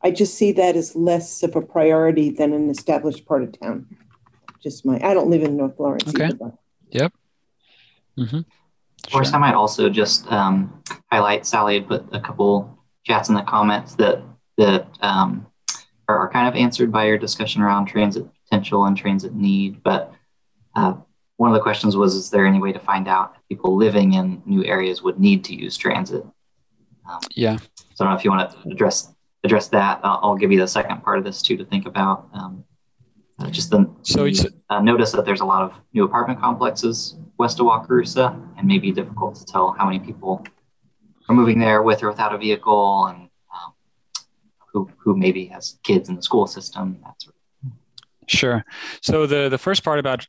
I 0.02 0.12
just 0.12 0.36
see 0.36 0.54
that 0.54 0.78
as 0.78 0.96
less 0.96 1.44
of 1.44 1.58
a 1.58 1.62
priority 1.62 2.30
than 2.30 2.54
an 2.54 2.70
established 2.70 3.26
part 3.26 3.44
of 3.44 3.60
town. 3.60 3.86
Just 4.64 4.86
my, 4.86 4.96
I 5.04 5.14
don't 5.14 5.30
live 5.30 5.44
in 5.44 5.58
North 5.58 5.78
Lawrence. 5.78 6.08
Okay. 6.08 6.28
Either, 6.28 6.54
yep. 6.90 7.14
Mm-hmm. 8.18 8.38
Of 8.38 9.12
course, 9.12 9.28
sure. 9.28 9.36
I 9.36 9.40
might 9.40 9.56
also 9.56 9.90
just 9.90 10.26
um, 10.32 10.82
highlight 11.12 11.46
Sally 11.46 11.80
had 11.80 11.88
put 11.88 12.06
a 12.14 12.22
couple 12.22 12.80
chats 13.04 13.28
in 13.28 13.36
the 13.36 13.42
comments 13.42 13.96
that 13.96 14.22
that 14.60 14.88
um, 15.02 15.48
are, 16.08 16.18
are, 16.18 16.30
kind 16.30 16.48
of 16.48 16.56
answered 16.56 16.92
by 16.92 17.06
your 17.06 17.18
discussion 17.18 17.62
around 17.62 17.86
transit 17.86 18.26
potential 18.44 18.86
and 18.86 18.96
transit 18.96 19.34
need. 19.34 19.82
But 19.82 20.14
uh, 20.76 20.96
one 21.38 21.50
of 21.50 21.56
the 21.56 21.62
questions 21.62 21.96
was, 21.96 22.16
is 22.16 22.30
there 22.30 22.46
any 22.46 22.60
way 22.60 22.72
to 22.72 22.80
find 22.80 23.08
out 23.08 23.34
if 23.36 23.48
people 23.48 23.76
living 23.76 24.14
in 24.14 24.44
new 24.46 24.64
areas 24.66 25.02
would 25.02 25.20
need 25.20 25.44
to 25.46 25.56
use 25.56 25.78
transit? 25.78 26.24
Um, 27.10 27.20
yeah. 27.36 27.58
So 27.96 28.04
I 28.04 28.04
don't 28.04 28.14
know 28.14 28.18
if 28.18 28.24
you 28.24 28.32
want 28.32 28.52
to 28.52 28.70
address 28.70 29.14
address 29.44 29.70
that. 29.70 30.02
I'll, 30.04 30.20
I'll 30.22 30.36
give 30.36 30.52
you 30.52 30.60
the 30.60 30.68
second 30.68 31.02
part 31.02 31.18
of 31.18 31.24
this 31.24 31.42
too 31.42 31.58
to 31.58 31.66
think 31.66 31.88
about. 31.88 32.28
Um, 32.34 32.66
uh, 33.40 33.50
just 33.50 33.70
the, 33.70 33.90
so 34.02 34.30
uh, 34.70 34.82
notice 34.82 35.14
that 35.14 35.26
there's 35.26 35.40
a 35.40 35.46
lot 35.46 35.64
of 35.64 35.74
new 35.94 36.04
apartment 36.04 36.42
complexes 36.42 37.16
west 37.40 37.60
of 37.62 37.66
Wakarusa, 37.66 38.38
and 38.58 38.68
maybe 38.68 38.92
difficult 38.92 39.36
to 39.36 39.46
tell 39.46 39.72
how 39.72 39.86
many 39.86 40.00
people 40.00 40.46
are 41.30 41.34
moving 41.34 41.58
there 41.58 41.82
with 41.82 42.04
or 42.04 42.10
without 42.10 42.36
a 42.36 42.38
vehicle, 42.38 43.06
and 43.06 43.29
who 44.72 44.90
who 44.98 45.16
maybe 45.16 45.46
has 45.46 45.80
kids 45.84 46.10
in 46.10 46.16
the 46.16 46.22
school 46.22 46.48
system, 46.48 46.98
that 47.04 47.22
sort 47.22 47.36
of 47.36 47.40
Sure. 48.30 48.64
So 49.02 49.26
the 49.26 49.50
the 49.50 49.58
first 49.58 49.84
part 49.84 50.00
about 50.00 50.28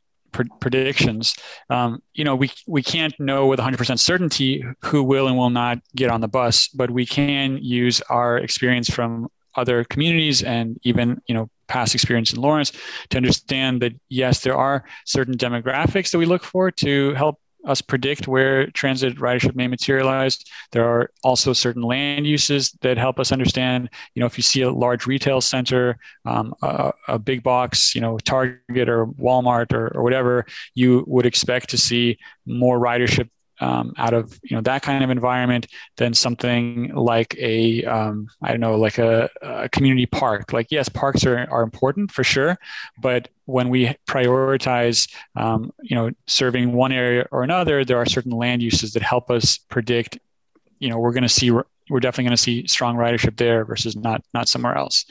predictions, 0.59 1.35
um, 1.69 2.01
you 2.13 2.23
know, 2.23 2.35
we 2.35 2.49
we 2.67 2.81
can't 2.81 3.13
know 3.19 3.45
with 3.47 3.59
100% 3.59 3.99
certainty 3.99 4.63
who 4.83 5.03
will 5.03 5.27
and 5.27 5.37
will 5.37 5.49
not 5.49 5.79
get 5.95 6.09
on 6.09 6.21
the 6.21 6.27
bus, 6.27 6.67
but 6.69 6.89
we 6.89 7.05
can 7.05 7.57
use 7.61 8.01
our 8.09 8.37
experience 8.37 8.89
from 8.89 9.29
other 9.55 9.83
communities 9.83 10.41
and 10.41 10.79
even 10.83 11.21
you 11.27 11.35
know 11.35 11.49
past 11.67 11.93
experience 11.93 12.33
in 12.33 12.41
Lawrence 12.41 12.71
to 13.09 13.17
understand 13.17 13.81
that 13.81 13.93
yes, 14.09 14.41
there 14.41 14.57
are 14.57 14.83
certain 15.05 15.37
demographics 15.37 16.11
that 16.11 16.17
we 16.17 16.25
look 16.25 16.43
for 16.43 16.71
to 16.71 17.13
help 17.13 17.39
us 17.65 17.81
predict 17.81 18.27
where 18.27 18.67
transit 18.71 19.15
ridership 19.17 19.55
may 19.55 19.67
materialize. 19.67 20.39
There 20.71 20.85
are 20.85 21.11
also 21.23 21.53
certain 21.53 21.83
land 21.83 22.25
uses 22.25 22.71
that 22.81 22.97
help 22.97 23.19
us 23.19 23.31
understand, 23.31 23.89
you 24.15 24.19
know, 24.19 24.25
if 24.25 24.37
you 24.37 24.43
see 24.43 24.61
a 24.61 24.71
large 24.71 25.05
retail 25.05 25.41
center, 25.41 25.97
um, 26.25 26.53
a, 26.61 26.91
a, 27.07 27.19
big 27.19 27.43
box, 27.43 27.93
you 27.93 28.01
know, 28.01 28.17
Target 28.17 28.89
or 28.89 29.07
Walmart 29.07 29.73
or, 29.73 29.95
or 29.95 30.03
whatever, 30.03 30.45
you 30.73 31.03
would 31.07 31.25
expect 31.25 31.69
to 31.69 31.77
see 31.77 32.17
more 32.45 32.79
ridership 32.79 33.29
um, 33.61 33.93
out 33.97 34.13
of 34.13 34.37
you 34.43 34.55
know 34.55 34.61
that 34.61 34.81
kind 34.81 35.03
of 35.03 35.09
environment 35.09 35.67
than 35.97 36.13
something 36.13 36.93
like 36.93 37.35
a 37.37 37.83
um, 37.85 38.27
I 38.41 38.49
don't 38.49 38.59
know 38.59 38.75
like 38.75 38.97
a, 38.97 39.29
a, 39.41 39.69
community 39.69 40.07
park. 40.07 40.51
Like 40.51 40.67
yes, 40.71 40.89
parks 40.89 41.25
are, 41.25 41.47
are 41.49 41.63
important 41.63 42.11
for 42.11 42.23
sure, 42.23 42.57
but 42.99 43.29
when 43.45 43.69
we 43.69 43.95
prioritize 44.07 45.09
um, 45.35 45.71
you 45.81 45.95
know 45.95 46.11
serving 46.27 46.73
one 46.73 46.91
area 46.91 47.27
or 47.31 47.43
another, 47.43 47.85
there 47.85 47.97
are 47.97 48.05
certain 48.05 48.31
land 48.31 48.61
uses 48.61 48.93
that 48.93 49.03
help 49.03 49.29
us 49.29 49.57
predict. 49.57 50.17
You 50.79 50.89
know 50.89 50.97
we're 50.97 51.13
going 51.13 51.23
to 51.23 51.29
see 51.29 51.51
we're 51.51 51.99
definitely 51.99 52.25
going 52.25 52.37
to 52.37 52.41
see 52.41 52.67
strong 52.67 52.95
ridership 52.95 53.37
there 53.37 53.63
versus 53.63 53.95
not 53.95 54.23
not 54.33 54.49
somewhere 54.49 54.75
else. 54.75 55.05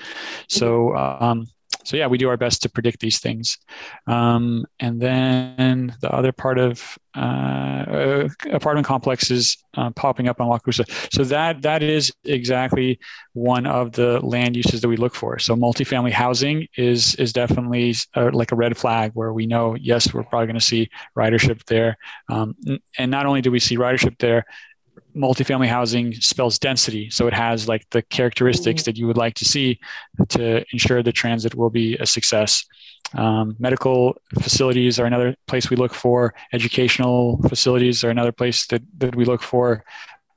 So 0.48 0.96
um, 0.96 1.46
so 1.84 1.96
yeah, 1.96 2.06
we 2.06 2.18
do 2.18 2.28
our 2.28 2.36
best 2.36 2.62
to 2.62 2.68
predict 2.68 3.00
these 3.00 3.20
things. 3.20 3.58
Um, 4.06 4.64
and 4.78 5.00
then 5.00 5.96
the 6.00 6.10
other 6.10 6.32
part 6.32 6.58
of 6.58 6.98
uh, 7.14 8.28
apartment 8.52 8.86
complexes 8.86 9.56
uh, 9.76 9.90
popping 9.90 10.28
up 10.28 10.40
on 10.40 10.48
Wakarusa. 10.48 10.84
So 11.12 11.24
that 11.24 11.62
that 11.62 11.82
is 11.82 12.12
exactly 12.24 13.00
one 13.32 13.66
of 13.66 13.92
the 13.92 14.20
land 14.20 14.56
uses 14.56 14.80
that 14.80 14.88
we 14.88 14.96
look 14.96 15.14
for. 15.14 15.38
So 15.38 15.56
multifamily 15.56 16.12
housing 16.12 16.66
is 16.76 17.14
is 17.16 17.32
definitely 17.32 17.94
uh, 18.14 18.30
like 18.32 18.52
a 18.52 18.56
red 18.56 18.76
flag 18.76 19.12
where 19.14 19.32
we 19.32 19.46
know 19.46 19.74
yes, 19.74 20.12
we're 20.12 20.22
probably 20.22 20.46
going 20.46 20.58
to 20.58 20.64
see 20.64 20.88
ridership 21.16 21.64
there. 21.64 21.96
Um, 22.28 22.54
and 22.98 23.10
not 23.10 23.26
only 23.26 23.40
do 23.40 23.50
we 23.50 23.60
see 23.60 23.76
ridership 23.76 24.18
there, 24.18 24.44
multifamily 25.14 25.68
housing 25.68 26.12
spells 26.14 26.58
density. 26.58 27.10
So 27.10 27.26
it 27.26 27.34
has 27.34 27.68
like 27.68 27.88
the 27.90 28.02
characteristics 28.02 28.82
that 28.84 28.96
you 28.96 29.06
would 29.06 29.16
like 29.16 29.34
to 29.34 29.44
see 29.44 29.78
to 30.30 30.64
ensure 30.72 31.02
the 31.02 31.12
transit 31.12 31.54
will 31.54 31.70
be 31.70 31.96
a 31.98 32.06
success. 32.06 32.64
Um, 33.14 33.56
medical 33.58 34.16
facilities 34.40 35.00
are 35.00 35.06
another 35.06 35.34
place 35.46 35.70
we 35.70 35.76
look 35.76 35.94
for. 35.94 36.34
Educational 36.52 37.40
facilities 37.48 38.04
are 38.04 38.10
another 38.10 38.32
place 38.32 38.66
that, 38.68 38.82
that 38.98 39.16
we 39.16 39.24
look 39.24 39.42
for. 39.42 39.84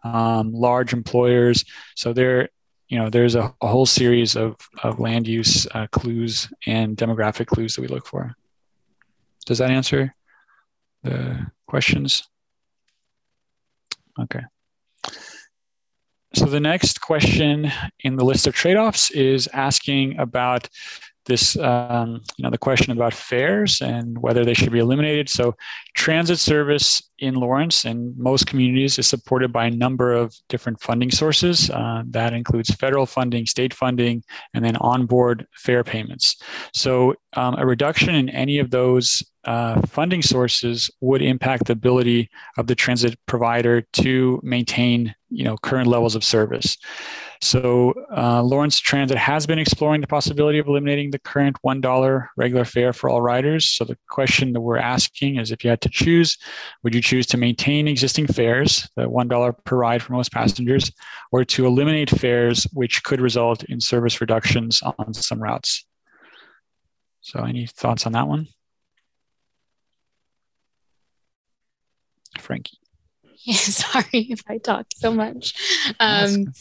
Um, 0.03 0.51
large 0.51 0.91
employers. 0.91 1.63
So 1.95 2.11
there, 2.13 2.49
you 2.89 2.97
know, 2.97 3.09
there's 3.09 3.36
a, 3.36 3.53
a 3.61 3.67
whole 3.67 3.86
series 3.86 4.36
of, 4.36 4.55
of 4.84 4.99
land 4.99 5.28
use 5.28 5.65
uh, 5.74 5.88
clues 5.88 6.51
and 6.65 6.97
demographic 6.97 7.47
clues 7.47 7.76
that 7.76 7.82
we 7.82 7.88
look 7.88 8.05
for. 8.05 8.36
Does 9.45 9.59
that 9.59 9.71
answer 9.71 10.13
the 11.03 11.47
questions? 11.67 12.28
Okay. 14.19 14.41
So 16.36 16.46
the 16.46 16.60
next 16.60 17.02
question 17.02 17.72
in 18.00 18.16
the 18.16 18.26
list 18.26 18.48
of 18.48 18.56
trade-offs 18.56 19.12
is 19.12 19.48
asking 19.54 20.18
about 20.18 20.68
this, 21.26 21.58
um, 21.58 22.22
you 22.38 22.44
know, 22.44 22.50
the 22.50 22.58
question 22.58 22.92
about 22.92 23.14
fares 23.14 23.82
and 23.82 24.18
whether 24.18 24.44
they 24.44 24.54
should 24.54 24.72
be 24.72 24.80
eliminated. 24.80 25.30
So 25.30 25.56
transit 25.96 26.40
service 26.40 27.02
in 27.20 27.36
Lawrence 27.36 27.86
and 27.86 28.18
most 28.18 28.48
communities 28.48 29.00
is 29.00 29.08
supported 29.08 29.54
by 29.54 29.68
a 29.68 29.72
number 29.72 30.12
of 30.14 30.36
different 30.50 30.82
funding 30.82 31.12
sources. 31.12 31.70
Uh, 31.70 32.04
that 32.08 32.34
includes 32.34 32.74
federal 32.76 33.06
funding, 33.06 33.46
state 33.46 33.74
funding, 33.74 34.24
and 34.54 34.66
then 34.66 34.76
onboard 34.78 35.48
fare 35.56 35.84
payments. 35.84 36.42
So 36.74 37.16
um, 37.34 37.56
a 37.58 37.66
reduction 37.66 38.16
in 38.16 38.30
any 38.30 38.60
of 38.60 38.72
those 38.72 39.24
uh, 39.46 39.82
funding 39.82 40.22
sources 40.22 40.90
would 41.02 41.22
impact 41.22 41.68
the 41.68 41.74
ability 41.74 42.30
of 42.58 42.68
the 42.68 42.76
transit 42.76 43.18
provider 43.26 43.82
to 43.94 44.40
maintain 44.44 45.14
you 45.34 45.44
know 45.44 45.58
current 45.58 45.88
levels 45.88 46.16
of 46.16 46.24
service. 46.24 46.78
So 47.42 47.94
uh, 48.16 48.42
lawrence 48.42 48.80
transit 48.80 49.18
has 49.18 49.46
been 49.46 49.60
exploring 49.60 50.00
the 50.00 50.08
possibility 50.08 50.60
of 50.60 50.68
eliminating 50.68 51.12
the 51.12 51.20
current 51.20 51.58
$1 51.66 52.28
regular 52.38 52.64
fare 52.64 52.94
for 52.94 53.10
all 53.10 53.22
riders. 53.22 53.68
So 53.68 53.84
the 53.84 53.98
question 54.10 54.54
that 54.54 54.62
we're 54.62 54.78
asking 54.78 55.40
is 55.40 55.52
if 55.52 55.62
you 55.62 55.70
had 55.70 55.82
to 55.82 55.90
choose 55.90 56.38
would 56.84 56.96
you 56.96 57.02
choose 57.02 57.26
to 57.28 57.38
maintain 57.38 57.90
existing 57.90 58.28
fares 58.28 58.90
the 58.96 59.10
$1 59.10 59.64
per 59.66 59.76
ride 59.76 60.02
for 60.02 60.14
most 60.14 60.32
passengers 60.32 60.90
or 61.34 61.44
to 61.44 61.66
eliminate 61.66 62.10
fares 62.10 62.64
which 62.72 63.04
could 63.04 63.20
result 63.20 63.66
in 63.66 63.82
service 63.82 64.22
reductions 64.22 64.82
on 64.82 65.14
some 65.14 65.44
routes? 65.44 65.86
So 67.20 67.44
any 67.44 67.68
thoughts 67.68 68.06
on 68.06 68.14
that 68.14 68.28
one? 68.28 68.48
Frankie. 72.40 72.83
Yeah, 73.44 73.56
sorry 73.56 74.28
if 74.30 74.41
I 74.48 74.58
talk 74.58 74.88
so 74.96 75.14
much. 75.14 75.54
Um, 76.00 76.54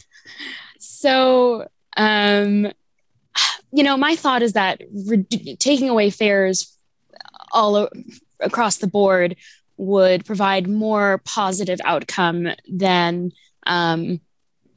so, 0.79 1.67
um, 1.95 2.71
you 3.71 3.83
know, 3.83 3.97
my 3.97 4.15
thought 4.15 4.41
is 4.41 4.53
that 4.53 4.81
re- 5.07 5.25
taking 5.59 5.89
away 5.89 6.09
fares 6.09 6.77
all 7.51 7.75
o- 7.75 7.89
across 8.39 8.77
the 8.77 8.87
board 8.87 9.37
would 9.77 10.25
provide 10.25 10.67
more 10.67 11.21
positive 11.25 11.79
outcome 11.85 12.49
than 12.69 13.31
um, 13.65 14.19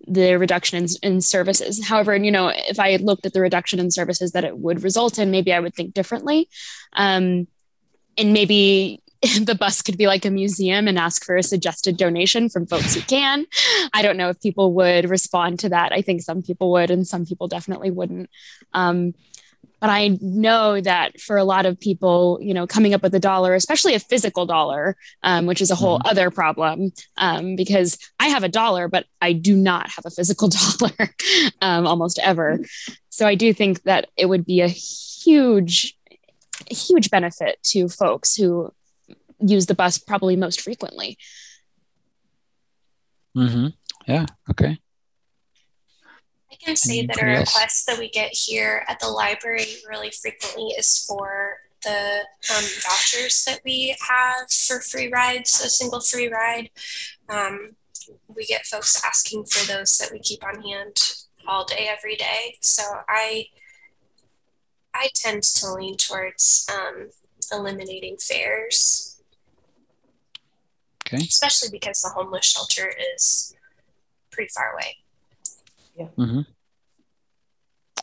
the 0.06 0.36
reduction 0.36 0.84
in, 0.84 0.88
in, 1.02 1.20
services. 1.20 1.86
However, 1.86 2.16
you 2.16 2.30
know, 2.30 2.52
if 2.54 2.78
I 2.78 2.96
looked 2.96 3.26
at 3.26 3.32
the 3.32 3.40
reduction 3.40 3.80
in 3.80 3.90
services 3.90 4.32
that 4.32 4.44
it 4.44 4.56
would 4.58 4.82
result 4.82 5.18
in, 5.18 5.30
maybe 5.30 5.52
I 5.52 5.60
would 5.60 5.74
think 5.74 5.92
differently. 5.92 6.48
Um, 6.92 7.48
and 8.16 8.32
maybe 8.32 9.02
the 9.42 9.56
bus 9.58 9.82
could 9.82 9.96
be 9.96 10.06
like 10.06 10.24
a 10.24 10.30
museum 10.30 10.88
and 10.88 10.98
ask 10.98 11.24
for 11.24 11.36
a 11.36 11.42
suggested 11.42 11.96
donation 11.96 12.48
from 12.48 12.66
folks 12.66 12.94
who 12.94 13.00
can. 13.02 13.46
I 13.92 14.02
don't 14.02 14.16
know 14.16 14.28
if 14.28 14.40
people 14.40 14.74
would 14.74 15.08
respond 15.08 15.60
to 15.60 15.68
that. 15.70 15.92
I 15.92 16.02
think 16.02 16.22
some 16.22 16.42
people 16.42 16.70
would, 16.72 16.90
and 16.90 17.06
some 17.06 17.24
people 17.24 17.48
definitely 17.48 17.90
wouldn't. 17.90 18.30
Um, 18.72 19.14
but 19.80 19.90
I 19.90 20.18
know 20.20 20.80
that 20.80 21.20
for 21.20 21.36
a 21.36 21.44
lot 21.44 21.66
of 21.66 21.78
people, 21.78 22.38
you 22.40 22.54
know, 22.54 22.66
coming 22.66 22.94
up 22.94 23.02
with 23.02 23.14
a 23.14 23.20
dollar, 23.20 23.54
especially 23.54 23.94
a 23.94 24.00
physical 24.00 24.46
dollar, 24.46 24.96
um, 25.22 25.46
which 25.46 25.60
is 25.60 25.70
a 25.70 25.74
whole 25.74 25.98
mm-hmm. 25.98 26.08
other 26.08 26.30
problem, 26.30 26.92
um, 27.18 27.56
because 27.56 27.98
I 28.18 28.28
have 28.28 28.42
a 28.42 28.48
dollar, 28.48 28.88
but 28.88 29.04
I 29.20 29.32
do 29.32 29.54
not 29.54 29.90
have 29.90 30.06
a 30.06 30.10
physical 30.10 30.48
dollar 30.80 31.10
um, 31.60 31.86
almost 31.86 32.18
ever. 32.22 32.60
So 33.10 33.26
I 33.26 33.34
do 33.34 33.52
think 33.52 33.82
that 33.82 34.08
it 34.16 34.26
would 34.26 34.46
be 34.46 34.62
a 34.62 34.68
huge, 34.68 35.96
huge 36.70 37.10
benefit 37.10 37.62
to 37.64 37.88
folks 37.88 38.34
who 38.34 38.72
use 39.40 39.66
the 39.66 39.74
bus 39.74 39.98
probably 39.98 40.36
most 40.36 40.60
frequently. 40.60 41.18
Mm-hmm. 43.36 43.68
Yeah. 44.06 44.26
Okay. 44.50 44.78
I 46.50 46.54
can 46.64 46.76
say 46.76 46.98
Anybody 47.00 47.20
that 47.20 47.36
a 47.36 47.40
request 47.40 47.86
that 47.86 47.98
we 47.98 48.08
get 48.08 48.30
here 48.32 48.84
at 48.88 48.98
the 49.00 49.08
library 49.08 49.66
really 49.88 50.10
frequently 50.10 50.68
is 50.78 51.04
for 51.06 51.58
the 51.82 52.20
um, 52.54 52.64
vouchers 52.82 53.44
that 53.44 53.60
we 53.64 53.94
have 54.00 54.50
for 54.50 54.80
free 54.80 55.08
rides, 55.08 55.60
a 55.60 55.68
single 55.68 56.00
free 56.00 56.28
ride. 56.28 56.70
Um, 57.28 57.76
we 58.28 58.46
get 58.46 58.64
folks 58.64 59.04
asking 59.04 59.44
for 59.44 59.66
those 59.66 59.98
that 59.98 60.10
we 60.12 60.18
keep 60.20 60.44
on 60.44 60.62
hand 60.62 60.96
all 61.46 61.64
day, 61.64 61.88
every 61.88 62.16
day. 62.16 62.56
So 62.60 62.82
I, 63.08 63.46
I 64.94 65.10
tend 65.14 65.42
to 65.42 65.72
lean 65.74 65.96
towards 65.96 66.66
um, 66.72 67.10
eliminating 67.52 68.16
fares 68.16 69.05
Okay. 71.06 71.18
Especially 71.18 71.68
because 71.70 72.02
the 72.02 72.08
homeless 72.08 72.46
shelter 72.46 72.92
is 73.14 73.54
pretty 74.30 74.50
far 74.54 74.72
away. 74.72 74.96
Yeah. 75.96 76.06
Mm-hmm. 76.18 76.40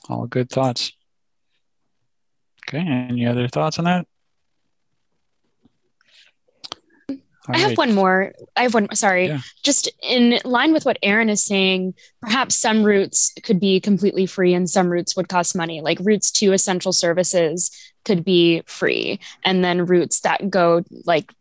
All 0.09 0.25
good 0.25 0.49
thoughts. 0.49 0.93
Okay. 2.67 2.79
Any 2.79 3.25
other 3.25 3.47
thoughts 3.47 3.77
on 3.79 3.85
that? 3.85 4.07
All 7.45 7.55
I 7.55 7.57
have 7.57 7.69
right. 7.71 7.77
one 7.77 7.93
more. 7.93 8.33
I 8.55 8.63
have 8.63 8.73
one. 8.73 8.93
Sorry. 8.95 9.27
Yeah. 9.27 9.41
Just 9.63 9.91
in 10.01 10.39
line 10.45 10.71
with 10.71 10.85
what 10.85 10.97
Aaron 11.03 11.29
is 11.29 11.43
saying, 11.43 11.93
perhaps 12.21 12.55
some 12.55 12.83
routes 12.83 13.33
could 13.43 13.59
be 13.59 13.81
completely 13.81 14.25
free 14.25 14.53
and 14.53 14.69
some 14.69 14.89
routes 14.89 15.17
would 15.17 15.27
cost 15.27 15.55
money. 15.55 15.81
Like 15.81 15.99
routes 16.01 16.31
to 16.31 16.53
essential 16.53 16.93
services 16.93 17.69
could 18.05 18.23
be 18.23 18.63
free. 18.65 19.19
And 19.43 19.63
then 19.63 19.85
routes 19.85 20.21
that 20.21 20.49
go 20.49 20.83
like, 21.05 21.33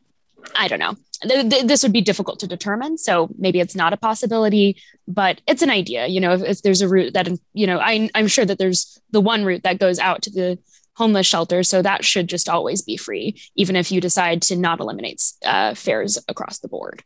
I 0.56 0.66
don't 0.66 0.80
know, 0.80 0.96
th- 1.22 1.50
th- 1.50 1.66
this 1.66 1.82
would 1.82 1.92
be 1.92 2.00
difficult 2.00 2.40
to 2.40 2.46
determine. 2.46 2.98
So 2.98 3.28
maybe 3.38 3.60
it's 3.60 3.74
not 3.74 3.92
a 3.92 3.96
possibility, 3.96 4.76
but 5.06 5.40
it's 5.46 5.62
an 5.62 5.70
idea. 5.70 6.06
You 6.06 6.20
know, 6.20 6.32
if, 6.32 6.42
if 6.42 6.62
there's 6.62 6.80
a 6.80 6.88
route 6.88 7.14
that, 7.14 7.28
you 7.52 7.66
know, 7.66 7.78
I, 7.78 8.10
I'm 8.14 8.26
sure 8.26 8.44
that 8.44 8.58
there's 8.58 9.00
the 9.10 9.20
one 9.20 9.44
route 9.44 9.62
that 9.62 9.78
goes 9.78 9.98
out 9.98 10.22
to 10.22 10.30
the 10.30 10.58
homeless 10.94 11.26
shelter. 11.26 11.62
So 11.62 11.82
that 11.82 12.04
should 12.04 12.28
just 12.28 12.48
always 12.48 12.82
be 12.82 12.96
free, 12.96 13.40
even 13.54 13.76
if 13.76 13.90
you 13.90 14.00
decide 14.00 14.42
to 14.42 14.56
not 14.56 14.80
eliminate 14.80 15.22
uh, 15.44 15.74
fares 15.74 16.18
across 16.28 16.58
the 16.58 16.68
board. 16.68 17.02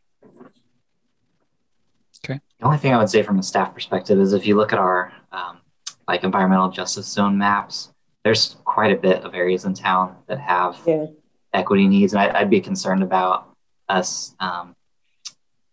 Okay. 2.25 2.39
The 2.59 2.65
only 2.65 2.77
thing 2.77 2.93
I 2.93 2.97
would 2.97 3.09
say 3.09 3.23
from 3.23 3.39
a 3.39 3.43
staff 3.43 3.73
perspective 3.73 4.19
is 4.19 4.33
if 4.33 4.45
you 4.45 4.55
look 4.55 4.73
at 4.73 4.79
our 4.79 5.13
um, 5.31 5.59
like 6.07 6.23
environmental 6.23 6.69
justice 6.69 7.07
zone 7.07 7.37
maps, 7.37 7.93
there's 8.23 8.57
quite 8.65 8.91
a 8.91 8.97
bit 8.97 9.23
of 9.23 9.33
areas 9.33 9.65
in 9.65 9.73
town 9.73 10.17
that 10.27 10.39
have 10.39 10.77
yeah. 10.85 11.05
equity 11.53 11.87
needs, 11.87 12.13
and 12.13 12.21
I, 12.21 12.41
would 12.41 12.49
be 12.49 12.59
concerned 12.59 13.03
about 13.03 13.46
us 13.89 14.35
um, 14.39 14.75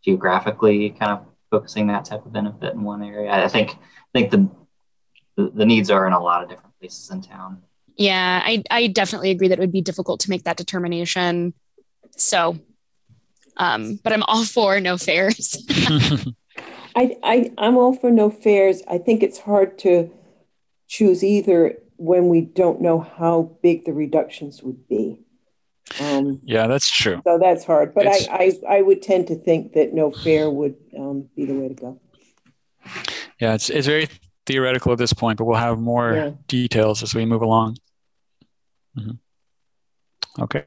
geographically 0.05 0.91
kind 0.91 1.13
of 1.13 1.27
focusing 1.51 1.87
that 1.89 2.05
type 2.05 2.25
of 2.27 2.33
benefit 2.33 2.75
in 2.75 2.83
one 2.83 3.03
area. 3.03 3.31
I 3.33 3.49
think 3.49 3.71
I 3.71 4.19
think 4.19 4.31
the, 4.31 4.51
the 5.37 5.51
the 5.51 5.67
needs 5.67 5.91
are 5.91 6.07
in 6.07 6.13
a 6.13 6.23
lot 6.23 6.43
of 6.43 6.49
different 6.49 6.79
places 6.81 7.11
in 7.11 7.23
town. 7.23 7.63
Yeah, 7.97 8.43
I 8.45 8.63
I 8.71 8.87
definitely 8.89 9.31
agree 9.31 9.49
that 9.49 9.59
it 9.59 9.61
would 9.61 9.73
be 9.73 9.83
difficult 9.83 10.21
to 10.21 10.31
make 10.31 10.45
that 10.45 10.57
determination. 10.57 11.55
So, 12.17 12.59
um, 13.57 13.99
but 14.03 14.13
I'm 14.13 14.23
all 14.25 14.45
for 14.45 14.81
no 14.81 14.97
fares. 14.97 15.65
I, 16.97 17.17
I 17.23 17.53
I'm 17.59 17.77
all 17.77 17.95
for 17.95 18.11
no 18.11 18.31
fares. 18.31 18.83
I 18.89 18.99
think 18.99 19.23
it's 19.23 19.39
hard 19.39 19.79
to 19.81 20.11
choose 20.89 21.25
either 21.25 21.79
when 21.97 22.29
we 22.29 22.41
don't 22.41 22.81
know 22.81 23.01
how 23.01 23.57
big 23.63 23.85
the 23.85 23.93
reductions 23.93 24.63
would 24.63 24.89
be. 24.89 25.24
Um, 26.01 26.41
yeah, 26.45 26.67
that's 26.67 26.91
true. 26.91 27.21
So 27.25 27.39
that's 27.39 27.65
hard, 27.65 27.95
but 27.95 28.07
I, 28.07 28.19
I, 28.31 28.77
I 28.79 28.83
would 28.83 29.03
tend 29.03 29.29
to 29.29 29.37
think 29.37 29.75
that 29.75 29.93
no 29.93 30.11
fare 30.11 30.51
would 30.51 30.77
um, 30.99 31.29
be 31.37 31.45
the 31.45 31.55
way 31.55 31.69
to 31.69 31.75
go. 31.75 32.01
Yeah, 33.41 33.55
it's 33.55 33.71
it's 33.71 33.87
very 33.87 34.09
theoretical 34.47 34.93
at 34.93 34.99
this 34.99 35.13
point, 35.13 35.39
but 35.39 35.45
we'll 35.45 35.59
have 35.59 35.79
more 35.79 36.13
yeah. 36.15 36.31
details 36.49 37.03
as 37.03 37.15
we 37.15 37.25
move 37.25 37.43
along. 37.43 37.77
Mm-hmm. 38.99 40.43
Okay. 40.43 40.65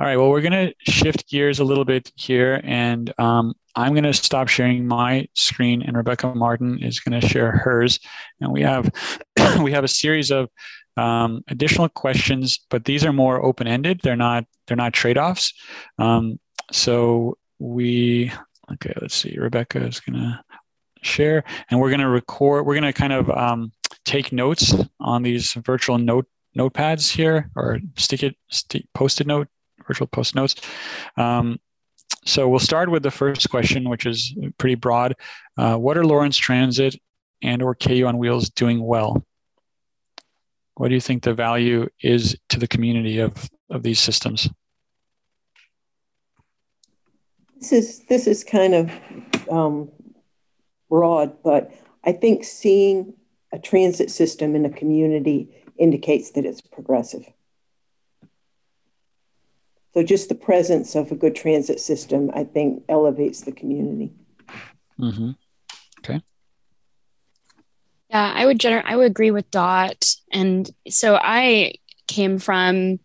All 0.00 0.06
right. 0.06 0.16
Well, 0.16 0.30
we're 0.30 0.42
going 0.42 0.52
to 0.52 0.74
shift 0.90 1.28
gears 1.28 1.58
a 1.58 1.64
little 1.64 1.84
bit 1.84 2.12
here, 2.14 2.60
and 2.64 3.12
um, 3.18 3.54
I'm 3.74 3.92
going 3.92 4.04
to 4.04 4.12
stop 4.12 4.48
sharing 4.48 4.86
my 4.86 5.26
screen, 5.34 5.82
and 5.82 5.96
Rebecca 5.96 6.34
Martin 6.34 6.82
is 6.82 7.00
going 7.00 7.20
to 7.20 7.26
share 7.26 7.52
hers. 7.52 7.98
And 8.40 8.52
we 8.52 8.62
have 8.62 8.90
we 9.62 9.72
have 9.72 9.84
a 9.84 9.88
series 9.88 10.30
of 10.30 10.48
um, 10.98 11.44
additional 11.46 11.88
questions, 11.88 12.58
but 12.70 12.84
these 12.84 13.04
are 13.04 13.12
more 13.12 13.44
open-ended. 13.44 14.00
They're 14.02 14.16
not 14.16 14.44
they're 14.66 14.76
not 14.76 14.92
trade-offs. 14.92 15.54
Um, 15.98 16.40
so 16.72 17.38
we 17.58 18.32
okay. 18.72 18.92
Let's 19.00 19.14
see. 19.14 19.38
Rebecca 19.38 19.84
is 19.86 20.00
going 20.00 20.18
to 20.18 20.40
share, 21.02 21.44
and 21.70 21.78
we're 21.78 21.90
going 21.90 22.00
to 22.00 22.08
record. 22.08 22.66
We're 22.66 22.74
going 22.74 22.92
to 22.92 22.92
kind 22.92 23.12
of 23.12 23.30
um, 23.30 23.72
take 24.04 24.32
notes 24.32 24.74
on 25.00 25.22
these 25.22 25.52
virtual 25.52 25.98
note 25.98 26.26
notepads 26.56 27.10
here, 27.10 27.48
or 27.54 27.78
stick 27.96 28.24
it 28.24 28.36
post-it 28.92 29.26
note 29.26 29.46
virtual 29.86 30.08
post 30.08 30.34
notes. 30.34 30.56
Um, 31.16 31.60
so 32.24 32.48
we'll 32.48 32.58
start 32.58 32.90
with 32.90 33.04
the 33.04 33.10
first 33.12 33.48
question, 33.50 33.88
which 33.88 34.04
is 34.04 34.34
pretty 34.58 34.74
broad. 34.74 35.14
Uh, 35.56 35.76
what 35.76 35.96
are 35.96 36.04
Lawrence 36.04 36.36
Transit 36.36 36.96
and 37.40 37.62
or 37.62 37.76
KU 37.76 38.04
on 38.06 38.18
Wheels 38.18 38.50
doing 38.50 38.82
well? 38.82 39.24
What 40.78 40.88
do 40.88 40.94
you 40.94 41.00
think 41.00 41.24
the 41.24 41.34
value 41.34 41.88
is 42.02 42.36
to 42.50 42.58
the 42.60 42.68
community 42.68 43.18
of, 43.18 43.50
of 43.68 43.82
these 43.82 43.98
systems? 43.98 44.48
This 47.56 47.72
is 47.72 48.04
this 48.08 48.28
is 48.28 48.44
kind 48.44 48.74
of 48.74 48.90
um, 49.50 49.90
broad, 50.88 51.42
but 51.42 51.72
I 52.04 52.12
think 52.12 52.44
seeing 52.44 53.14
a 53.52 53.58
transit 53.58 54.08
system 54.08 54.54
in 54.54 54.64
a 54.64 54.70
community 54.70 55.48
indicates 55.78 56.30
that 56.32 56.44
it's 56.44 56.60
progressive. 56.60 57.26
So 59.94 60.04
just 60.04 60.28
the 60.28 60.36
presence 60.36 60.94
of 60.94 61.10
a 61.10 61.16
good 61.16 61.34
transit 61.34 61.80
system, 61.80 62.30
I 62.34 62.44
think, 62.44 62.84
elevates 62.88 63.40
the 63.40 63.52
community. 63.52 64.12
Mm-hmm. 65.00 65.30
Yeah, 68.10 68.32
I 68.34 68.46
would 68.46 68.58
gener- 68.58 68.82
I 68.84 68.96
would 68.96 69.06
agree 69.10 69.30
with 69.30 69.50
Dot, 69.50 70.14
and 70.32 70.68
so 70.88 71.16
I 71.16 71.74
came 72.06 72.38
from 72.38 73.00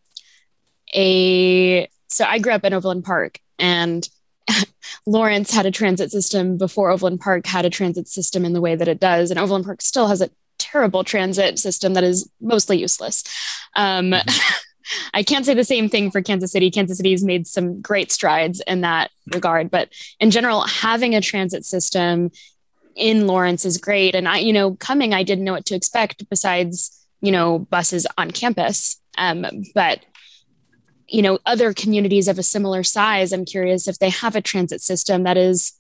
a 0.95 1.87
so 2.07 2.25
I 2.25 2.39
grew 2.39 2.53
up 2.53 2.63
in 2.63 2.73
Overland 2.73 3.03
Park, 3.03 3.39
and 3.59 4.07
Lawrence 5.05 5.51
had 5.51 5.65
a 5.65 5.71
transit 5.71 6.11
system 6.11 6.57
before 6.57 6.91
Overland 6.91 7.19
Park 7.21 7.45
had 7.45 7.65
a 7.65 7.69
transit 7.69 8.07
system 8.07 8.45
in 8.45 8.53
the 8.53 8.61
way 8.61 8.75
that 8.75 8.87
it 8.87 8.99
does, 8.99 9.29
and 9.29 9.39
Overland 9.39 9.65
Park 9.65 9.81
still 9.81 10.07
has 10.07 10.21
a 10.21 10.29
terrible 10.57 11.03
transit 11.03 11.59
system 11.59 11.95
that 11.95 12.03
is 12.03 12.29
mostly 12.41 12.79
useless. 12.79 13.23
Um. 13.75 14.13
I 15.13 15.23
can't 15.23 15.45
say 15.45 15.53
the 15.53 15.63
same 15.63 15.87
thing 15.87 16.11
for 16.11 16.21
Kansas 16.21 16.51
City. 16.51 16.69
Kansas 16.69 16.97
City 16.97 17.11
has 17.11 17.23
made 17.23 17.47
some 17.47 17.79
great 17.79 18.11
strides 18.11 18.61
in 18.67 18.81
that 18.81 19.11
regard, 19.33 19.71
but 19.71 19.87
in 20.19 20.29
general, 20.29 20.61
having 20.67 21.15
a 21.15 21.21
transit 21.21 21.63
system 21.65 22.31
in 22.95 23.27
Lawrence 23.27 23.65
is 23.65 23.77
great. 23.77 24.15
And 24.15 24.27
I, 24.27 24.37
you 24.39 24.53
know, 24.53 24.75
coming, 24.75 25.13
I 25.13 25.23
didn't 25.23 25.43
know 25.43 25.53
what 25.53 25.65
to 25.65 25.75
expect 25.75 26.27
besides, 26.29 27.05
you 27.21 27.31
know, 27.31 27.59
buses 27.59 28.05
on 28.17 28.31
campus. 28.31 28.99
Um, 29.17 29.45
but 29.73 30.05
you 31.07 31.21
know, 31.21 31.37
other 31.45 31.73
communities 31.73 32.27
of 32.27 32.39
a 32.39 32.43
similar 32.43 32.81
size, 32.81 33.33
I'm 33.33 33.45
curious 33.45 33.87
if 33.87 33.99
they 33.99 34.09
have 34.09 34.35
a 34.35 34.41
transit 34.41 34.81
system 34.81 35.23
that 35.23 35.37
is 35.37 35.73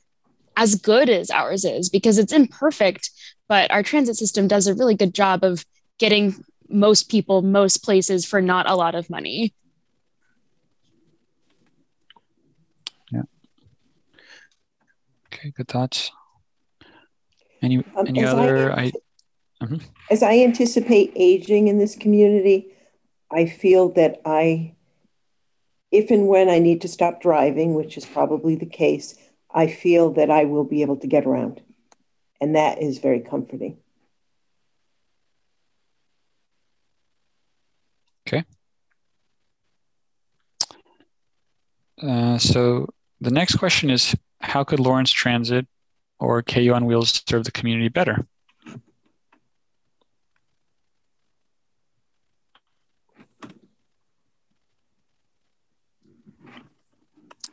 as 0.55 0.75
good 0.75 1.09
as 1.09 1.31
ours 1.31 1.65
is 1.65 1.89
because 1.89 2.19
it's 2.19 2.33
imperfect, 2.33 3.09
but 3.47 3.71
our 3.71 3.81
transit 3.81 4.15
system 4.15 4.47
does 4.47 4.67
a 4.67 4.75
really 4.75 4.95
good 4.95 5.15
job 5.15 5.43
of 5.43 5.65
getting 5.97 6.35
most 6.69 7.09
people 7.09 7.41
most 7.41 7.83
places 7.83 8.25
for 8.25 8.41
not 8.41 8.69
a 8.69 8.75
lot 8.75 8.95
of 8.95 9.09
money 9.09 9.53
yeah 13.11 13.21
okay 15.27 15.51
good 15.51 15.67
thoughts 15.67 16.11
any 17.63 17.77
um, 17.95 18.07
any 18.07 18.23
other 18.23 18.71
I, 18.71 18.83
I 18.83 18.91
mm-hmm. 19.63 19.77
as 20.11 20.21
i 20.21 20.37
anticipate 20.39 21.11
aging 21.15 21.67
in 21.67 21.79
this 21.79 21.95
community 21.95 22.67
i 23.31 23.45
feel 23.45 23.89
that 23.93 24.21
i 24.25 24.75
if 25.91 26.11
and 26.11 26.27
when 26.27 26.49
i 26.49 26.59
need 26.59 26.81
to 26.81 26.87
stop 26.87 27.21
driving 27.21 27.73
which 27.73 27.97
is 27.97 28.05
probably 28.05 28.55
the 28.55 28.65
case 28.65 29.15
i 29.51 29.67
feel 29.67 30.11
that 30.13 30.29
i 30.29 30.43
will 30.45 30.65
be 30.65 30.81
able 30.81 30.97
to 30.97 31.07
get 31.07 31.25
around 31.25 31.61
and 32.41 32.55
that 32.55 32.81
is 32.81 32.99
very 32.99 33.21
comforting 33.21 33.77
Okay. 38.25 38.43
Uh, 42.01 42.37
so 42.37 42.87
the 43.21 43.31
next 43.31 43.55
question 43.55 43.89
is, 43.89 44.15
how 44.39 44.63
could 44.63 44.79
Lawrence 44.79 45.11
Transit 45.11 45.67
or 46.23 46.41
KU 46.41 46.73
on 46.73 46.85
Wheels 46.85 47.21
serve 47.27 47.43
the 47.43 47.51
community 47.51 47.89
better? 47.89 48.25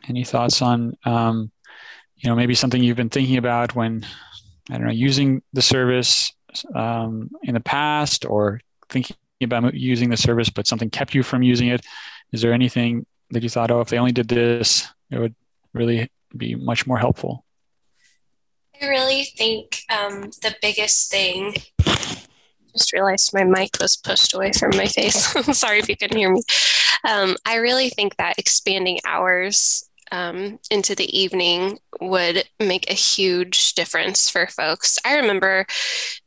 Any 0.08 0.24
thoughts 0.24 0.62
on, 0.62 0.96
um, 1.04 1.50
you 2.16 2.28
know, 2.28 2.34
maybe 2.34 2.54
something 2.54 2.82
you've 2.82 2.96
been 2.96 3.10
thinking 3.10 3.36
about 3.36 3.74
when, 3.74 4.04
I 4.70 4.74
don't 4.74 4.86
know, 4.86 4.92
using 4.92 5.42
the 5.52 5.62
service 5.62 6.32
um, 6.74 7.30
in 7.42 7.54
the 7.54 7.60
past 7.60 8.24
or 8.24 8.60
thinking 8.88 9.16
about 9.42 9.74
using 9.74 10.10
the 10.10 10.16
service, 10.16 10.50
but 10.50 10.66
something 10.66 10.90
kept 10.90 11.14
you 11.14 11.22
from 11.22 11.42
using 11.42 11.68
it? 11.68 11.84
Is 12.32 12.42
there 12.42 12.52
anything 12.52 13.06
that 13.30 13.42
you 13.42 13.48
thought, 13.48 13.70
oh, 13.70 13.80
if 13.80 13.88
they 13.88 13.98
only 13.98 14.12
did 14.12 14.28
this, 14.28 14.88
it 15.10 15.18
would 15.18 15.34
really 15.72 16.10
be 16.36 16.54
much 16.54 16.86
more 16.86 16.98
helpful? 16.98 17.44
I 18.80 18.88
really 18.88 19.24
think 19.24 19.82
um, 19.90 20.30
the 20.42 20.54
biggest 20.62 21.10
thing. 21.10 21.54
Just 22.72 22.92
realized 22.92 23.34
my 23.34 23.44
mic 23.44 23.76
was 23.80 23.96
pushed 23.96 24.34
away 24.34 24.52
from 24.52 24.70
my 24.76 24.86
face. 24.86 25.26
Sorry 25.58 25.78
if 25.78 25.88
you 25.88 25.96
couldn't 25.96 26.16
hear 26.16 26.32
me. 26.32 26.42
Um, 27.06 27.36
I 27.44 27.56
really 27.56 27.90
think 27.90 28.16
that 28.16 28.38
expanding 28.38 28.98
hours 29.06 29.88
um, 30.12 30.58
into 30.70 30.94
the 30.94 31.18
evening 31.18 31.78
would 32.00 32.44
make 32.58 32.90
a 32.90 32.94
huge 32.94 33.74
difference 33.74 34.30
for 34.30 34.46
folks. 34.46 34.98
I 35.04 35.16
remember 35.16 35.66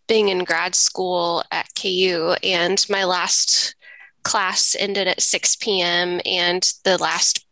being 0.08 0.30
in 0.30 0.44
grad 0.44 0.76
school 0.76 1.44
at 1.52 1.70
KU, 1.76 2.36
and 2.44 2.86
my 2.90 3.04
last 3.04 3.76
class 4.24 4.76
ended 4.78 5.08
at 5.08 5.22
6 5.22 5.56
p.m., 5.58 6.22
and 6.26 6.72
the 6.84 6.98
last 6.98 7.46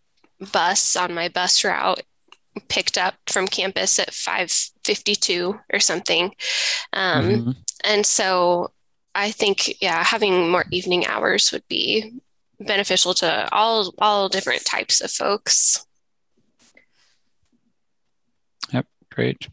bus 0.52 0.96
on 0.96 1.14
my 1.14 1.28
bus 1.28 1.64
route 1.64 2.02
picked 2.68 2.98
up 2.98 3.16
from 3.28 3.48
campus 3.48 4.00
at 4.00 4.14
5:52 4.94 5.60
or 5.74 5.80
something. 5.80 6.34
Um, 6.94 7.30
mm-hmm. 7.30 7.52
And 7.84 8.06
so 8.06 8.72
I 9.16 9.32
think, 9.32 9.82
yeah, 9.82 10.04
having 10.04 10.50
more 10.50 10.66
evening 10.72 11.06
hours 11.08 11.52
would 11.52 11.68
be 11.68 12.14
beneficial 12.60 13.14
to 13.16 13.50
all 13.52 13.94
all 13.98 14.30
different 14.30 14.66
types 14.66 15.02
of 15.02 15.12
folks. 15.12 15.86
Yep, 18.72 18.86
great. 19.12 19.48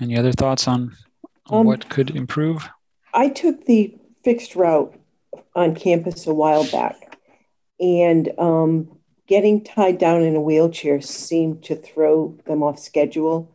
Any 0.00 0.16
other 0.16 0.32
thoughts 0.32 0.66
on, 0.66 0.96
on 1.46 1.60
um, 1.60 1.66
what 1.66 1.88
could 1.88 2.10
improve? 2.10 2.68
I 3.14 3.28
took 3.28 3.66
the 3.66 3.94
fixed 4.24 4.56
route 4.56 4.98
on 5.54 5.74
campus 5.74 6.26
a 6.26 6.34
while 6.34 6.68
back, 6.70 7.18
and 7.78 8.30
um, 8.38 8.98
getting 9.32 9.64
tied 9.64 9.96
down 9.96 10.20
in 10.20 10.36
a 10.36 10.40
wheelchair 10.42 11.00
seemed 11.00 11.64
to 11.64 11.74
throw 11.74 12.36
them 12.44 12.62
off 12.62 12.78
schedule. 12.78 13.50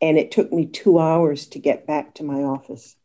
And 0.00 0.18
it 0.18 0.32
took 0.32 0.52
me 0.52 0.66
two 0.66 0.98
hours 0.98 1.46
to 1.50 1.60
get 1.60 1.86
back 1.86 2.16
to 2.16 2.24
my 2.24 2.42
office. 2.42 2.96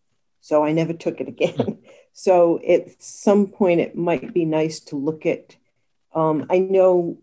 So 0.41 0.63
I 0.63 0.71
never 0.71 0.93
took 0.93 1.21
it 1.21 1.27
again. 1.27 1.77
so 2.13 2.59
at 2.67 2.99
some 2.99 3.45
point, 3.45 3.81
it 3.81 3.95
might 3.95 4.33
be 4.33 4.45
nice 4.45 4.79
to 4.85 4.95
look 4.95 5.27
at. 5.27 5.57
Um, 6.11 6.47
I 6.49 6.57
know 6.57 7.19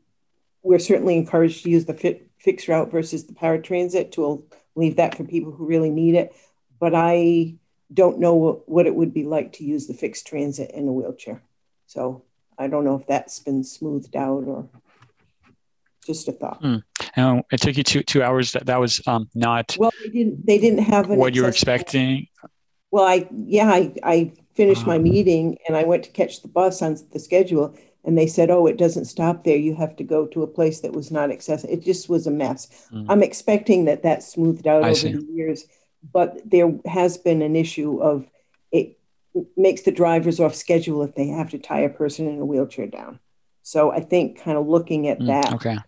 we're 0.62 0.78
certainly 0.78 1.16
encouraged 1.16 1.64
to 1.64 1.70
use 1.70 1.86
the 1.86 1.94
fit, 1.94 2.30
fixed 2.38 2.68
route 2.68 2.92
versus 2.92 3.24
the 3.24 3.32
paratransit 3.32 4.12
to 4.12 4.44
leave 4.76 4.94
that 4.94 5.16
for 5.16 5.24
people 5.24 5.50
who 5.50 5.66
really 5.66 5.90
need 5.90 6.14
it. 6.14 6.36
But 6.78 6.94
I 6.94 7.56
don't 7.92 8.20
know 8.20 8.36
what, 8.36 8.68
what 8.68 8.86
it 8.86 8.94
would 8.94 9.12
be 9.12 9.24
like 9.24 9.54
to 9.54 9.64
use 9.64 9.88
the 9.88 9.94
fixed 9.94 10.28
transit 10.28 10.70
in 10.70 10.86
a 10.86 10.92
wheelchair. 10.92 11.42
So 11.88 12.22
I 12.56 12.68
don't 12.68 12.84
know 12.84 12.94
if 12.94 13.08
that's 13.08 13.40
been 13.40 13.64
smoothed 13.64 14.14
out 14.14 14.44
or 14.44 14.68
just 16.04 16.28
a 16.28 16.32
thought. 16.32 16.62
Mm. 16.62 16.82
And 17.16 17.44
it 17.50 17.60
took 17.60 17.76
you 17.76 17.82
two 17.82 18.02
two 18.02 18.22
hours. 18.22 18.52
That 18.52 18.66
that 18.66 18.80
was 18.80 19.00
um, 19.06 19.28
not. 19.34 19.76
Well, 19.78 19.92
they 20.02 20.10
didn't. 20.10 20.46
They 20.46 20.58
didn't 20.58 20.84
have 20.84 21.08
what 21.08 21.34
you 21.34 21.42
were 21.42 21.48
expecting. 21.48 22.26
Well, 22.90 23.04
I 23.04 23.28
yeah, 23.46 23.70
I, 23.70 23.94
I 24.02 24.32
finished 24.54 24.86
my 24.86 24.96
ah. 24.96 25.00
meeting 25.00 25.58
and 25.66 25.76
I 25.76 25.84
went 25.84 26.04
to 26.04 26.10
catch 26.10 26.42
the 26.42 26.48
bus 26.48 26.80
on 26.80 26.96
the 27.12 27.18
schedule, 27.18 27.76
and 28.04 28.16
they 28.16 28.26
said, 28.26 28.50
"Oh, 28.50 28.66
it 28.66 28.76
doesn't 28.76 29.06
stop 29.06 29.44
there. 29.44 29.56
You 29.56 29.74
have 29.74 29.96
to 29.96 30.04
go 30.04 30.26
to 30.26 30.42
a 30.42 30.46
place 30.46 30.80
that 30.80 30.92
was 30.92 31.10
not 31.10 31.30
accessible." 31.30 31.72
It 31.72 31.82
just 31.82 32.08
was 32.08 32.26
a 32.26 32.30
mess. 32.30 32.88
Mm. 32.92 33.06
I'm 33.08 33.22
expecting 33.22 33.86
that 33.86 34.02
that 34.02 34.22
smoothed 34.22 34.66
out 34.66 34.84
I 34.84 34.90
over 34.90 34.94
see. 34.94 35.12
the 35.12 35.26
years, 35.32 35.66
but 36.12 36.40
there 36.44 36.72
has 36.86 37.18
been 37.18 37.42
an 37.42 37.56
issue 37.56 38.00
of 38.00 38.26
it 38.70 38.98
makes 39.56 39.82
the 39.82 39.92
drivers 39.92 40.38
off 40.40 40.54
schedule 40.54 41.02
if 41.02 41.14
they 41.14 41.28
have 41.28 41.50
to 41.50 41.58
tie 41.58 41.80
a 41.80 41.88
person 41.88 42.28
in 42.28 42.38
a 42.38 42.44
wheelchair 42.44 42.86
down. 42.86 43.18
So 43.62 43.90
I 43.90 44.00
think 44.00 44.40
kind 44.40 44.58
of 44.58 44.68
looking 44.68 45.08
at 45.08 45.18
mm, 45.18 45.26
that 45.26 45.52
okay. 45.54 45.78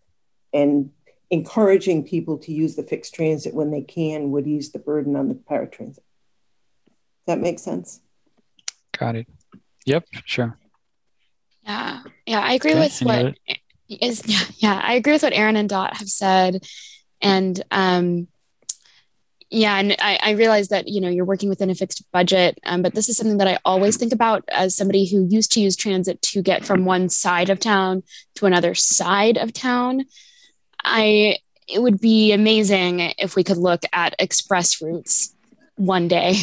And 0.52 0.90
encouraging 1.30 2.04
people 2.04 2.38
to 2.38 2.52
use 2.52 2.76
the 2.76 2.82
fixed 2.82 3.14
transit 3.14 3.54
when 3.54 3.70
they 3.70 3.82
can 3.82 4.30
would 4.30 4.46
ease 4.46 4.72
the 4.72 4.78
burden 4.78 5.16
on 5.16 5.28
the 5.28 5.34
paratransit. 5.34 5.98
That 7.26 7.40
makes 7.40 7.62
sense. 7.62 8.00
Got 8.96 9.16
it. 9.16 9.26
Yep, 9.84 10.04
sure. 10.24 10.58
Yeah, 11.64 12.02
yeah, 12.26 12.40
I 12.40 12.52
agree 12.52 12.72
okay. 12.72 12.80
with 12.80 12.98
what 13.00 13.38
is. 13.88 14.22
Yeah, 14.26 14.44
yeah, 14.58 14.80
I 14.82 14.94
agree 14.94 15.12
with 15.12 15.22
what 15.22 15.32
Aaron 15.32 15.56
and 15.56 15.68
Dot 15.68 15.96
have 15.96 16.08
said, 16.08 16.64
and 17.20 17.60
um, 17.70 18.28
yeah, 19.50 19.78
and 19.78 19.96
I, 20.00 20.18
I 20.22 20.30
realize 20.32 20.68
that 20.68 20.88
you 20.88 21.00
know 21.00 21.08
you're 21.08 21.24
working 21.24 21.48
within 21.48 21.70
a 21.70 21.74
fixed 21.74 22.04
budget, 22.12 22.58
um, 22.64 22.82
but 22.82 22.94
this 22.94 23.08
is 23.08 23.16
something 23.16 23.38
that 23.38 23.48
I 23.48 23.58
always 23.64 23.96
think 23.96 24.12
about 24.12 24.44
as 24.48 24.76
somebody 24.76 25.08
who 25.08 25.26
used 25.28 25.52
to 25.52 25.60
use 25.60 25.76
transit 25.76 26.22
to 26.22 26.42
get 26.42 26.64
from 26.64 26.84
one 26.84 27.08
side 27.08 27.50
of 27.50 27.60
town 27.60 28.02
to 28.36 28.46
another 28.46 28.74
side 28.74 29.36
of 29.36 29.52
town. 29.52 30.04
I 30.86 31.38
it 31.68 31.82
would 31.82 32.00
be 32.00 32.32
amazing 32.32 33.00
if 33.18 33.34
we 33.34 33.42
could 33.42 33.56
look 33.56 33.82
at 33.92 34.14
express 34.20 34.80
routes 34.80 35.34
one 35.74 36.06
day, 36.06 36.36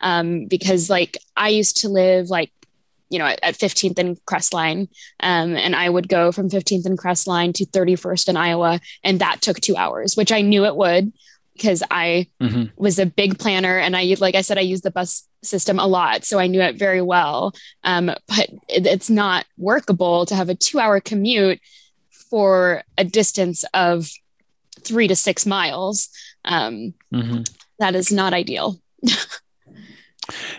um, 0.00 0.46
because 0.46 0.90
like 0.90 1.16
I 1.36 1.50
used 1.50 1.78
to 1.78 1.88
live 1.88 2.28
like 2.28 2.50
you 3.08 3.18
know 3.18 3.26
at, 3.26 3.38
at 3.42 3.54
15th 3.54 3.98
and 3.98 4.22
Crestline, 4.26 4.88
um, 5.20 5.56
and 5.56 5.74
I 5.74 5.88
would 5.88 6.08
go 6.08 6.32
from 6.32 6.50
15th 6.50 6.84
and 6.84 6.98
Crestline 6.98 7.54
to 7.54 7.66
31st 7.66 8.28
in 8.28 8.36
Iowa, 8.36 8.80
and 9.02 9.20
that 9.20 9.40
took 9.40 9.60
two 9.60 9.76
hours, 9.76 10.16
which 10.16 10.32
I 10.32 10.42
knew 10.42 10.64
it 10.66 10.76
would 10.76 11.12
because 11.54 11.84
I 11.88 12.26
mm-hmm. 12.40 12.64
was 12.76 12.98
a 12.98 13.06
big 13.06 13.38
planner 13.38 13.78
and 13.78 13.96
I, 13.96 14.16
like 14.18 14.34
I 14.34 14.40
said, 14.40 14.58
I 14.58 14.62
use 14.62 14.80
the 14.80 14.90
bus 14.90 15.26
system 15.42 15.78
a 15.78 15.86
lot. 15.86 16.24
So 16.24 16.40
I 16.40 16.48
knew 16.48 16.60
it 16.60 16.76
very 16.76 17.00
well. 17.00 17.54
Um, 17.84 18.06
but 18.06 18.50
it, 18.68 18.86
it's 18.86 19.08
not 19.08 19.46
workable 19.56 20.26
to 20.26 20.34
have 20.34 20.48
a 20.48 20.54
two 20.54 20.80
hour 20.80 21.00
commute 21.00 21.60
for 22.34 22.82
a 22.98 23.04
distance 23.04 23.64
of 23.74 24.10
three 24.80 25.06
to 25.06 25.14
six 25.14 25.46
miles. 25.46 26.08
Um, 26.44 26.92
mm-hmm. 27.14 27.42
that 27.78 27.94
is 27.94 28.10
not 28.10 28.32
ideal. 28.32 28.80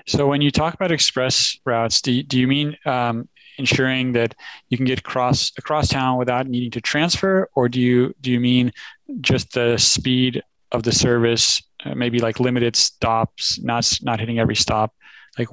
so 0.07 0.25
when 0.25 0.41
you 0.41 0.51
talk 0.51 0.73
about 0.73 0.93
express 0.93 1.57
routes, 1.65 1.99
do 1.99 2.13
you, 2.13 2.23
do 2.23 2.39
you 2.39 2.47
mean 2.47 2.77
um, 2.85 3.27
ensuring 3.57 4.13
that 4.13 4.35
you 4.69 4.77
can 4.77 4.85
get 4.85 4.99
across 4.99 5.51
across 5.57 5.89
town 5.89 6.17
without 6.17 6.47
needing 6.47 6.71
to 6.71 6.79
transfer, 6.79 7.49
or 7.55 7.67
do 7.67 7.81
you 7.81 8.15
do 8.21 8.31
you 8.31 8.39
mean 8.39 8.71
just 9.19 9.51
the 9.51 9.77
speed 9.77 10.41
of 10.71 10.83
the 10.83 10.93
service, 10.93 11.61
uh, 11.83 11.93
maybe 11.93 12.19
like 12.19 12.39
limited 12.39 12.77
stops, 12.77 13.59
not 13.61 13.99
not 14.01 14.21
hitting 14.21 14.39
every 14.39 14.55
stop. 14.55 14.95
Like, 15.37 15.49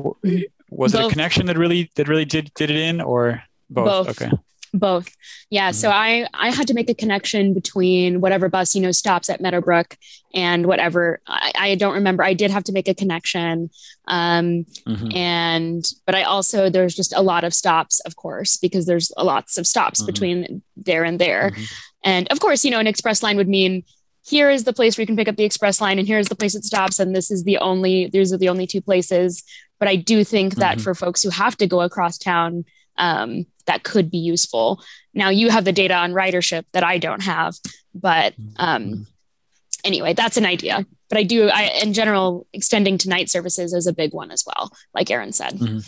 was 0.71 0.93
both. 0.93 1.01
it 1.01 1.07
a 1.07 1.11
connection 1.11 1.47
that 1.47 1.59
really 1.59 1.91
that 1.97 2.07
really 2.07 2.27
did 2.27 2.55
did 2.55 2.71
it 2.71 2.77
in, 2.77 3.01
or 3.01 3.43
both? 3.69 4.07
both. 4.07 4.23
Okay. 4.23 4.31
Both. 4.75 5.15
Yeah. 5.51 5.71
Mm-hmm. 5.71 5.77
So 5.77 5.91
I 5.91 6.27
I 6.33 6.51
had 6.51 6.67
to 6.69 6.75
make 6.75 6.89
a 6.89 6.95
connection 6.95 7.53
between 7.53 8.21
whatever 8.21 8.49
bus 8.49 8.75
you 8.75 8.81
know 8.81 8.93
stops 8.93 9.29
at 9.29 9.41
Meadowbrook 9.41 9.97
and 10.35 10.65
whatever 10.65 11.21
I, 11.27 11.53
I 11.55 11.75
don't 11.75 11.95
remember. 11.95 12.23
I 12.23 12.33
did 12.33 12.51
have 12.51 12.65
to 12.65 12.73
make 12.73 12.89
a 12.89 12.95
connection. 12.95 13.71
Um, 14.09 14.65
mm-hmm. 14.87 15.15
and 15.15 15.85
but 16.07 16.15
I 16.15 16.23
also 16.23 16.71
there's 16.71 16.95
just 16.95 17.13
a 17.15 17.23
lot 17.23 17.45
of 17.45 17.53
stops, 17.53 18.01
of 18.01 18.17
course, 18.17 18.57
because 18.57 18.87
there's 18.87 19.13
lots 19.19 19.59
of 19.59 19.67
stops 19.67 20.01
mm-hmm. 20.01 20.07
between 20.07 20.63
there 20.77 21.05
and 21.05 21.19
there. 21.19 21.51
Mm-hmm. 21.51 21.65
And 22.05 22.29
of 22.33 22.41
course, 22.41 22.65
you 22.65 22.71
know, 22.71 22.81
an 22.81 22.87
express 22.87 23.23
line 23.23 23.37
would 23.37 23.49
mean 23.49 23.85
here 24.25 24.51
is 24.51 24.65
the 24.65 24.73
place 24.73 24.97
where 24.97 25.03
you 25.03 25.07
can 25.07 25.17
pick 25.17 25.29
up 25.29 25.37
the 25.37 25.45
express 25.45 25.81
line 25.81 25.99
and 25.99 26.07
here's 26.07 26.29
the 26.29 26.37
place 26.37 26.55
it 26.55 26.65
stops 26.65 26.99
and 26.99 27.15
this 27.15 27.31
is 27.31 27.45
the 27.45 27.59
only 27.59 28.09
these 28.13 28.33
are 28.33 28.39
the 28.39 28.49
only 28.49 28.67
two 28.67 28.81
places 28.81 29.43
but 29.79 29.89
i 29.89 29.97
do 29.97 30.23
think 30.23 30.55
that 30.55 30.77
mm-hmm. 30.77 30.85
for 30.85 30.95
folks 30.95 31.23
who 31.23 31.31
have 31.31 31.57
to 31.57 31.67
go 31.67 31.81
across 31.81 32.19
town 32.19 32.65
um, 32.99 33.47
that 33.67 33.83
could 33.83 34.11
be 34.11 34.19
useful 34.19 34.83
now 35.15 35.29
you 35.29 35.49
have 35.49 35.65
the 35.65 35.73
data 35.73 35.95
on 35.95 36.13
ridership 36.13 36.65
that 36.73 36.85
i 36.85 36.99
don't 36.99 37.23
have 37.23 37.55
but 37.95 38.35
um, 38.57 38.85
mm-hmm. 38.85 39.03
anyway 39.85 40.13
that's 40.13 40.37
an 40.37 40.47
idea 40.47 40.87
but 41.09 41.19
i 41.19 41.23
do 41.23 41.49
i 41.49 41.65
in 41.83 41.93
general 41.93 42.47
extending 42.53 42.99
to 42.99 43.09
night 43.09 43.31
services 43.31 43.73
is 43.73 43.87
a 43.87 43.93
big 43.93 44.13
one 44.13 44.31
as 44.31 44.45
well 44.47 44.71
like 44.95 45.11
aaron 45.11 45.33
said 45.33 45.55
mm-hmm. 45.55 45.79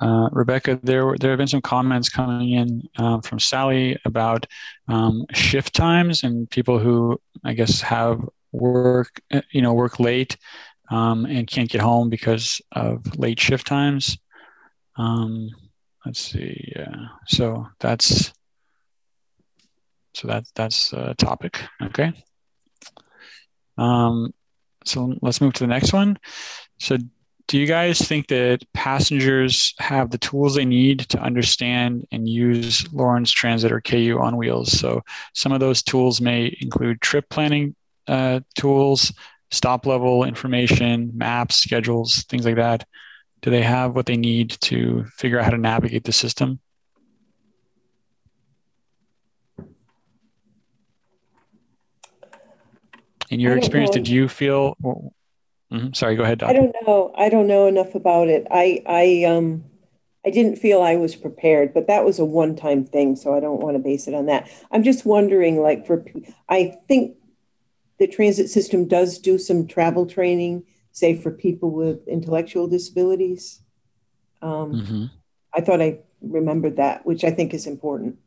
Uh, 0.00 0.28
Rebecca, 0.30 0.78
there 0.82 1.16
there 1.18 1.30
have 1.30 1.38
been 1.38 1.48
some 1.48 1.60
comments 1.60 2.08
coming 2.08 2.50
in 2.50 2.88
uh, 2.98 3.20
from 3.20 3.40
Sally 3.40 3.98
about 4.04 4.46
um, 4.86 5.26
shift 5.32 5.74
times 5.74 6.22
and 6.22 6.48
people 6.50 6.78
who 6.78 7.20
I 7.44 7.52
guess 7.52 7.80
have 7.80 8.20
work 8.52 9.20
uh, 9.32 9.42
you 9.50 9.60
know 9.60 9.74
work 9.74 9.98
late 9.98 10.36
um, 10.90 11.26
and 11.26 11.48
can't 11.48 11.68
get 11.68 11.80
home 11.80 12.08
because 12.10 12.60
of 12.72 13.18
late 13.18 13.40
shift 13.40 13.66
times. 13.66 14.18
Um, 14.96 15.50
let's 16.08 16.20
see. 16.20 16.72
so 17.26 17.66
that's 17.80 18.32
so 20.14 20.26
that 20.26 20.44
that's 20.54 20.94
a 20.94 21.14
topic. 21.14 21.60
Okay. 21.82 22.12
Um, 23.76 24.32
so 24.86 25.14
let's 25.20 25.42
move 25.42 25.52
to 25.52 25.64
the 25.64 25.68
next 25.68 25.92
one. 25.92 26.18
So 26.78 26.96
do 27.46 27.58
you 27.58 27.66
guys 27.66 27.98
think 27.98 28.28
that 28.28 28.64
passengers 28.72 29.74
have 29.78 30.10
the 30.10 30.16
tools 30.16 30.54
they 30.54 30.64
need 30.64 31.00
to 31.10 31.20
understand 31.20 32.06
and 32.10 32.26
use 32.26 32.90
Lawrence 32.90 33.30
Transit 33.30 33.70
or 33.70 33.82
KU 33.82 34.18
on 34.18 34.38
wheels? 34.38 34.72
So 34.72 35.02
some 35.34 35.52
of 35.52 35.60
those 35.60 35.82
tools 35.82 36.22
may 36.22 36.56
include 36.62 37.02
trip 37.02 37.28
planning 37.28 37.76
uh, 38.06 38.40
tools, 38.56 39.12
stop 39.50 39.84
level 39.84 40.24
information, 40.24 41.12
maps, 41.14 41.56
schedules, 41.56 42.24
things 42.30 42.46
like 42.46 42.56
that. 42.56 42.86
Do 43.40 43.50
they 43.50 43.62
have 43.62 43.94
what 43.94 44.06
they 44.06 44.16
need 44.16 44.50
to 44.62 45.04
figure 45.16 45.38
out 45.38 45.44
how 45.44 45.50
to 45.50 45.58
navigate 45.58 46.04
the 46.04 46.12
system? 46.12 46.60
In 53.30 53.40
your 53.40 53.56
experience, 53.56 53.90
know. 53.90 54.02
did 54.02 54.08
you 54.08 54.28
feel 54.28 54.74
Mm-hmm. 55.72 55.92
Sorry, 55.92 56.16
go 56.16 56.22
ahead. 56.22 56.42
I 56.42 56.52
don't 56.52 56.74
know. 56.86 57.12
I 57.16 57.28
don't 57.28 57.46
know 57.46 57.66
enough 57.66 57.94
about 57.94 58.28
it. 58.28 58.46
I 58.50 58.82
I 58.86 59.24
um 59.24 59.64
I 60.24 60.30
didn't 60.30 60.56
feel 60.56 60.82
I 60.82 60.96
was 60.96 61.14
prepared, 61.14 61.74
but 61.74 61.86
that 61.86 62.04
was 62.04 62.18
a 62.18 62.24
one-time 62.24 62.84
thing, 62.84 63.16
so 63.16 63.34
I 63.34 63.40
don't 63.40 63.60
want 63.60 63.76
to 63.76 63.78
base 63.78 64.08
it 64.08 64.14
on 64.14 64.26
that. 64.26 64.50
I'm 64.70 64.82
just 64.82 65.04
wondering, 65.04 65.60
like 65.60 65.86
for 65.86 66.04
I 66.48 66.78
think 66.88 67.16
the 67.98 68.06
transit 68.06 68.48
system 68.48 68.88
does 68.88 69.18
do 69.18 69.38
some 69.38 69.66
travel 69.66 70.06
training, 70.06 70.64
say 70.98 71.14
for 71.14 71.30
people 71.30 71.70
with 71.70 72.06
intellectual 72.08 72.66
disabilities. 72.66 73.62
Um, 74.42 74.72
mm-hmm. 74.72 75.04
I 75.54 75.60
thought 75.60 75.80
I 75.80 76.00
remembered 76.20 76.76
that, 76.76 77.06
which 77.06 77.24
I 77.24 77.30
think 77.30 77.54
is 77.54 77.66
important. 77.66 78.18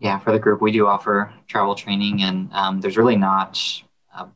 Yeah, 0.00 0.18
for 0.18 0.32
the 0.32 0.38
group, 0.38 0.60
we 0.60 0.72
do 0.72 0.86
offer 0.86 1.32
travel 1.46 1.74
training, 1.74 2.22
and 2.22 2.52
um, 2.52 2.80
there's 2.80 2.96
really 2.96 3.16
not 3.16 3.60
uh, 4.16 4.26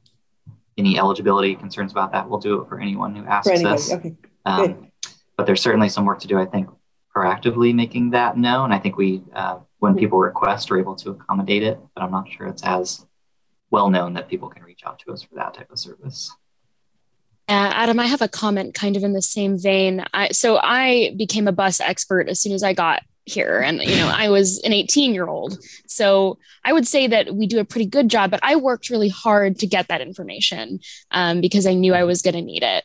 any 0.79 0.97
eligibility 0.99 1.57
concerns 1.57 1.91
about 1.91 2.13
that. 2.13 2.29
We'll 2.29 2.39
do 2.39 2.61
it 2.61 2.69
for 2.69 2.81
anyone 2.81 3.17
who 3.17 3.25
asks 3.25 3.65
us. 3.65 3.93
Okay. 3.93 4.15
Um, 4.45 4.93
but 5.37 5.47
there's 5.47 5.61
certainly 5.61 5.89
some 5.89 6.05
work 6.05 6.21
to 6.21 6.29
do, 6.29 6.39
I 6.39 6.47
think, 6.47 6.69
proactively 7.15 7.75
making 7.75 8.11
that 8.11 8.39
known. 8.39 8.73
I 8.73 8.79
think 8.79 8.97
we, 8.97 9.25
uh, 9.35 9.59
when 9.79 9.93
mm-hmm. 9.93 9.99
people 9.99 10.19
request, 10.19 10.71
are 10.71 10.79
able 10.79 10.95
to 10.97 11.11
accommodate 11.11 11.65
it, 11.65 11.81
but 11.95 12.05
I'm 12.05 12.13
not 12.13 12.31
sure 12.31 12.47
it's 12.47 12.63
as 12.63 13.05
well 13.71 13.91
known 13.91 14.15
that 14.15 14.29
people 14.29 14.49
can 14.49 14.63
reach 14.63 14.83
out 14.87 14.99
to 15.01 15.13
us 15.13 15.23
for 15.23 15.35
that 15.37 15.55
type 15.55 15.71
of 15.71 15.79
service. 15.79 16.35
Uh, 17.49 17.71
Adam, 17.73 18.01
I 18.01 18.07
have 18.07 18.23
a 18.23 18.29
comment 18.29 18.75
kind 18.75 18.97
of 18.97 19.05
in 19.05 19.13
the 19.13 19.23
same 19.23 19.57
vein. 19.59 20.05
I, 20.13 20.33
so 20.33 20.59
I 20.61 21.15
became 21.17 21.47
a 21.47 21.53
bus 21.53 21.81
expert 21.81 22.29
as 22.29 22.41
soon 22.41 22.53
as 22.53 22.63
I 22.63 22.73
got 22.73 23.03
here 23.27 23.59
and 23.59 23.83
you 23.83 23.97
know 23.97 24.09
i 24.15 24.29
was 24.29 24.61
an 24.61 24.73
18 24.73 25.13
year 25.13 25.27
old 25.27 25.59
so 25.89 26.39
i 26.65 26.73
would 26.73 26.87
say 26.87 27.09
that 27.09 27.35
we 27.35 27.49
do 27.49 27.59
a 27.59 27.65
pretty 27.65 27.85
good 27.85 28.09
job 28.09 28.31
but 28.31 28.39
i 28.45 28.55
worked 28.55 28.89
really 28.89 29.09
hard 29.09 29.59
to 29.59 29.67
get 29.67 29.89
that 29.89 30.01
information 30.01 30.79
um, 31.11 31.41
because 31.41 31.67
i 31.67 31.75
knew 31.75 31.93
i 31.93 32.05
was 32.05 32.23
going 32.23 32.35
to 32.35 32.41
need 32.41 32.63
it 32.63 32.85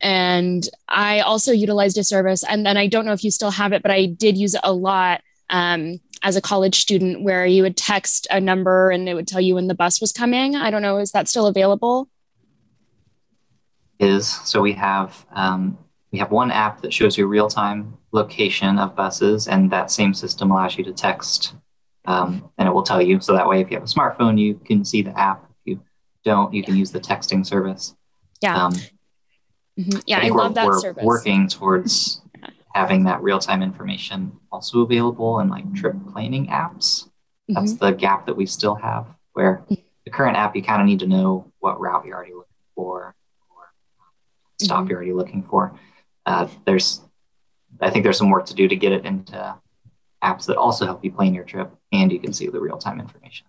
and 0.00 0.68
i 0.88 1.20
also 1.20 1.50
utilized 1.50 1.98
a 1.98 2.04
service 2.04 2.44
and 2.44 2.64
then 2.64 2.76
i 2.76 2.86
don't 2.86 3.04
know 3.04 3.12
if 3.12 3.24
you 3.24 3.32
still 3.32 3.50
have 3.50 3.72
it 3.72 3.82
but 3.82 3.90
i 3.90 4.06
did 4.06 4.38
use 4.38 4.54
it 4.54 4.60
a 4.62 4.72
lot 4.72 5.22
um, 5.50 6.00
as 6.22 6.36
a 6.36 6.40
college 6.40 6.80
student 6.80 7.22
where 7.22 7.46
you 7.46 7.62
would 7.62 7.76
text 7.76 8.26
a 8.30 8.40
number 8.40 8.90
and 8.90 9.08
it 9.08 9.14
would 9.14 9.28
tell 9.28 9.40
you 9.40 9.54
when 9.54 9.68
the 9.68 9.74
bus 9.74 10.00
was 10.00 10.12
coming 10.12 10.56
i 10.56 10.70
don't 10.70 10.82
know 10.82 10.98
is 10.98 11.12
that 11.12 11.28
still 11.28 11.46
available 11.46 12.08
is 13.98 14.26
so 14.26 14.60
we 14.60 14.72
have 14.72 15.26
um, 15.32 15.78
we 16.12 16.18
have 16.18 16.30
one 16.30 16.50
app 16.50 16.80
that 16.82 16.92
shows 16.92 17.16
you 17.16 17.26
real 17.26 17.48
time 17.48 17.96
location 18.12 18.78
of 18.78 18.96
buses, 18.96 19.46
and 19.46 19.70
that 19.70 19.90
same 19.90 20.14
system 20.14 20.50
allows 20.50 20.76
you 20.76 20.84
to 20.84 20.92
text, 20.92 21.54
um, 22.06 22.50
and 22.58 22.68
it 22.68 22.72
will 22.72 22.82
tell 22.82 23.00
you. 23.00 23.20
So 23.20 23.32
that 23.34 23.48
way, 23.48 23.60
if 23.60 23.70
you 23.70 23.76
have 23.76 23.84
a 23.84 23.92
smartphone, 23.92 24.38
you 24.38 24.54
can 24.64 24.84
see 24.84 25.02
the 25.02 25.16
app. 25.18 25.44
If 25.44 25.56
you 25.64 25.80
don't, 26.24 26.52
you 26.52 26.62
can 26.62 26.76
use 26.76 26.90
the 26.90 27.00
texting 27.00 27.46
service. 27.46 27.94
Yeah. 28.42 28.64
Um, 28.64 28.72
mm-hmm. 29.78 29.98
Yeah, 30.06 30.18
I, 30.18 30.26
I 30.26 30.28
love 30.30 30.54
that 30.54 30.66
we're 30.66 30.80
service. 30.80 31.04
Working 31.04 31.46
towards 31.46 32.19
having 32.74 33.04
that 33.04 33.22
real 33.22 33.38
time 33.38 33.62
information 33.62 34.32
also 34.52 34.80
available 34.80 35.40
in 35.40 35.48
like 35.48 35.72
trip 35.74 35.96
planning 36.12 36.46
apps. 36.46 37.08
That's 37.48 37.72
mm-hmm. 37.72 37.84
the 37.84 37.92
gap 37.92 38.26
that 38.26 38.36
we 38.36 38.46
still 38.46 38.76
have, 38.76 39.06
where 39.32 39.64
mm-hmm. 39.64 39.74
the 40.04 40.10
current 40.10 40.36
app 40.36 40.54
you 40.54 40.62
kind 40.62 40.80
of 40.80 40.86
need 40.86 41.00
to 41.00 41.06
know 41.06 41.50
what 41.58 41.80
route 41.80 42.06
you're 42.06 42.16
already 42.16 42.32
looking 42.32 42.46
for 42.74 43.14
or 43.50 43.72
stop 44.60 44.80
mm-hmm. 44.80 44.90
you're 44.90 44.98
already 44.98 45.12
looking 45.12 45.42
for. 45.42 45.74
Uh, 46.26 46.46
there's 46.64 47.02
I 47.80 47.90
think 47.90 48.04
there's 48.04 48.18
some 48.18 48.30
work 48.30 48.46
to 48.46 48.54
do 48.54 48.68
to 48.68 48.76
get 48.76 48.92
it 48.92 49.04
into 49.04 49.56
apps 50.22 50.46
that 50.46 50.56
also 50.56 50.84
help 50.84 51.04
you 51.04 51.10
plan 51.10 51.34
your 51.34 51.44
trip 51.44 51.72
and 51.92 52.12
you 52.12 52.20
can 52.20 52.32
see 52.32 52.46
the 52.48 52.60
real 52.60 52.78
time 52.78 53.00
information. 53.00 53.46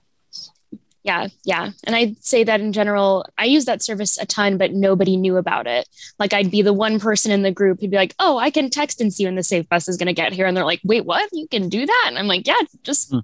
Yeah, 1.03 1.27
yeah. 1.43 1.71
And 1.83 1.95
I'd 1.95 2.23
say 2.23 2.43
that 2.43 2.61
in 2.61 2.73
general, 2.73 3.25
I 3.37 3.45
use 3.45 3.65
that 3.65 3.81
service 3.81 4.19
a 4.19 4.25
ton, 4.25 4.57
but 4.57 4.73
nobody 4.73 5.17
knew 5.17 5.37
about 5.37 5.65
it. 5.65 5.89
Like 6.19 6.31
I'd 6.31 6.51
be 6.51 6.61
the 6.61 6.73
one 6.73 6.99
person 6.99 7.31
in 7.31 7.41
the 7.41 7.51
group 7.51 7.79
who'd 7.79 7.89
be 7.89 7.97
like, 7.97 8.13
oh, 8.19 8.37
I 8.37 8.51
can 8.51 8.69
text 8.69 9.01
and 9.01 9.11
see 9.11 9.25
when 9.25 9.35
the 9.35 9.43
safe 9.43 9.67
bus 9.67 9.87
is 9.87 9.97
going 9.97 10.07
to 10.07 10.13
get 10.13 10.31
here. 10.31 10.45
And 10.45 10.55
they're 10.55 10.65
like, 10.65 10.81
wait, 10.83 11.05
what? 11.05 11.27
You 11.31 11.47
can 11.47 11.69
do 11.69 11.85
that? 11.85 12.05
And 12.07 12.19
I'm 12.19 12.27
like, 12.27 12.45
yeah, 12.45 12.61
just 12.83 13.11
hmm. 13.11 13.19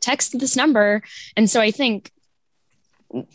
text 0.00 0.38
this 0.40 0.56
number. 0.56 1.02
And 1.36 1.48
so 1.48 1.60
I 1.60 1.70
think 1.70 2.10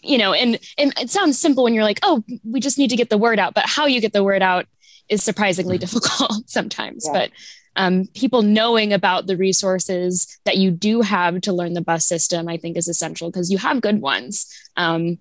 you 0.02 0.18
know 0.18 0.32
and 0.32 0.58
and 0.78 0.94
it 0.98 1.10
sounds 1.10 1.38
simple 1.38 1.66
when 1.66 1.74
you're 1.74 1.84
like 1.84 2.00
oh 2.02 2.24
we 2.46 2.62
just 2.62 2.78
need 2.78 2.90
to 2.90 2.96
get 2.96 3.10
the 3.10 3.18
word 3.18 3.40
out 3.40 3.54
but 3.54 3.66
how 3.66 3.86
you 3.86 4.00
get 4.00 4.14
the 4.14 4.24
word 4.24 4.42
out 4.42 4.66
is 5.10 5.24
surprisingly 5.24 5.78
mm-hmm. 5.78 5.82
difficult 6.00 6.50
sometimes. 6.50 7.06
Yeah. 7.06 7.14
But 7.14 7.32
um, 7.76 8.06
people 8.14 8.42
knowing 8.42 8.94
about 8.94 9.28
the 9.28 9.38
resources 9.38 10.40
that 10.46 10.58
you 10.58 10.72
do 10.72 11.02
have 11.02 11.42
to 11.42 11.54
learn 11.54 11.74
the 11.74 11.82
bus 11.82 12.06
system, 12.06 12.48
I 12.48 12.58
think, 12.58 12.78
is 12.78 12.88
essential 12.88 13.30
because 13.30 13.52
you 13.52 13.58
have 13.58 13.82
good 13.82 14.02
ones. 14.02 14.48
Um, 14.78 15.20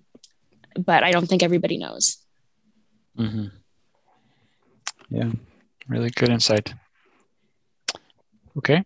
but 0.77 1.03
I 1.03 1.11
don't 1.11 1.27
think 1.27 1.43
everybody 1.43 1.77
knows. 1.77 2.17
Mm-hmm. 3.17 3.47
Yeah, 5.09 5.31
really 5.87 6.09
good 6.09 6.29
insight. 6.29 6.73
Okay, 8.57 8.83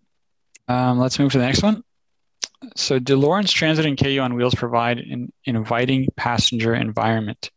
um, 0.68 1.00
let's 1.00 1.20
move 1.20 1.32
to 1.32 1.38
the 1.38 1.46
next 1.46 1.64
one. 1.64 1.84
So, 2.76 3.00
do 3.00 3.16
Lawrence 3.16 3.52
Transit 3.52 3.86
and 3.86 3.98
KU 3.98 4.20
on 4.20 4.36
Wheels 4.36 4.56
provide 4.56 5.00
an 5.00 5.32
inviting 5.46 6.08
passenger 6.16 6.76
environment? 6.76 7.52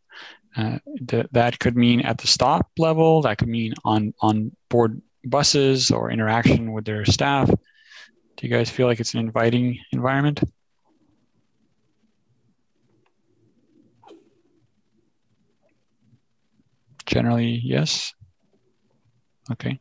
Uh, 0.56 0.78
th- 1.08 1.26
that 1.32 1.58
could 1.58 1.76
mean 1.76 2.02
at 2.02 2.18
the 2.18 2.26
stop 2.26 2.70
level, 2.78 3.22
that 3.22 3.38
could 3.38 3.48
mean 3.48 3.74
on, 3.84 4.12
on 4.20 4.54
board 4.68 5.00
buses 5.24 5.90
or 5.90 6.10
interaction 6.10 6.72
with 6.72 6.84
their 6.84 7.04
staff. 7.04 7.48
Do 7.48 8.46
you 8.46 8.48
guys 8.48 8.70
feel 8.70 8.86
like 8.86 9.00
it's 9.00 9.14
an 9.14 9.20
inviting 9.20 9.78
environment? 9.92 10.40
Generally, 17.06 17.60
yes. 17.64 18.14
Okay. 19.50 19.78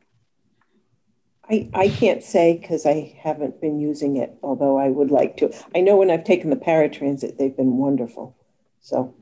I, 1.50 1.70
I 1.74 1.90
can't 1.90 2.24
say 2.24 2.58
because 2.58 2.86
I 2.86 3.16
haven't 3.20 3.60
been 3.60 3.80
using 3.80 4.16
it, 4.16 4.38
although 4.42 4.78
I 4.78 4.90
would 4.90 5.12
like 5.12 5.38
to. 5.38 5.54
I 5.76 5.82
know 5.82 5.98
when 5.98 6.10
I've 6.10 6.24
taken 6.24 6.50
the 6.50 6.56
paratransit, 6.56 7.38
they've 7.38 7.56
been 7.56 7.78
wonderful. 7.78 8.38
So 8.80 9.14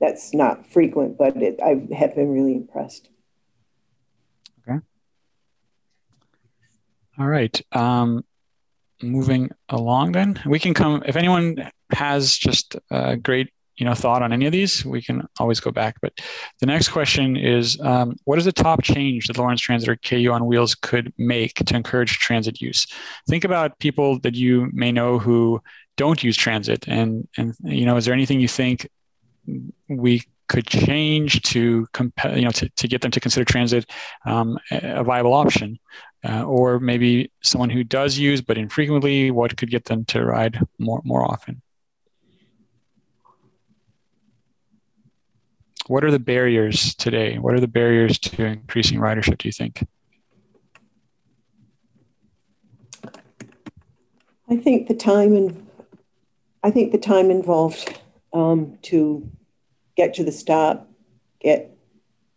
that's 0.00 0.34
not 0.34 0.66
frequent, 0.66 1.16
but 1.16 1.36
it, 1.36 1.60
I 1.62 1.86
have 1.94 2.14
been 2.16 2.30
really 2.30 2.54
impressed. 2.54 3.08
Okay. 4.68 4.80
All 7.18 7.26
right. 7.26 7.60
Um, 7.72 8.24
moving 9.02 9.50
along, 9.68 10.12
then 10.12 10.40
we 10.46 10.58
can 10.58 10.74
come. 10.74 11.02
If 11.06 11.16
anyone 11.16 11.70
has 11.90 12.36
just 12.36 12.76
a 12.90 13.16
great 13.16 13.50
you 13.76 13.84
know 13.84 13.94
thought 13.94 14.22
on 14.22 14.32
any 14.32 14.46
of 14.46 14.52
these, 14.52 14.84
we 14.84 15.02
can 15.02 15.26
always 15.38 15.60
go 15.60 15.70
back. 15.70 15.96
But 16.00 16.12
the 16.60 16.66
next 16.66 16.88
question 16.88 17.36
is, 17.36 17.80
um, 17.80 18.16
what 18.24 18.38
is 18.38 18.44
the 18.44 18.52
top 18.52 18.82
change 18.82 19.26
that 19.26 19.38
Lawrence 19.38 19.60
Transit 19.60 19.88
or 19.88 19.96
KU 19.96 20.32
on 20.32 20.46
Wheels 20.46 20.74
could 20.74 21.12
make 21.18 21.54
to 21.54 21.76
encourage 21.76 22.18
transit 22.18 22.60
use? 22.60 22.86
Think 23.28 23.44
about 23.44 23.78
people 23.78 24.18
that 24.20 24.34
you 24.34 24.68
may 24.72 24.92
know 24.92 25.18
who 25.18 25.60
don't 25.96 26.22
use 26.22 26.36
transit, 26.36 26.86
and 26.88 27.28
and 27.36 27.54
you 27.64 27.86
know, 27.86 27.96
is 27.96 28.04
there 28.04 28.14
anything 28.14 28.40
you 28.40 28.48
think 28.48 28.88
we 29.88 30.22
could 30.48 30.66
change 30.66 31.42
to 31.42 31.86
compel, 31.92 32.36
you 32.36 32.44
know, 32.44 32.50
to, 32.50 32.68
to 32.76 32.88
get 32.88 33.00
them 33.00 33.10
to 33.10 33.20
consider 33.20 33.44
transit 33.44 33.90
um, 34.26 34.58
a 34.70 35.02
viable 35.02 35.32
option, 35.32 35.78
uh, 36.24 36.44
or 36.44 36.80
maybe 36.80 37.30
someone 37.42 37.70
who 37.70 37.84
does 37.84 38.18
use 38.18 38.40
but 38.40 38.56
infrequently, 38.56 39.30
what 39.30 39.56
could 39.56 39.70
get 39.70 39.84
them 39.84 40.04
to 40.06 40.24
ride 40.24 40.58
more 40.78 41.00
more 41.04 41.22
often? 41.22 41.60
What 45.86 46.02
are 46.02 46.10
the 46.10 46.18
barriers 46.18 46.94
today? 46.94 47.38
What 47.38 47.54
are 47.54 47.60
the 47.60 47.68
barriers 47.68 48.18
to 48.20 48.44
increasing 48.44 48.98
ridership? 48.98 49.38
Do 49.38 49.48
you 49.48 49.52
think? 49.52 49.86
I 54.48 54.56
think 54.56 54.88
the 54.88 54.94
time 54.94 55.36
and 55.36 55.66
I 56.62 56.70
think 56.70 56.92
the 56.92 56.98
time 56.98 57.30
involved 57.30 58.00
um, 58.32 58.78
to 58.82 59.30
get 59.96 60.14
to 60.14 60.24
the 60.24 60.32
stop, 60.32 60.88
get 61.40 61.70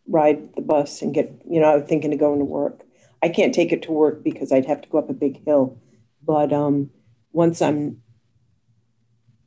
ride 0.09 0.53
the 0.55 0.61
bus, 0.61 1.01
and 1.01 1.13
get 1.13 1.31
you 1.49 1.61
know 1.61 1.67
I 1.67 1.77
was 1.77 1.87
thinking 1.87 2.11
of 2.11 2.19
going 2.19 2.39
to 2.39 2.45
work. 2.45 2.86
I 3.21 3.29
can't 3.29 3.53
take 3.53 3.71
it 3.71 3.81
to 3.83 3.91
work 3.91 4.23
because 4.23 4.51
I'd 4.51 4.65
have 4.65 4.81
to 4.81 4.89
go 4.89 4.99
up 4.99 5.09
a 5.09 5.13
big 5.13 5.43
hill, 5.45 5.79
but 6.23 6.53
um, 6.53 6.91
once 7.31 7.61
I'm 7.61 8.01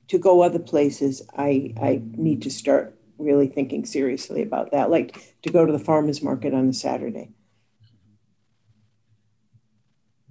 to 0.08 0.18
go 0.18 0.42
other 0.42 0.58
places, 0.58 1.22
I 1.36 1.72
I 1.80 2.02
need 2.16 2.42
to 2.42 2.50
start 2.50 2.98
really 3.18 3.46
thinking 3.46 3.84
seriously 3.84 4.42
about 4.42 4.72
that, 4.72 4.90
like 4.90 5.36
to 5.42 5.50
go 5.50 5.64
to 5.64 5.72
the 5.72 5.78
farmers 5.78 6.22
market 6.22 6.54
on 6.54 6.68
a 6.68 6.72
Saturday. 6.72 7.30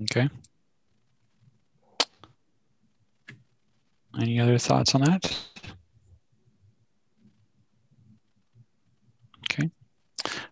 Okay. 0.01 0.29
Any 4.19 4.39
other 4.39 4.57
thoughts 4.57 4.95
on 4.95 5.01
that? 5.01 5.48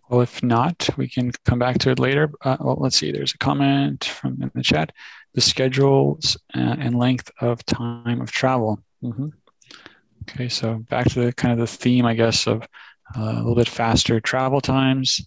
Well, 0.10 0.22
if 0.22 0.42
not, 0.42 0.90
we 0.98 1.10
can 1.10 1.32
come 1.46 1.60
back 1.60 1.80
to 1.80 1.92
it 1.92 2.00
later. 2.00 2.32
Uh, 2.42 2.58
well, 2.60 2.78
let's 2.80 2.98
see. 2.98 3.12
There's 3.12 3.34
a 3.34 3.38
comment 3.38 4.06
from 4.06 4.42
in 4.42 4.52
the 4.56 4.64
chat. 4.64 4.94
The 5.34 5.42
schedules 5.42 6.38
uh, 6.56 6.78
and 6.80 6.98
length 6.98 7.30
of 7.42 7.66
time 7.66 8.22
of 8.22 8.32
travel. 8.32 8.80
Mm-hmm. 9.04 9.28
Okay, 10.30 10.50
so 10.50 10.76
back 10.90 11.08
to 11.10 11.26
the 11.26 11.34
kind 11.34 11.54
of 11.54 11.60
the 11.60 11.68
theme, 11.68 12.06
I 12.06 12.14
guess, 12.14 12.48
of 12.48 12.64
uh, 13.16 13.22
a 13.22 13.34
little 13.34 13.56
bit 13.56 13.70
faster 13.70 14.20
travel 14.20 14.62
times, 14.62 15.26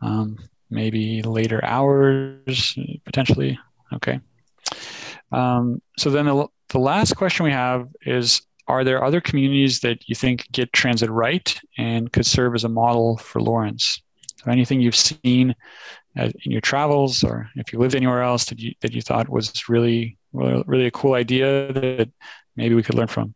um, 0.00 0.38
maybe 0.70 1.22
later 1.22 1.62
hours 1.64 2.78
potentially. 3.04 3.58
Okay. 3.92 4.20
Um, 5.30 5.80
so 5.98 6.10
then 6.10 6.26
the, 6.26 6.46
the 6.68 6.78
last 6.78 7.14
question 7.14 7.44
we 7.44 7.52
have 7.52 7.88
is 8.02 8.42
are 8.68 8.84
there 8.84 9.04
other 9.04 9.20
communities 9.20 9.80
that 9.80 10.08
you 10.08 10.14
think 10.14 10.46
get 10.52 10.72
transit 10.72 11.10
right 11.10 11.58
and 11.78 12.12
could 12.12 12.26
serve 12.26 12.54
as 12.54 12.64
a 12.64 12.68
model 12.68 13.16
for 13.18 13.40
Lawrence? 13.40 14.00
Anything 14.46 14.80
you've 14.80 14.96
seen 14.96 15.54
in 16.16 16.32
your 16.44 16.60
travels, 16.60 17.22
or 17.24 17.48
if 17.56 17.72
you 17.72 17.78
lived 17.78 17.94
anywhere 17.94 18.22
else 18.22 18.44
that 18.46 18.58
you 18.58 18.74
that 18.80 18.92
you 18.92 19.02
thought 19.02 19.28
was 19.28 19.68
really 19.68 20.18
really 20.32 20.86
a 20.86 20.90
cool 20.90 21.14
idea 21.14 21.72
that 21.72 22.10
maybe 22.56 22.74
we 22.74 22.82
could 22.82 22.94
learn 22.94 23.06
from? 23.06 23.34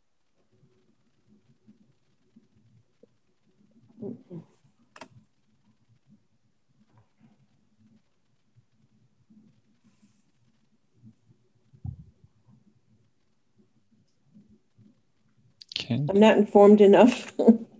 Okay. 15.78 16.04
I'm 16.08 16.20
not 16.20 16.36
informed 16.38 16.80
enough. 16.80 17.32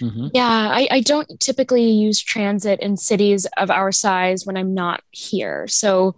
mm-hmm. 0.00 0.28
Yeah, 0.32 0.48
I, 0.48 0.88
I 0.90 1.00
don't 1.00 1.40
typically 1.40 1.90
use 1.90 2.20
transit 2.20 2.80
in 2.80 2.96
cities 2.96 3.46
of 3.56 3.70
our 3.70 3.92
size 3.92 4.46
when 4.46 4.56
I'm 4.56 4.74
not 4.74 5.02
here. 5.10 5.66
So 5.68 6.16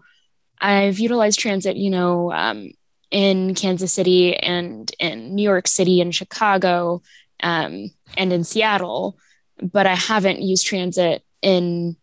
I've 0.61 0.99
utilized 0.99 1.39
transit, 1.39 1.77
you 1.77 1.91
know, 1.91 2.33
um, 2.33 2.73
in 3.11 3.55
Kansas 3.55 3.93
City 3.93 4.37
and 4.37 4.91
in 4.99 5.35
New 5.35 5.43
York 5.43 5.67
City 5.67 6.01
and 6.01 6.15
Chicago 6.15 7.03
um, 7.43 7.91
and 8.17 8.33
in 8.33 8.45
Seattle, 8.45 9.19
but 9.61 9.87
I 9.87 9.95
haven't 9.95 10.43
used 10.43 10.67
transit 10.67 11.23
in 11.41 11.97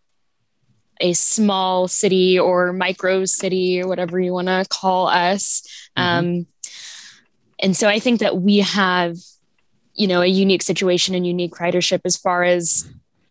a 1.01 1.13
small 1.13 1.87
city 1.87 2.39
or 2.39 2.71
micro 2.71 3.25
city 3.25 3.81
or 3.81 3.87
whatever 3.87 4.19
you 4.19 4.31
want 4.31 4.47
to 4.47 4.65
call 4.69 5.07
us. 5.07 5.61
Mm-hmm. 5.97 6.17
Um, 6.17 6.47
and 7.59 7.75
so 7.75 7.87
I 7.87 7.99
think 7.99 8.21
that 8.21 8.37
we 8.37 8.59
have, 8.59 9.17
you 9.95 10.07
know, 10.07 10.21
a 10.21 10.27
unique 10.27 10.61
situation 10.61 11.15
and 11.15 11.25
unique 11.25 11.55
ridership 11.55 12.01
as 12.05 12.17
far 12.17 12.43
as, 12.43 12.87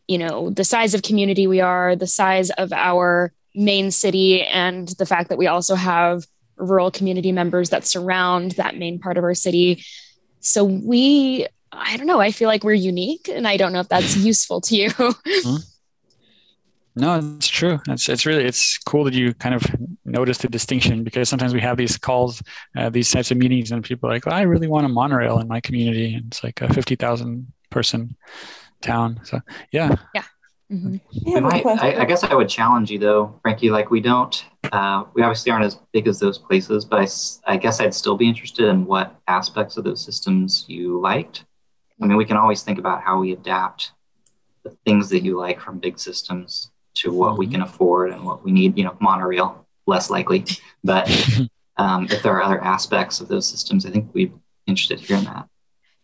you 0.09 0.19
know, 0.19 0.51
the 0.51 0.65
size 0.65 0.95
of 0.95 1.03
community 1.03 1.47
we 1.47 1.61
are, 1.61 1.95
the 1.95 2.07
size 2.07 2.51
of 2.51 2.73
our 2.73 3.33
main 3.55 3.91
city, 3.91 4.43
and 4.43 4.89
the 4.99 5.07
fact 5.07 5.29
that 5.29 5.39
we 5.39 5.47
also 5.47 5.75
have 5.75 6.25
rural 6.57 6.91
community 6.91 7.33
members 7.33 7.71
that 7.71 7.87
surround 7.87 8.53
that 8.53 8.77
main 8.77 8.99
part 8.99 9.19
of 9.19 9.25
our 9.25 9.35
city. 9.35 9.85
So 10.41 10.65
we, 10.65 11.47
I 11.73 11.97
don't 11.97 12.07
know, 12.07 12.21
I 12.21 12.31
feel 12.31 12.49
like 12.49 12.65
we're 12.65 12.73
unique, 12.73 13.29
and 13.29 13.47
I 13.47 13.57
don't 13.57 13.73
know 13.73 13.81
if 13.81 13.89
that's 13.89 14.17
useful 14.33 14.61
to 14.63 14.75
you. 14.77 14.91
Hmm? 14.91 15.57
No, 16.97 17.19
it's 17.37 17.49
true. 17.49 17.81
It's 17.89 18.09
it's 18.09 18.25
really 18.25 18.45
it's 18.45 18.79
cool 18.79 19.03
that 19.05 19.15
you 19.15 19.35
kind 19.35 19.55
of 19.55 19.65
notice 20.05 20.39
the 20.39 20.49
distinction 20.49 21.03
because 21.03 21.29
sometimes 21.29 21.53
we 21.53 21.61
have 21.61 21.77
these 21.77 21.99
calls, 21.99 22.41
uh, 22.77 22.89
these 22.89 23.11
types 23.11 23.33
of 23.33 23.37
meetings, 23.37 23.73
and 23.73 23.83
people 23.83 24.09
are 24.09 24.13
like, 24.13 24.27
well, 24.27 24.35
I 24.35 24.43
really 24.43 24.69
want 24.69 24.87
a 24.87 24.89
monorail 24.89 25.41
in 25.41 25.49
my 25.49 25.61
community, 25.61 26.15
and 26.15 26.27
it's 26.27 26.45
like 26.45 26.61
a 26.61 26.73
fifty 26.73 26.95
thousand 26.95 27.53
person 27.71 28.17
town. 28.81 29.21
So 29.25 29.41
yeah, 29.73 29.97
yeah. 30.15 30.23
Mm-hmm. 30.71 31.47
I, 31.47 32.01
I, 32.01 32.05
guess 32.05 32.25
I 32.25 32.35
would 32.35 32.49
challenge 32.49 32.91
you 32.91 32.99
though, 32.99 33.39
Frankie. 33.43 33.71
Like 33.71 33.91
we 33.91 34.01
don't, 34.01 34.45
uh, 34.73 35.05
we 35.15 35.23
obviously 35.23 35.53
aren't 35.53 35.65
as 35.65 35.79
big 35.93 36.09
as 36.09 36.19
those 36.19 36.39
places, 36.39 36.85
but 36.85 37.01
I, 37.01 37.53
I 37.53 37.57
guess 37.59 37.81
I'd 37.81 37.93
still 37.93 38.17
be 38.17 38.27
interested 38.27 38.69
in 38.69 38.87
what 38.87 39.15
aspects 39.29 39.77
of 39.77 39.85
those 39.85 40.03
systems 40.03 40.65
you 40.67 41.01
liked. 41.01 41.45
I 42.01 42.07
mean, 42.07 42.17
we 42.17 42.25
can 42.25 42.37
always 42.37 42.63
think 42.63 42.79
about 42.79 43.03
how 43.03 43.21
we 43.21 43.33
adapt 43.33 43.93
the 44.63 44.71
things 44.87 45.11
that 45.11 45.21
you 45.21 45.39
like 45.39 45.61
from 45.61 45.79
big 45.79 45.99
systems 45.99 46.71
to 46.95 47.13
what 47.13 47.31
mm-hmm. 47.31 47.39
we 47.39 47.47
can 47.47 47.63
afford 47.63 48.11
and 48.13 48.25
what 48.25 48.45
we 48.45 48.53
need. 48.53 48.77
You 48.77 48.85
know, 48.85 48.97
monorail 49.01 49.67
less 49.87 50.11
likely, 50.11 50.45
but 50.83 51.09
um, 51.77 52.07
if 52.11 52.23
there 52.23 52.33
are 52.33 52.43
other 52.43 52.63
aspects 52.63 53.21
of 53.21 53.29
those 53.29 53.49
systems, 53.49 53.85
I 53.87 53.91
think 53.91 54.15
we'd 54.15 54.33
be 54.33 54.41
interested 54.67 55.01
here 55.01 55.17
in 55.17 55.25
that. 55.25 55.49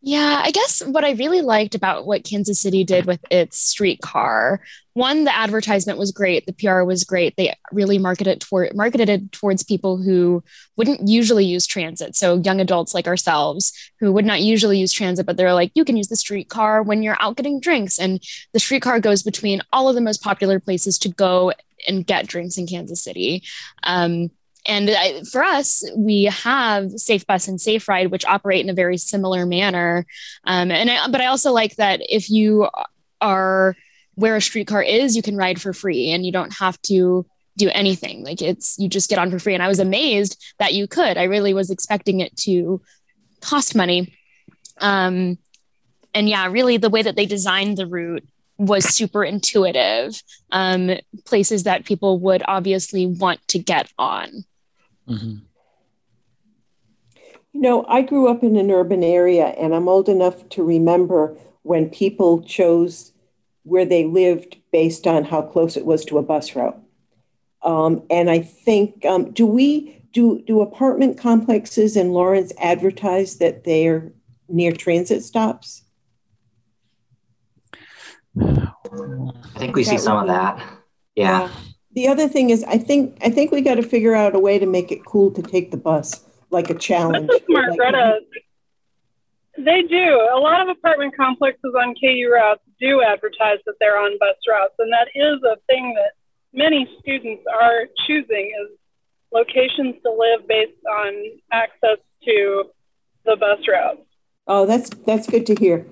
Yeah, 0.03 0.41
I 0.43 0.51
guess 0.51 0.81
what 0.83 1.05
I 1.05 1.11
really 1.11 1.43
liked 1.43 1.75
about 1.75 2.07
what 2.07 2.25
Kansas 2.25 2.59
City 2.59 2.85
did 2.85 3.05
with 3.05 3.21
its 3.31 3.59
streetcar, 3.59 4.63
one, 4.95 5.25
the 5.25 5.37
advertisement 5.37 5.99
was 5.99 6.11
great, 6.11 6.47
the 6.47 6.55
PR 6.55 6.85
was 6.85 7.05
great. 7.05 7.37
They 7.37 7.55
really 7.71 7.99
marketed 7.99 8.33
it 8.33 8.41
toward 8.41 8.75
marketed 8.75 9.11
it 9.11 9.31
towards 9.31 9.63
people 9.63 9.99
who 9.99 10.43
wouldn't 10.79 11.07
usually 11.07 11.45
use 11.45 11.67
transit. 11.67 12.17
So 12.17 12.41
young 12.43 12.63
adults 12.63 12.95
like 12.95 13.07
ourselves 13.07 13.75
who 14.01 14.11
would 14.11 14.25
not 14.25 14.41
usually 14.41 14.79
use 14.79 14.93
transit, 14.93 15.27
but 15.27 15.37
they're 15.37 15.53
like, 15.53 15.71
you 15.75 15.85
can 15.85 15.99
use 15.99 16.09
the 16.09 16.17
streetcar 16.17 16.83
when 16.83 17.03
you're 17.03 17.21
out 17.21 17.37
getting 17.37 17.61
drinks. 17.61 17.99
And 17.99 18.23
the 18.55 18.61
streetcar 18.61 19.01
goes 19.01 19.23
between 19.23 19.61
all 19.71 19.91
of 19.91 19.95
the 19.95 20.01
most 20.01 20.23
popular 20.23 20.59
places 20.61 20.99
to 21.01 21.11
go 21.11 21.53
and 21.87 22.07
get 22.07 22.27
drinks 22.27 22.57
in 22.57 22.67
Kansas 22.67 23.05
City. 23.05 23.43
Um, 23.83 24.31
and 24.71 24.89
I, 24.89 25.23
for 25.25 25.43
us, 25.43 25.83
we 25.97 26.25
have 26.25 26.93
Safe 26.93 27.27
Bus 27.27 27.49
and 27.49 27.61
Safe 27.61 27.89
Ride, 27.89 28.13
which 28.13 28.25
operate 28.25 28.65
in 28.65 28.71
a 28.71 28.75
very 28.75 28.99
similar 28.99 29.45
manner. 29.45 30.07
Um, 30.45 30.71
and 30.71 30.89
I, 30.89 31.09
but 31.09 31.21
I 31.21 31.27
also 31.27 31.51
like 31.51 31.75
that 31.77 32.01
if 32.09 32.31
you 32.31 32.69
are 33.21 33.75
where 34.15 34.37
a 34.37 34.41
streetcar 34.41 34.81
is, 34.81 35.17
you 35.17 35.23
can 35.23 35.37
ride 35.37 35.61
for 35.61 35.73
free, 35.73 36.13
and 36.13 36.25
you 36.25 36.31
don't 36.31 36.53
have 36.53 36.81
to 36.83 37.27
do 37.57 37.69
anything. 37.71 38.23
Like 38.23 38.41
it's 38.41 38.79
you 38.79 38.89
just 38.89 39.11
get 39.11 39.19
on 39.19 39.33
for 39.33 39.41
free. 39.41 39.55
And 39.55 39.63
I 39.63 39.67
was 39.67 39.81
amazed 39.81 40.41
that 40.61 40.73
you 40.73 40.87
could. 40.87 41.19
I 41.19 41.25
really 41.25 41.53
was 41.53 41.71
expecting 41.71 42.21
it 42.21 42.37
to 42.39 42.81
cost 43.41 43.75
money. 43.75 44.17
Um, 44.79 45.37
and 46.15 46.29
yeah, 46.29 46.47
really, 46.47 46.77
the 46.77 46.91
way 46.91 47.03
that 47.03 47.17
they 47.17 47.27
designed 47.27 47.77
the 47.77 47.89
route 47.89 48.27
was 48.57 48.85
super 48.85 49.25
intuitive. 49.25 50.23
Um, 50.53 50.93
places 51.25 51.65
that 51.65 51.87
people 51.87 52.21
would 52.21 52.45
obviously 52.47 53.07
want 53.07 53.41
to 53.49 53.59
get 53.59 53.93
on. 53.99 54.45
Mm-hmm. 55.11 55.37
You 57.53 57.61
know, 57.61 57.85
I 57.89 58.03
grew 58.03 58.29
up 58.29 58.45
in 58.45 58.57
an 58.57 58.71
urban 58.71 59.03
area 59.03 59.47
and 59.47 59.75
I'm 59.75 59.89
old 59.89 60.09
enough 60.09 60.49
to 60.51 60.63
remember 60.63 61.37
when 61.63 61.91
people 61.91 62.43
chose 62.43 63.13
where 63.65 63.85
they 63.85 64.05
lived 64.05 64.57
based 64.73 65.07
on 65.07 65.25
how 65.25 65.43
close 65.43 65.77
it 65.77 65.85
was 65.85 66.05
to 66.07 66.19
a 66.19 66.23
bus 66.23 66.55
route. 66.55 66.81
Um, 67.63 68.05
and 68.09 68.31
I 68.31 68.39
think, 68.39 69.05
um, 69.05 69.33
do 69.33 69.45
we, 69.45 70.01
do, 70.13 70.43
do 70.47 70.61
apartment 70.61 71.19
complexes 71.19 71.97
in 71.97 72.13
Lawrence 72.13 72.53
advertise 72.59 73.39
that 73.39 73.65
they're 73.65 74.13
near 74.49 74.73
transit 74.73 75.25
stops? 75.25 75.83
I 78.41 79.59
think 79.59 79.75
we 79.75 79.83
see 79.83 79.99
some 79.99 80.19
of 80.19 80.29
that. 80.29 80.59
Yeah. 81.17 81.49
yeah 81.49 81.51
the 81.93 82.09
other 82.09 82.29
thing 82.29 82.51
is, 82.51 82.65
I 82.65 82.79
think 82.79 83.19
I 83.23 83.31
think 83.31 83.51
we 83.51 83.61
got 83.61 83.77
to 83.77 83.83
figure 83.83 84.15
out 84.15 84.35
a 84.35 84.39
way 84.39 84.59
to 84.59 84.67
make 84.67 84.93
it 84.93 85.05
cool 85.05 85.31
to 85.33 85.43
take 85.43 85.71
the 85.71 85.77
bus, 85.77 86.25
like 86.51 86.71
a 86.71 86.75
challenge. 86.75 87.29
This 87.29 87.43
is 87.43 87.49
Margretta. 87.49 88.15
Like, 88.15 88.45
they 89.59 89.83
do. 89.83 90.29
A 90.33 90.39
lot 90.39 90.63
of 90.63 90.69
apartment 90.69 91.17
complexes 91.17 91.75
on 91.79 91.95
KU 91.95 92.31
routes 92.33 92.63
do 92.81 93.03
advertise 93.03 93.59
that 93.67 93.75
they're 93.81 93.99
on 93.99 94.17
bus 94.19 94.37
routes, 94.49 94.75
and 94.79 94.93
that 94.93 95.09
is 95.15 95.43
a 95.43 95.57
thing 95.67 95.95
that 95.95 96.13
many 96.53 96.89
students 97.01 97.43
are 97.53 97.87
choosing 98.07 98.53
is 98.63 98.79
locations 99.33 99.97
to 100.03 100.11
live 100.11 100.47
based 100.49 100.73
on 100.91 101.13
access 101.53 101.99
to 102.25 102.65
the 103.25 103.37
bus 103.37 103.59
routes. 103.69 104.01
Oh, 104.47 104.67
that's 104.67 104.91
that's 105.07 105.29
good 105.29 105.47
to 105.47 105.55
hear. 105.55 105.87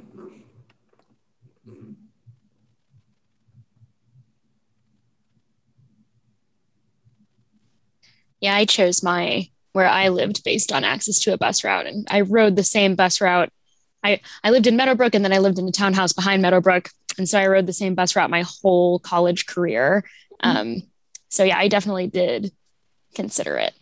Yeah, 8.40 8.54
I 8.54 8.64
chose 8.64 9.02
my 9.02 9.48
where 9.72 9.88
I 9.88 10.08
lived 10.08 10.42
based 10.44 10.72
on 10.72 10.84
access 10.84 11.20
to 11.20 11.32
a 11.32 11.38
bus 11.38 11.62
route. 11.62 11.86
And 11.86 12.06
I 12.10 12.22
rode 12.22 12.56
the 12.56 12.64
same 12.64 12.94
bus 12.94 13.20
route. 13.20 13.50
I, 14.02 14.20
I 14.42 14.50
lived 14.50 14.66
in 14.66 14.76
Meadowbrook 14.76 15.14
and 15.14 15.24
then 15.24 15.32
I 15.32 15.38
lived 15.38 15.58
in 15.58 15.68
a 15.68 15.72
townhouse 15.72 16.12
behind 16.12 16.42
Meadowbrook. 16.42 16.88
And 17.16 17.28
so 17.28 17.38
I 17.38 17.46
rode 17.46 17.66
the 17.66 17.72
same 17.72 17.94
bus 17.94 18.16
route 18.16 18.30
my 18.30 18.42
whole 18.42 18.98
college 18.98 19.46
career. 19.46 20.04
Um, 20.40 20.82
so 21.28 21.44
yeah, 21.44 21.58
I 21.58 21.68
definitely 21.68 22.06
did 22.06 22.52
consider 23.14 23.56
it. 23.56 23.74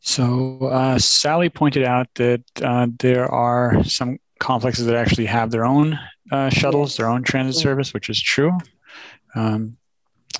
So 0.00 0.58
uh, 0.66 0.98
Sally 0.98 1.48
pointed 1.48 1.84
out 1.84 2.06
that 2.14 2.42
uh, 2.62 2.86
there 2.98 3.30
are 3.30 3.82
some 3.82 4.18
complexes 4.38 4.86
that 4.86 4.94
actually 4.94 5.26
have 5.26 5.50
their 5.50 5.64
own 5.64 5.98
uh, 6.30 6.50
shuttles, 6.50 6.96
their 6.96 7.08
own 7.08 7.24
transit 7.24 7.60
service, 7.60 7.92
which 7.92 8.08
is 8.08 8.22
true. 8.22 8.56
Um, 9.34 9.76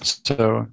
so 0.02 0.68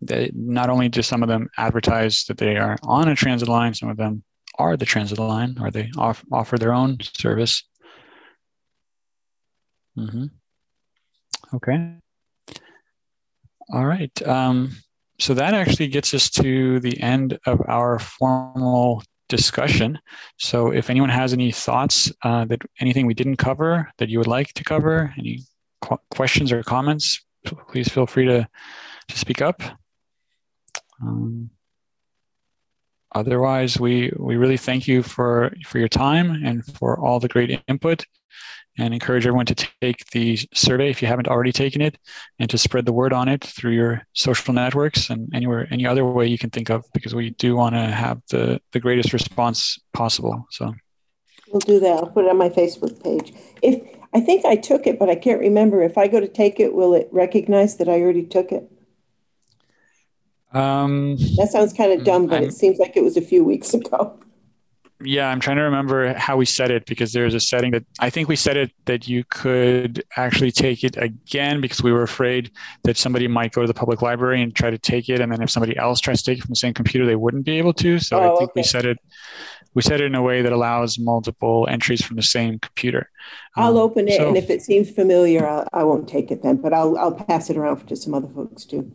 they 0.00 0.30
not 0.34 0.70
only 0.70 0.88
do 0.88 1.02
some 1.02 1.22
of 1.22 1.28
them 1.28 1.48
advertise 1.58 2.24
that 2.28 2.38
they 2.38 2.56
are 2.56 2.76
on 2.82 3.08
a 3.08 3.14
transit 3.14 3.48
line, 3.48 3.74
some 3.74 3.90
of 3.90 3.96
them 3.96 4.22
are 4.58 4.76
the 4.76 4.86
transit 4.86 5.18
line 5.18 5.56
or 5.60 5.70
they 5.70 5.90
off, 5.96 6.24
offer 6.32 6.58
their 6.58 6.72
own 6.72 6.98
service. 7.02 7.64
Mm-hmm. 9.96 10.26
Okay. 11.54 11.94
All 13.72 13.86
right. 13.86 14.26
Um, 14.26 14.72
so 15.18 15.34
that 15.34 15.54
actually 15.54 15.88
gets 15.88 16.14
us 16.14 16.30
to 16.30 16.80
the 16.80 16.98
end 17.00 17.38
of 17.46 17.60
our 17.68 17.98
formal 17.98 19.02
discussion. 19.28 19.98
So 20.38 20.72
if 20.72 20.90
anyone 20.90 21.10
has 21.10 21.32
any 21.32 21.52
thoughts 21.52 22.10
uh, 22.22 22.46
that 22.46 22.62
anything 22.80 23.06
we 23.06 23.14
didn't 23.14 23.36
cover 23.36 23.90
that 23.98 24.08
you 24.08 24.18
would 24.18 24.26
like 24.26 24.52
to 24.54 24.64
cover, 24.64 25.14
any 25.18 25.42
qu- 25.82 25.98
questions 26.10 26.52
or 26.52 26.62
comments, 26.62 27.24
please 27.68 27.88
feel 27.88 28.06
free 28.06 28.26
to, 28.26 28.48
to 29.08 29.18
speak 29.18 29.40
up. 29.42 29.62
Um, 31.02 31.50
otherwise, 33.14 33.78
we 33.80 34.12
we 34.18 34.36
really 34.36 34.56
thank 34.56 34.86
you 34.86 35.02
for 35.02 35.52
for 35.66 35.78
your 35.78 35.88
time 35.88 36.44
and 36.44 36.64
for 36.64 36.98
all 36.98 37.20
the 37.20 37.28
great 37.28 37.62
input, 37.68 38.04
and 38.78 38.94
encourage 38.94 39.26
everyone 39.26 39.46
to 39.46 39.54
take 39.54 40.04
the 40.10 40.38
survey 40.54 40.90
if 40.90 41.02
you 41.02 41.08
haven't 41.08 41.28
already 41.28 41.52
taken 41.52 41.80
it, 41.80 41.98
and 42.38 42.48
to 42.50 42.58
spread 42.58 42.86
the 42.86 42.92
word 42.92 43.12
on 43.12 43.28
it 43.28 43.42
through 43.44 43.72
your 43.72 44.02
social 44.12 44.54
networks 44.54 45.10
and 45.10 45.28
anywhere 45.34 45.66
any 45.70 45.86
other 45.86 46.04
way 46.04 46.26
you 46.26 46.38
can 46.38 46.50
think 46.50 46.70
of, 46.70 46.84
because 46.92 47.14
we 47.14 47.30
do 47.30 47.56
want 47.56 47.74
to 47.74 47.80
have 47.80 48.20
the 48.30 48.60
the 48.72 48.80
greatest 48.80 49.12
response 49.12 49.78
possible. 49.92 50.46
So. 50.50 50.74
We'll 51.52 51.58
do 51.58 51.80
that. 51.80 51.96
I'll 51.96 52.06
put 52.06 52.26
it 52.26 52.30
on 52.30 52.38
my 52.38 52.48
Facebook 52.48 53.02
page. 53.02 53.34
If 53.60 53.82
I 54.14 54.20
think 54.20 54.44
I 54.44 54.54
took 54.54 54.86
it, 54.86 55.00
but 55.00 55.08
I 55.10 55.16
can't 55.16 55.40
remember. 55.40 55.82
If 55.82 55.98
I 55.98 56.06
go 56.06 56.20
to 56.20 56.28
take 56.28 56.60
it, 56.60 56.74
will 56.74 56.94
it 56.94 57.08
recognize 57.10 57.76
that 57.78 57.88
I 57.88 58.00
already 58.00 58.24
took 58.24 58.52
it? 58.52 58.70
Um, 60.52 61.16
that 61.36 61.48
sounds 61.50 61.72
kind 61.72 61.92
of 61.92 62.04
dumb, 62.04 62.26
but 62.26 62.38
I'm, 62.38 62.44
it 62.44 62.52
seems 62.52 62.78
like 62.78 62.96
it 62.96 63.04
was 63.04 63.16
a 63.16 63.22
few 63.22 63.44
weeks 63.44 63.72
ago. 63.74 64.18
yeah, 65.02 65.28
I'm 65.28 65.40
trying 65.40 65.56
to 65.56 65.62
remember 65.62 66.12
how 66.18 66.36
we 66.36 66.44
set 66.44 66.70
it 66.70 66.86
because 66.86 67.12
there's 67.12 67.34
a 67.34 67.40
setting 67.40 67.70
that 67.70 67.84
I 68.00 68.10
think 68.10 68.28
we 68.28 68.36
set 68.36 68.56
it 68.56 68.72
that 68.86 69.08
you 69.08 69.24
could 69.30 70.02
actually 70.16 70.50
take 70.50 70.82
it 70.82 70.96
again 70.96 71.60
because 71.60 71.82
we 71.82 71.92
were 71.92 72.02
afraid 72.02 72.50
that 72.82 72.96
somebody 72.96 73.28
might 73.28 73.52
go 73.52 73.60
to 73.60 73.66
the 73.66 73.74
public 73.74 74.02
library 74.02 74.42
and 74.42 74.54
try 74.54 74.70
to 74.70 74.78
take 74.78 75.08
it, 75.08 75.20
and 75.20 75.32
then 75.32 75.42
if 75.42 75.50
somebody 75.50 75.76
else 75.76 76.00
tries 76.00 76.22
to 76.22 76.30
take 76.30 76.38
it 76.38 76.42
from 76.42 76.50
the 76.50 76.56
same 76.56 76.74
computer, 76.74 77.06
they 77.06 77.16
wouldn't 77.16 77.44
be 77.44 77.58
able 77.58 77.72
to. 77.74 77.98
So 77.98 78.18
oh, 78.18 78.20
I 78.20 78.38
think 78.38 78.50
okay. 78.50 78.60
we 78.60 78.62
set 78.62 78.84
it 78.84 78.98
we 79.74 79.82
set 79.82 80.00
it 80.00 80.04
in 80.04 80.14
a 80.14 80.22
way 80.22 80.42
that 80.42 80.52
allows 80.52 80.98
multiple 80.98 81.66
entries 81.70 82.02
from 82.02 82.16
the 82.16 82.22
same 82.22 82.58
computer. 82.58 83.08
I'll 83.56 83.78
um, 83.78 83.84
open 83.84 84.08
it, 84.08 84.16
so, 84.16 84.28
and 84.28 84.36
if 84.36 84.50
it 84.50 84.62
seems 84.62 84.90
familiar, 84.90 85.46
I'll, 85.46 85.68
I 85.72 85.84
will 85.84 85.98
not 85.98 86.08
take 86.08 86.30
it 86.30 86.42
then, 86.42 86.56
but 86.56 86.72
I'll 86.72 86.98
I'll 86.98 87.14
pass 87.14 87.50
it 87.50 87.56
around 87.56 87.86
to 87.86 87.96
some 87.96 88.14
other 88.14 88.28
folks 88.28 88.64
too. 88.64 88.90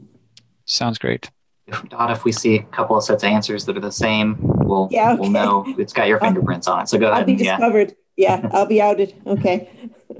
Sounds 0.66 0.98
great. 0.98 1.30
If 1.68 1.90
Dot, 1.90 2.12
if 2.12 2.24
we 2.24 2.32
see 2.32 2.56
a 2.58 2.64
couple 2.64 2.96
of 2.96 3.04
sets 3.04 3.24
of 3.24 3.30
answers 3.30 3.66
that 3.66 3.76
are 3.76 3.82
the 3.82 3.92
same, 3.92 4.38
we'll 4.40 4.88
yeah, 4.92 5.14
okay. 5.14 5.22
we'll 5.22 5.32
know 5.32 5.66
it's 5.80 5.94
got 5.94 6.08
your 6.08 6.20
fingerprints 6.22 6.68
on 6.68 6.82
it. 6.82 6.90
So 6.90 7.00
go 7.00 7.08
ahead. 7.08 7.22
I'll 7.22 7.26
be 7.26 7.36
discovered. 7.36 7.96
Yeah, 8.16 8.42
yeah 8.42 8.50
I'll 8.54 8.68
be 8.68 8.82
outed. 8.82 9.20
Okay. 9.26 9.70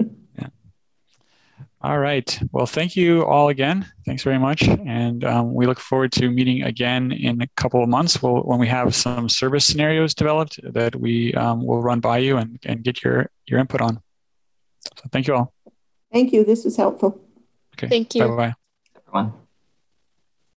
yeah. 0.38 0.48
All 1.80 1.98
right. 1.98 2.36
Well, 2.50 2.66
thank 2.66 2.96
you 2.96 3.24
all 3.24 3.48
again. 3.48 3.86
Thanks 4.04 4.24
very 4.24 4.40
much, 4.40 4.62
and 4.66 5.24
um, 5.24 5.54
we 5.54 5.66
look 5.66 5.78
forward 5.78 6.10
to 6.12 6.28
meeting 6.30 6.64
again 6.64 7.12
in 7.12 7.40
a 7.40 7.46
couple 7.56 7.80
of 7.80 7.88
months. 7.88 8.20
We'll, 8.20 8.42
when 8.42 8.58
we 8.58 8.66
have 8.66 8.92
some 8.94 9.28
service 9.28 9.64
scenarios 9.64 10.14
developed 10.14 10.58
that 10.72 10.96
we 10.96 11.32
um, 11.34 11.64
will 11.64 11.80
run 11.80 12.00
by 12.00 12.18
you 12.18 12.38
and, 12.38 12.58
and 12.64 12.82
get 12.82 13.04
your 13.04 13.30
your 13.46 13.60
input 13.60 13.80
on. 13.80 14.00
So 14.96 15.04
thank 15.12 15.28
you 15.28 15.34
all. 15.36 15.54
Thank 16.12 16.32
you. 16.32 16.44
This 16.44 16.64
was 16.64 16.76
helpful. 16.76 17.20
Okay. 17.74 17.88
Thank 17.88 18.16
you. 18.16 18.26
Bye 18.26 18.36
bye. 18.36 18.54
Everyone. 19.06 19.45